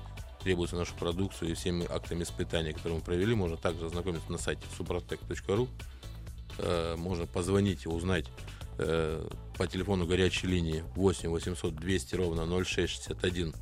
требуются 0.42 0.76
нашу 0.76 0.94
продукцию 0.94 1.50
и 1.50 1.54
всеми 1.54 1.84
актами 1.90 2.22
испытаний, 2.22 2.72
которые 2.72 2.98
мы 2.98 3.04
провели, 3.04 3.34
можно 3.34 3.56
также 3.56 3.86
ознакомиться 3.86 4.30
на 4.30 4.38
сайте 4.38 4.62
suprotec.ru 4.78 5.68
э, 6.58 6.96
можно 6.96 7.26
позвонить 7.26 7.86
и 7.86 7.88
узнать 7.88 8.26
э, 8.78 9.26
по 9.56 9.66
телефону 9.66 10.06
горячей 10.06 10.46
линии 10.46 10.84
8 10.94 11.28
800 11.28 11.74
200 11.74 12.14
ровно 12.14 12.46
0661. 12.46 13.54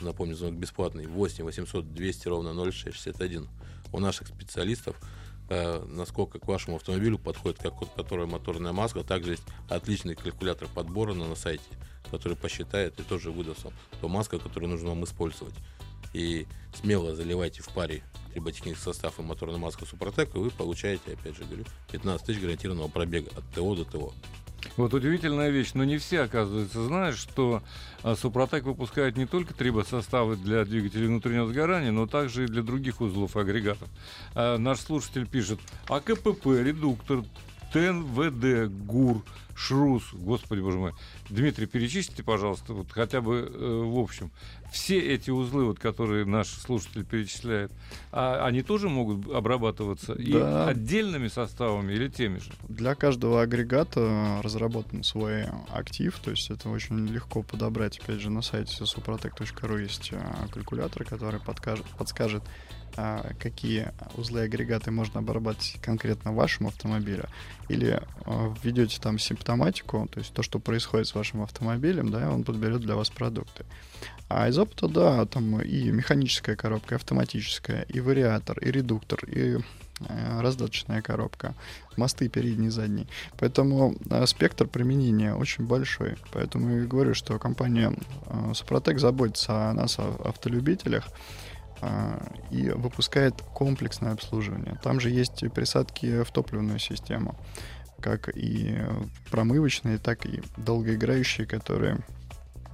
Напомню, 0.00 0.34
звонок 0.34 0.58
бесплатный. 0.58 1.06
8 1.06 1.44
800 1.44 1.92
200 1.92 2.28
ровно 2.28 2.54
0661. 2.54 3.48
У 3.92 3.98
наших 4.00 4.28
специалистов 4.28 4.96
э, 5.48 5.84
насколько 5.86 6.38
к 6.38 6.46
вашему 6.46 6.76
автомобилю 6.76 7.18
подходит 7.18 7.58
как 7.58 7.74
которая 7.94 8.26
моторная 8.26 8.72
маска. 8.72 9.02
Также 9.02 9.32
есть 9.32 9.44
отличный 9.68 10.14
калькулятор 10.14 10.68
подбора 10.68 11.14
на, 11.14 11.28
на 11.28 11.34
сайте, 11.34 11.64
который 12.10 12.36
посчитает 12.36 12.98
и 12.98 13.02
тоже 13.02 13.30
выдаст 13.30 13.64
вам 13.64 13.74
ту 14.00 14.08
маску, 14.08 14.38
которую 14.38 14.70
нужно 14.70 14.90
вам 14.90 15.04
использовать. 15.04 15.54
И 16.14 16.46
смело 16.72 17.14
заливайте 17.14 17.62
в 17.62 17.68
паре 17.68 18.02
триботехнический 18.32 18.82
состав 18.82 19.18
и 19.18 19.22
моторная 19.22 19.58
маска 19.58 19.84
Супротек, 19.84 20.34
и 20.34 20.38
вы 20.38 20.50
получаете, 20.50 21.12
опять 21.12 21.36
же 21.36 21.44
говорю, 21.44 21.64
15 21.92 22.26
тысяч 22.26 22.40
гарантированного 22.40 22.88
пробега 22.88 23.30
от 23.36 23.44
ТО 23.54 23.74
до 23.74 23.84
ТО. 23.84 24.12
Вот 24.76 24.94
удивительная 24.94 25.50
вещь, 25.50 25.72
но 25.74 25.84
не 25.84 25.98
все, 25.98 26.22
оказывается, 26.22 26.84
знают, 26.84 27.16
что 27.16 27.62
а, 28.02 28.16
Супротек 28.16 28.64
выпускает 28.64 29.16
не 29.16 29.26
только 29.26 29.54
трибосоставы 29.54 30.36
для 30.36 30.64
двигателей 30.64 31.06
внутреннего 31.06 31.46
сгорания, 31.46 31.92
но 31.92 32.06
также 32.06 32.44
и 32.44 32.48
для 32.48 32.62
других 32.62 33.00
узлов 33.00 33.36
агрегатов. 33.36 33.88
А, 34.34 34.56
наш 34.56 34.80
слушатель 34.80 35.26
пишет, 35.26 35.60
а 35.88 36.00
КПП, 36.00 36.46
редуктор, 36.46 37.24
ТНВД, 37.74 38.70
ГУР, 38.86 39.24
ШРУС, 39.56 40.12
господи 40.12 40.60
боже 40.60 40.78
мой. 40.78 40.92
Дмитрий, 41.28 41.66
перечислите, 41.66 42.22
пожалуйста, 42.22 42.72
вот 42.72 42.92
хотя 42.92 43.20
бы 43.20 43.50
э, 43.52 43.82
в 43.84 43.98
общем. 43.98 44.30
Все 44.70 45.00
эти 45.00 45.30
узлы, 45.30 45.64
вот, 45.64 45.80
которые 45.80 46.24
наш 46.24 46.48
слушатель 46.48 47.04
перечисляет, 47.04 47.72
а, 48.12 48.46
они 48.46 48.62
тоже 48.62 48.88
могут 48.88 49.28
обрабатываться 49.28 50.14
да. 50.14 50.22
и 50.22 50.34
отдельными 50.34 51.26
составами 51.26 51.92
или 51.92 52.08
теми 52.08 52.38
же? 52.38 52.52
Для 52.68 52.94
каждого 52.94 53.42
агрегата 53.42 54.40
разработан 54.42 55.02
свой 55.02 55.46
актив, 55.72 56.16
то 56.24 56.30
есть 56.30 56.50
это 56.50 56.68
очень 56.68 57.08
легко 57.08 57.42
подобрать. 57.42 57.98
Опять 57.98 58.20
же, 58.20 58.30
на 58.30 58.42
сайте 58.42 58.84
suprotec.ru 58.84 59.82
есть 59.82 60.10
э, 60.12 60.20
калькулятор, 60.52 61.04
который 61.04 61.40
подкажет, 61.40 61.86
подскажет, 61.98 62.44
какие 63.38 63.92
узлы 64.16 64.40
и 64.40 64.44
агрегаты 64.44 64.90
можно 64.90 65.20
обрабатывать 65.20 65.76
конкретно 65.82 66.32
вашему 66.32 66.68
автомобилю, 66.68 67.28
или 67.68 68.00
а, 68.26 68.54
введете 68.62 69.00
там 69.00 69.18
симптоматику, 69.18 70.08
то 70.10 70.20
есть 70.20 70.32
то, 70.32 70.42
что 70.42 70.58
происходит 70.58 71.06
с 71.06 71.14
вашим 71.14 71.42
автомобилем, 71.42 72.10
да, 72.10 72.30
он 72.30 72.44
подберет 72.44 72.80
для 72.80 72.94
вас 72.94 73.10
продукты. 73.10 73.64
А 74.28 74.48
из 74.48 74.58
опыта, 74.58 74.88
да, 74.88 75.26
там 75.26 75.60
и 75.60 75.90
механическая 75.90 76.56
коробка, 76.56 76.94
и 76.94 76.96
автоматическая, 76.96 77.82
и 77.82 78.00
вариатор, 78.00 78.58
и 78.58 78.70
редуктор, 78.70 79.22
и 79.26 79.58
э, 80.00 80.40
раздаточная 80.40 81.02
коробка, 81.02 81.54
мосты 81.96 82.28
передний 82.28 82.68
и 82.68 82.70
задний. 82.70 83.06
Поэтому 83.38 83.94
э, 84.10 84.26
спектр 84.26 84.66
применения 84.66 85.34
очень 85.34 85.66
большой. 85.66 86.16
Поэтому 86.32 86.70
я 86.70 86.86
говорю, 86.86 87.14
что 87.14 87.38
компания 87.38 87.92
э, 88.26 88.52
Супротек 88.54 88.98
заботится 88.98 89.70
о 89.70 89.74
нас, 89.74 89.98
о 89.98 90.16
автолюбителях, 90.24 91.04
а, 91.06 91.10
и 92.50 92.70
выпускает 92.70 93.40
комплексное 93.42 94.12
обслуживание. 94.12 94.78
Там 94.82 95.00
же 95.00 95.10
есть 95.10 95.44
присадки 95.52 96.22
в 96.22 96.30
топливную 96.30 96.78
систему, 96.78 97.36
как 98.00 98.28
и 98.36 98.76
промывочные, 99.30 99.98
так 99.98 100.26
и 100.26 100.42
долгоиграющие, 100.56 101.46
которые 101.46 101.98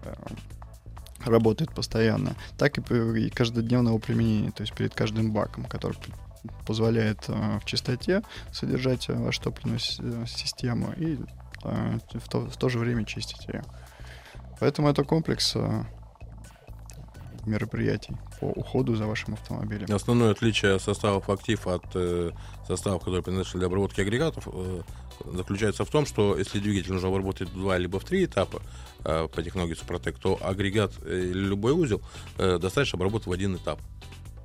э, 0.03 0.15
работают 1.25 1.73
постоянно, 1.73 2.35
так 2.59 2.79
и, 2.79 3.31
каждодневного 3.31 3.99
применения, 3.99 4.51
то 4.51 4.63
есть 4.63 4.75
перед 4.75 4.95
каждым 4.95 5.33
баком, 5.33 5.67
который 5.67 5.97
позволяет 6.67 7.29
э, 7.29 7.59
в 7.61 7.65
чистоте 7.65 8.23
содержать 8.53 9.09
вашу 9.09 9.43
топливную 9.43 9.79
э, 9.79 10.27
систему 10.27 10.93
и 10.97 11.19
в 11.63 12.29
то, 12.29 12.47
в 12.47 12.57
то 12.57 12.69
же 12.69 12.79
время 12.79 13.05
чистить 13.05 13.47
ее. 13.47 13.63
Поэтому 14.61 14.89
это 14.89 15.05
комплекс 15.05 15.55
мероприятий 17.45 18.17
по 18.41 18.47
уходу 18.47 18.97
за 18.97 19.07
вашим 19.07 19.35
автомобилем. 19.35 19.95
Основное 19.95 20.33
отличие 20.33 20.81
составов 20.81 21.29
актив 21.29 21.67
от 21.67 21.85
э, 21.95 22.31
составов, 22.67 23.01
которые 23.01 23.23
предназначены 23.23 23.61
для 23.61 23.67
обработки 23.67 24.01
агрегатов, 24.01 24.49
э, 24.51 24.83
заключается 25.25 25.85
в 25.85 25.91
том, 25.91 26.07
что 26.07 26.37
если 26.37 26.59
двигатель 26.59 26.93
нужно 26.93 27.09
обработать 27.09 27.51
в 27.51 27.55
два 27.55 27.77
либо 27.79 28.01
в 28.01 28.05
три 28.05 28.25
этапа 28.25 28.63
э, 29.05 29.29
по 29.29 29.43
технологии 29.43 29.75
Супротек, 29.75 30.19
то 30.19 30.39
агрегат 30.43 30.93
э, 31.05 31.29
или 31.31 31.39
любой 31.39 31.73
узел 31.73 32.03
э, 32.39 32.59
достаточно 32.59 32.97
обработать 32.97 33.27
в 33.27 33.33
один 33.33 33.57
этап. 33.57 33.79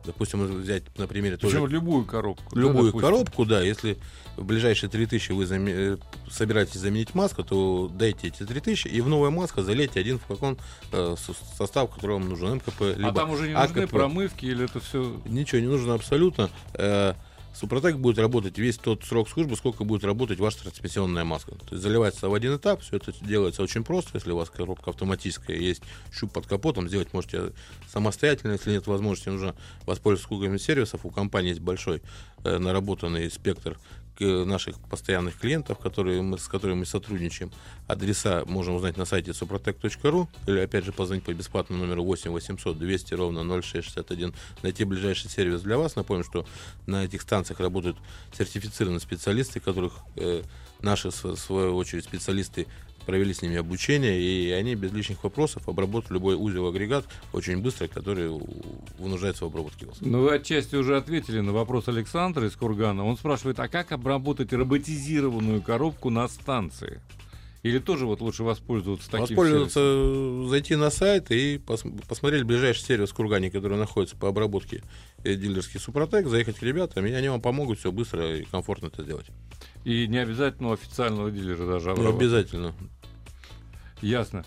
Допустим, 0.05 0.45
взять 0.61 0.83
на 0.97 1.07
примере 1.07 1.37
Причем 1.37 1.59
тоже 1.61 1.73
любую 1.73 2.05
коробку. 2.05 2.55
да, 2.55 2.61
любую 2.61 2.85
допустим. 2.87 2.99
коробку, 3.01 3.45
да, 3.45 3.61
если 3.61 3.97
в 4.37 4.43
ближайшие 4.45 4.89
3000 4.89 5.31
вы 5.31 5.43
заме- 5.45 5.73
э, 5.95 5.97
собираетесь 6.29 6.79
заменить 6.79 7.15
маску, 7.15 7.43
то 7.43 7.89
дайте 7.93 8.27
эти 8.27 8.43
3000 8.45 8.87
и 8.87 9.01
в 9.01 9.07
новую 9.09 9.31
маску 9.31 9.61
залейте 9.61 9.99
один 9.99 10.19
флакон 10.19 10.57
э, 10.91 11.15
со- 11.17 11.33
состав, 11.57 11.89
который 11.93 12.13
вам 12.19 12.29
нужен, 12.29 12.55
МКП, 12.55 12.81
либо 12.97 13.09
А 13.09 13.13
там 13.13 13.31
уже 13.31 13.47
не 13.47 13.53
нужны 13.53 13.81
АКП. 13.83 13.91
промывки 13.91 14.45
или 14.45 14.65
это 14.65 14.79
все... 14.79 15.21
Ничего 15.25 15.61
не 15.61 15.67
нужно 15.67 15.93
абсолютно. 15.93 16.49
Э, 16.73 17.13
Супротек 17.55 17.95
будет 17.97 18.19
работать 18.19 18.57
весь 18.57 18.77
тот 18.77 19.05
срок 19.05 19.29
службы, 19.29 19.55
сколько 19.55 19.85
будет 19.85 20.03
работать 20.03 20.39
ваша 20.39 20.63
трансмиссионная 20.63 21.23
маска. 21.23 21.51
То 21.51 21.71
есть 21.71 21.83
заливается 21.83 22.27
в 22.27 22.33
один 22.33 22.57
этап, 22.57 22.81
все 22.81 22.97
это 22.97 23.13
делается 23.21 23.63
очень 23.63 23.83
просто. 23.83 24.11
Если 24.15 24.31
у 24.31 24.35
вас 24.35 24.49
коробка 24.49 24.89
автоматическая, 24.89 25.55
есть 25.55 25.81
щуп 26.11 26.33
под 26.33 26.47
капотом, 26.47 26.89
сделать 26.89 27.13
можете 27.13 27.53
самостоятельно. 27.87 28.53
Если 28.53 28.71
нет 28.71 28.87
возможности, 28.87 29.29
нужно 29.29 29.55
воспользоваться 29.85 30.27
услугами 30.27 30.57
сервисов. 30.57 31.05
У 31.05 31.11
компании 31.11 31.49
есть 31.49 31.61
большой 31.61 32.01
э, 32.43 32.57
наработанный 32.57 33.31
спектр 33.31 33.77
наших 34.19 34.79
постоянных 34.89 35.37
клиентов, 35.37 35.79
которые 35.79 36.21
мы, 36.21 36.37
с 36.37 36.47
которыми 36.47 36.79
мы 36.79 36.85
сотрудничаем. 36.85 37.51
Адреса 37.87 38.43
можно 38.45 38.73
узнать 38.73 38.97
на 38.97 39.05
сайте 39.05 39.31
suprotec.ru 39.31 40.27
или 40.47 40.59
опять 40.59 40.85
же 40.85 40.91
позвонить 40.91 41.23
по 41.23 41.33
бесплатному 41.33 41.83
номеру 41.83 42.03
8 42.03 42.31
800 42.31 42.77
200 42.77 43.13
ровно 43.13 43.61
0661, 43.61 44.33
найти 44.63 44.83
ближайший 44.83 45.29
сервис 45.29 45.61
для 45.61 45.77
вас. 45.77 45.95
Напомню, 45.95 46.23
что 46.23 46.45
на 46.85 47.05
этих 47.05 47.21
станциях 47.21 47.59
работают 47.59 47.97
сертифицированные 48.37 48.99
специалисты, 48.99 49.59
которых 49.59 49.93
э, 50.15 50.43
наши, 50.81 51.09
в 51.09 51.35
свою 51.35 51.75
очередь, 51.75 52.05
специалисты 52.05 52.67
провели 53.05 53.33
с 53.33 53.41
ними 53.41 53.55
обучение, 53.57 54.19
и 54.19 54.51
они 54.51 54.75
без 54.75 54.91
лишних 54.91 55.23
вопросов 55.23 55.67
обработают 55.69 56.11
любой 56.11 56.35
узел 56.35 56.67
агрегат 56.67 57.05
очень 57.33 57.59
быстро, 57.61 57.87
который 57.87 58.29
нуждается 58.99 59.45
в 59.45 59.47
обработке. 59.47 59.87
Ну, 60.01 60.21
вы 60.23 60.35
отчасти 60.35 60.75
уже 60.75 60.97
ответили 60.97 61.39
на 61.39 61.53
вопрос 61.53 61.87
Александра 61.87 62.47
из 62.47 62.55
Кургана. 62.55 63.05
Он 63.05 63.17
спрашивает, 63.17 63.59
а 63.59 63.67
как 63.67 63.91
обработать 63.91 64.51
роботизированную 64.53 65.61
коробку 65.61 66.09
на 66.09 66.27
станции? 66.27 67.01
Или 67.63 67.79
тоже 67.79 68.05
вот 68.05 68.21
лучше 68.21 68.43
воспользоваться 68.43 69.09
таким 69.09 69.35
Воспользоваться, 69.35 69.79
сервисом? 69.79 70.49
зайти 70.49 70.75
на 70.75 70.91
сайт 70.91 71.31
и 71.31 71.55
пос- 71.55 72.05
посмотреть 72.07 72.43
ближайший 72.43 72.83
сервис 72.83 73.09
в 73.09 73.15
Кургане, 73.15 73.49
который 73.49 73.75
находится 73.75 74.15
по 74.15 74.27
обработке 74.29 74.83
э, 75.23 75.33
дилерский 75.33 75.79
Супротек, 75.79 76.27
заехать 76.27 76.57
к 76.57 76.61
ребятам, 76.61 77.07
и 77.07 77.11
они 77.11 77.27
вам 77.27 77.41
помогут 77.41 77.79
все 77.79 77.91
быстро 77.91 78.37
и 78.37 78.43
комфортно 78.43 78.87
это 78.87 79.01
сделать. 79.01 79.25
И 79.85 80.07
не 80.07 80.17
обязательно 80.17 80.69
у 80.69 80.73
официального 80.73 81.31
дилера 81.31 81.65
даже 81.65 81.91
Не 81.91 82.07
обязательно. 82.07 82.73
Ясно. 84.01 84.43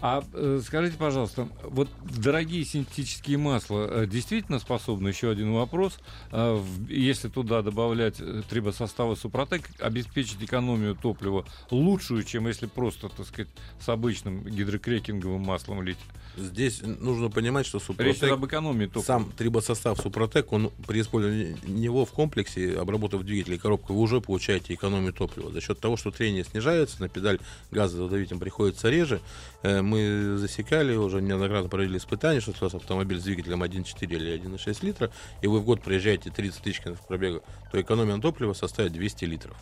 А 0.00 0.24
э, 0.32 0.60
скажите, 0.64 0.96
пожалуйста, 0.96 1.48
вот 1.64 1.88
дорогие 2.02 2.64
синтетические 2.64 3.38
масла 3.38 3.86
э, 4.02 4.06
действительно 4.06 4.58
способны, 4.58 5.08
еще 5.08 5.30
один 5.30 5.52
вопрос, 5.52 5.98
э, 6.32 6.54
в- 6.54 6.88
если 6.88 7.28
туда 7.28 7.62
добавлять 7.62 8.16
э, 8.20 8.42
трибосоставы 8.48 9.14
Супротек, 9.16 9.70
обеспечить 9.80 10.42
экономию 10.42 10.94
топлива 10.96 11.44
лучшую, 11.70 12.24
чем 12.24 12.48
если 12.48 12.66
просто, 12.66 13.08
так 13.10 13.26
сказать, 13.26 13.50
с 13.80 13.88
обычным 13.88 14.44
гидрокрекинговым 14.44 15.42
маслом 15.42 15.82
лить? 15.82 15.98
Здесь 16.36 16.80
нужно 16.82 17.28
понимать, 17.28 17.66
что 17.66 17.78
Речь 17.78 17.86
Супротек 17.86 18.30
об 18.30 18.46
экономии 18.46 18.86
топлива. 18.86 19.04
Сам 19.04 19.32
трибосостав 19.32 20.00
Супротек, 20.00 20.52
он 20.52 20.70
при 20.86 21.00
использовании 21.00 21.56
него 21.66 22.06
в 22.06 22.12
комплексе, 22.12 22.78
обработав 22.78 23.22
двигатель 23.22 23.54
и 23.54 23.58
коробку, 23.58 23.92
вы 23.92 24.00
уже 24.00 24.20
получаете 24.20 24.74
экономию 24.74 25.12
топлива. 25.12 25.52
За 25.52 25.60
счет 25.60 25.78
того, 25.80 25.96
что 25.96 26.10
трение 26.10 26.44
снижается, 26.44 27.00
на 27.00 27.08
педаль 27.08 27.38
газодавителем 27.70 28.40
приходится 28.40 28.88
реже. 28.88 29.20
Э, 29.62 29.82
Мы 29.82 30.36
засекали, 30.38 30.94
уже 30.96 31.20
неоднократно 31.20 31.68
провели 31.68 31.98
испытания, 31.98 32.40
что 32.40 32.52
у 32.52 32.64
вас 32.64 32.74
автомобиль 32.74 33.20
с 33.20 33.24
двигателем 33.24 33.62
1.4 33.62 34.06
или 34.06 34.34
1.6 34.34 34.84
литра, 34.84 35.10
и 35.42 35.46
вы 35.46 35.60
в 35.60 35.64
год 35.64 35.82
проезжаете 35.82 36.30
30 36.30 36.62
тысяч 36.62 36.80
километров 36.80 37.06
пробега, 37.06 37.42
то 37.70 37.80
экономия 37.80 38.16
на 38.16 38.22
топливо 38.22 38.54
составит 38.54 38.92
200 38.92 39.24
литров. 39.26 39.56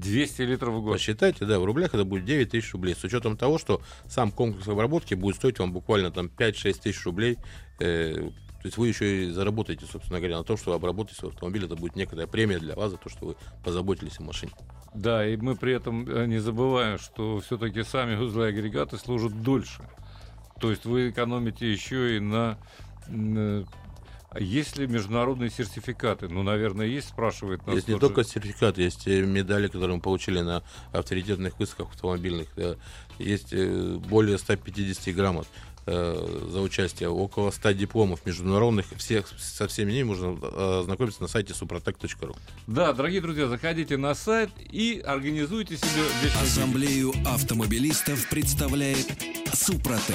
200 0.00 0.42
литров 0.42 0.74
в 0.74 0.82
год. 0.82 0.94
Посчитайте, 0.94 1.44
да, 1.44 1.58
в 1.58 1.64
рублях 1.64 1.94
это 1.94 2.04
будет 2.04 2.24
9 2.24 2.50
тысяч 2.50 2.72
рублей. 2.72 2.94
С 2.94 3.04
учетом 3.04 3.36
того, 3.36 3.58
что 3.58 3.82
сам 4.06 4.30
комплекс 4.30 4.66
обработки 4.68 5.14
будет 5.14 5.36
стоить 5.36 5.58
вам 5.58 5.72
буквально 5.72 6.10
там 6.10 6.26
5-6 6.26 6.80
тысяч 6.82 7.04
рублей. 7.04 7.38
э, 7.80 8.30
то 8.60 8.66
есть 8.66 8.76
вы 8.76 8.88
еще 8.88 9.26
и 9.26 9.30
заработаете, 9.30 9.86
собственно 9.86 10.18
говоря, 10.18 10.38
на 10.38 10.44
том, 10.44 10.56
что 10.56 10.70
вы 10.70 10.76
обработаете 10.76 11.20
свой 11.20 11.30
автомобиль. 11.30 11.64
Это 11.64 11.76
будет 11.76 11.94
некоторая 11.94 12.26
премия 12.26 12.58
для 12.58 12.74
вас 12.74 12.90
за 12.90 12.96
то, 12.96 13.08
что 13.08 13.26
вы 13.26 13.36
позаботились 13.64 14.18
о 14.18 14.24
машине. 14.24 14.52
Да, 14.94 15.24
и 15.26 15.36
мы 15.36 15.54
при 15.54 15.74
этом 15.74 16.08
э, 16.08 16.26
не 16.26 16.38
забываем, 16.38 16.98
что 16.98 17.38
все-таки 17.40 17.84
сами 17.84 18.16
узлы 18.16 18.46
и 18.46 18.48
агрегаты 18.48 18.98
служат 18.98 19.42
дольше. 19.42 19.88
То 20.60 20.70
есть 20.70 20.84
вы 20.84 21.10
экономите 21.10 21.70
еще 21.70 22.16
и 22.16 22.20
на... 22.20 22.58
Есть 24.38 24.76
ли 24.78 24.86
международные 24.86 25.50
сертификаты? 25.50 26.28
Ну, 26.28 26.42
наверное, 26.42 26.86
есть, 26.86 27.08
спрашивает 27.08 27.66
нас. 27.66 27.76
есть 27.76 27.88
не 27.88 27.98
только 27.98 28.22
же- 28.22 28.28
сертификат, 28.30 28.78
есть 28.78 29.06
э, 29.06 29.22
медали, 29.22 29.66
которые 29.66 29.96
мы 29.96 30.02
получили 30.02 30.40
на 30.40 30.62
авторитетных 30.92 31.58
выставках 31.58 31.88
автомобильных. 31.94 32.48
Есть 33.18 33.48
э, 33.52 33.96
более 34.08 34.38
150 34.38 35.14
грамот 35.14 35.46
э, 35.86 36.46
за 36.50 36.60
участие, 36.60 37.08
около 37.08 37.50
100 37.50 37.72
дипломов 37.72 38.24
международных. 38.26 38.86
Всех, 38.96 39.26
со 39.38 39.66
всеми 39.66 39.92
ними 39.92 40.04
можно 40.04 40.78
ознакомиться 40.80 41.22
на 41.22 41.28
сайте 41.28 41.52
suprotec.ru. 41.54 42.36
Да, 42.66 42.92
дорогие 42.92 43.20
друзья, 43.20 43.48
заходите 43.48 43.96
на 43.96 44.14
сайт 44.14 44.50
и 44.58 45.02
организуйте 45.04 45.76
себе. 45.76 46.04
Ассамблею 46.40 47.12
автомобилистов 47.26 48.28
представляет 48.28 49.06
Супротек. 49.52 50.14